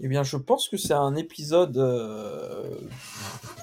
Eh 0.00 0.08
bien, 0.08 0.22
je 0.22 0.36
pense 0.36 0.68
que 0.68 0.76
c'est 0.76 0.92
un 0.92 1.16
épisode 1.16 1.78
euh, 1.78 2.68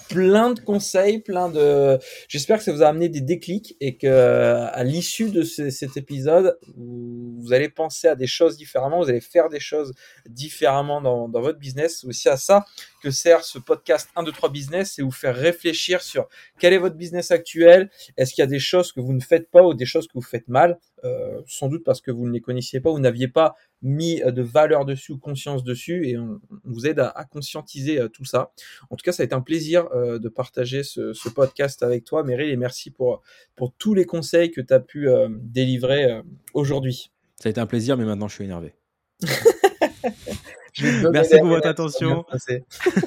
plein 0.10 0.52
de 0.52 0.60
conseils, 0.60 1.20
plein 1.20 1.48
de. 1.48 2.00
J'espère 2.28 2.58
que 2.58 2.64
ça 2.64 2.72
vous 2.74 2.82
a 2.82 2.88
amené 2.88 3.08
des 3.08 3.22
déclics 3.22 3.76
et 3.80 3.98
que 3.98 4.08
à 4.08 4.84
l'issue 4.84 5.30
de 5.30 5.44
cet 5.44 5.96
épisode, 5.96 6.58
vous, 6.76 7.54
allez 7.54 7.70
penser 7.70 8.08
à 8.08 8.16
des 8.16 8.26
choses 8.26 8.58
différemment, 8.58 9.02
vous 9.02 9.10
allez 9.10 9.22
faire 9.22 9.50
des 9.50 9.60
choses 9.60 9.94
différemment 10.28 11.02
dans, 11.02 11.30
dans 11.30 11.42
votre 11.42 11.60
business. 11.60 12.00
C'est 12.02 12.08
aussi 12.08 12.30
à 12.30 12.38
ça 12.38 12.66
que 13.04 13.12
sert 13.12 13.44
ce 13.44 13.60
podcast 13.60 14.10
1, 14.16 14.24
2, 14.24 14.32
3 14.32 14.50
business, 14.50 14.94
c'est 14.96 15.02
vous 15.02 15.12
faire 15.12 15.36
réfléchir 15.36 16.02
sur 16.02 16.28
quel 16.58 16.74
est 16.74 16.78
votre 16.78 16.96
business 16.96 17.32
actuel, 17.32 17.92
est-ce 18.18 18.34
qu'il 18.34 18.42
y 18.42 18.48
a 18.48 18.48
des 18.48 18.60
choses 18.60 18.92
que 18.92 19.02
vous 19.02 19.14
ne 19.14 19.20
faites 19.20 19.52
pas 19.52 19.62
ou 19.62 19.74
des 19.74 19.86
choses 19.86 20.08
que 20.08 20.14
vous 20.16 20.22
faites 20.22 20.48
mal, 20.48 20.80
euh, 21.04 21.42
sans 21.46 21.68
doute 21.68 21.84
parce 21.84 22.00
que 22.00 22.12
vous 22.12 22.26
ne 22.26 22.32
les 22.32 22.40
connaissiez 22.40 22.80
pas 22.80 22.90
ou 22.90 23.00
n'aviez 23.00 23.28
pas 23.28 23.56
mis 23.84 24.22
de 24.26 24.42
valeur 24.42 24.86
dessus 24.86 25.12
ou 25.12 25.18
conscience 25.20 25.64
dessus 25.64 26.08
et 26.08 26.18
on, 26.18 26.42
vous 26.64 26.88
aide 26.88 27.00
à, 27.00 27.26
conscientiser 27.30 28.00
euh, 28.00 28.08
tout 28.08 28.26
ça. 28.26 28.52
En 28.90 28.96
tout 28.96 29.04
cas, 29.04 29.12
ça 29.12 29.22
a 29.22 29.26
été 29.26 29.36
un 29.36 29.42
plaisir 29.42 29.88
euh, 29.94 30.18
de 30.18 30.30
partager 30.30 30.84
ce, 30.84 31.30
podcast 31.30 31.84
avec 31.84 32.04
toi, 32.04 32.24
Meryl, 32.24 32.50
et 32.50 32.58
merci 32.58 32.90
pour, 32.92 33.22
pour 33.56 33.74
tous 33.74 33.94
les 33.94 34.06
conseils 34.06 34.52
que 34.52 34.62
tu 34.62 34.74
as 34.74 34.80
pu 34.80 35.08
délivrer 35.42 36.22
aujourd'hui. 36.54 37.12
Ça 37.40 37.50
a 37.50 37.52
été 37.52 37.60
un 37.60 37.66
plaisir, 37.66 37.98
mais 37.98 38.06
maintenant 38.06 38.28
je 38.28 38.36
suis 38.36 38.44
énervé. 38.46 38.74
Merci 41.12 41.38
pour 41.38 41.48
votre 41.48 41.68
attention. 41.68 42.26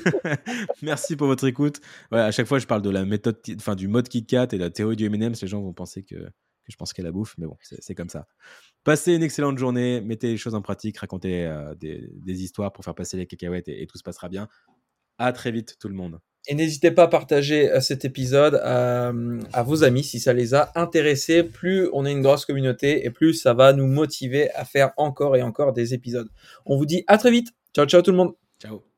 Merci 0.83 1.17
pour 1.17 1.27
votre 1.27 1.47
écoute. 1.47 1.81
Ouais, 2.13 2.21
à 2.21 2.31
chaque 2.31 2.47
fois, 2.47 2.59
je 2.59 2.67
parle 2.67 2.83
de 2.83 2.91
la 2.91 3.05
méthode, 3.05 3.39
enfin 3.57 3.75
du 3.75 3.89
mode 3.89 4.09
KitKat 4.09 4.49
et 4.53 4.59
de 4.59 4.59
la 4.59 4.71
théorie 4.71 4.97
du 4.97 5.07
M&M's. 5.07 5.43
Les 5.43 5.49
gens 5.49 5.61
vont 5.61 5.73
penser 5.73 6.03
que 6.03 6.17
que 6.67 6.73
je 6.73 6.77
pense 6.77 6.93
qu'elle 6.93 7.05
la 7.05 7.13
bouffe, 7.13 7.35
mais 7.39 7.47
bon, 7.47 7.57
c'est 7.61 7.95
comme 7.95 8.09
ça. 8.09 8.27
Passez 8.85 9.15
une 9.15 9.23
excellente 9.23 9.59
journée, 9.59 10.01
mettez 10.01 10.29
les 10.29 10.37
choses 10.37 10.55
en 10.55 10.63
pratique, 10.63 10.99
racontez 10.99 11.47
euh, 11.47 11.75
des, 11.75 12.43
histoires 12.43 12.73
pour 12.73 12.85
faire 12.85 12.95
passer 12.95 13.17
les 13.17 13.27
cacahuètes 13.27 13.69
et, 13.69 13.87
tout 13.87 13.99
se 13.99 14.03
passera 14.03 14.29
bien. 14.29 14.49
À 15.19 15.33
très 15.33 15.51
vite 15.51 15.77
tout 15.81 15.89
le 15.89 15.95
monde. 15.95 16.21
Et 16.49 16.55
n'hésitez 16.55 16.91
pas 16.91 17.05
à 17.05 17.09
partager 17.09 17.71
euh, 17.71 17.81
cet 17.81 18.05
épisode 18.05 18.57
à, 18.63 19.13
à, 19.53 19.63
vos 19.63 19.83
amis 19.83 20.05
si 20.05 20.21
ça 20.21 20.33
les 20.33 20.55
a 20.55 20.71
intéressés. 20.75 21.43
Plus 21.43 21.89
on 21.93 22.05
est 22.05 22.13
une 22.13 22.23
grosse 22.23 22.45
communauté 22.45 23.05
et 23.05 23.11
plus 23.11 23.35
ça 23.35 23.55
va 23.55 23.73
nous 23.73 23.87
motiver 23.87 24.51
à 24.53 24.65
faire 24.65 24.93
encore 24.97 25.37
et 25.37 25.43
encore 25.43 25.73
des 25.73 25.95
épisodes. 25.95 26.29
On 26.67 26.77
vous 26.77 26.87
dit 26.87 27.03
à 27.07 27.19
très 27.19 27.31
vite. 27.31 27.49
Ciao, 27.75 27.87
ciao 27.87 28.03
tout 28.03 28.13
le 28.13 28.19
monde. 28.19 28.35
Ciao. 28.61 28.96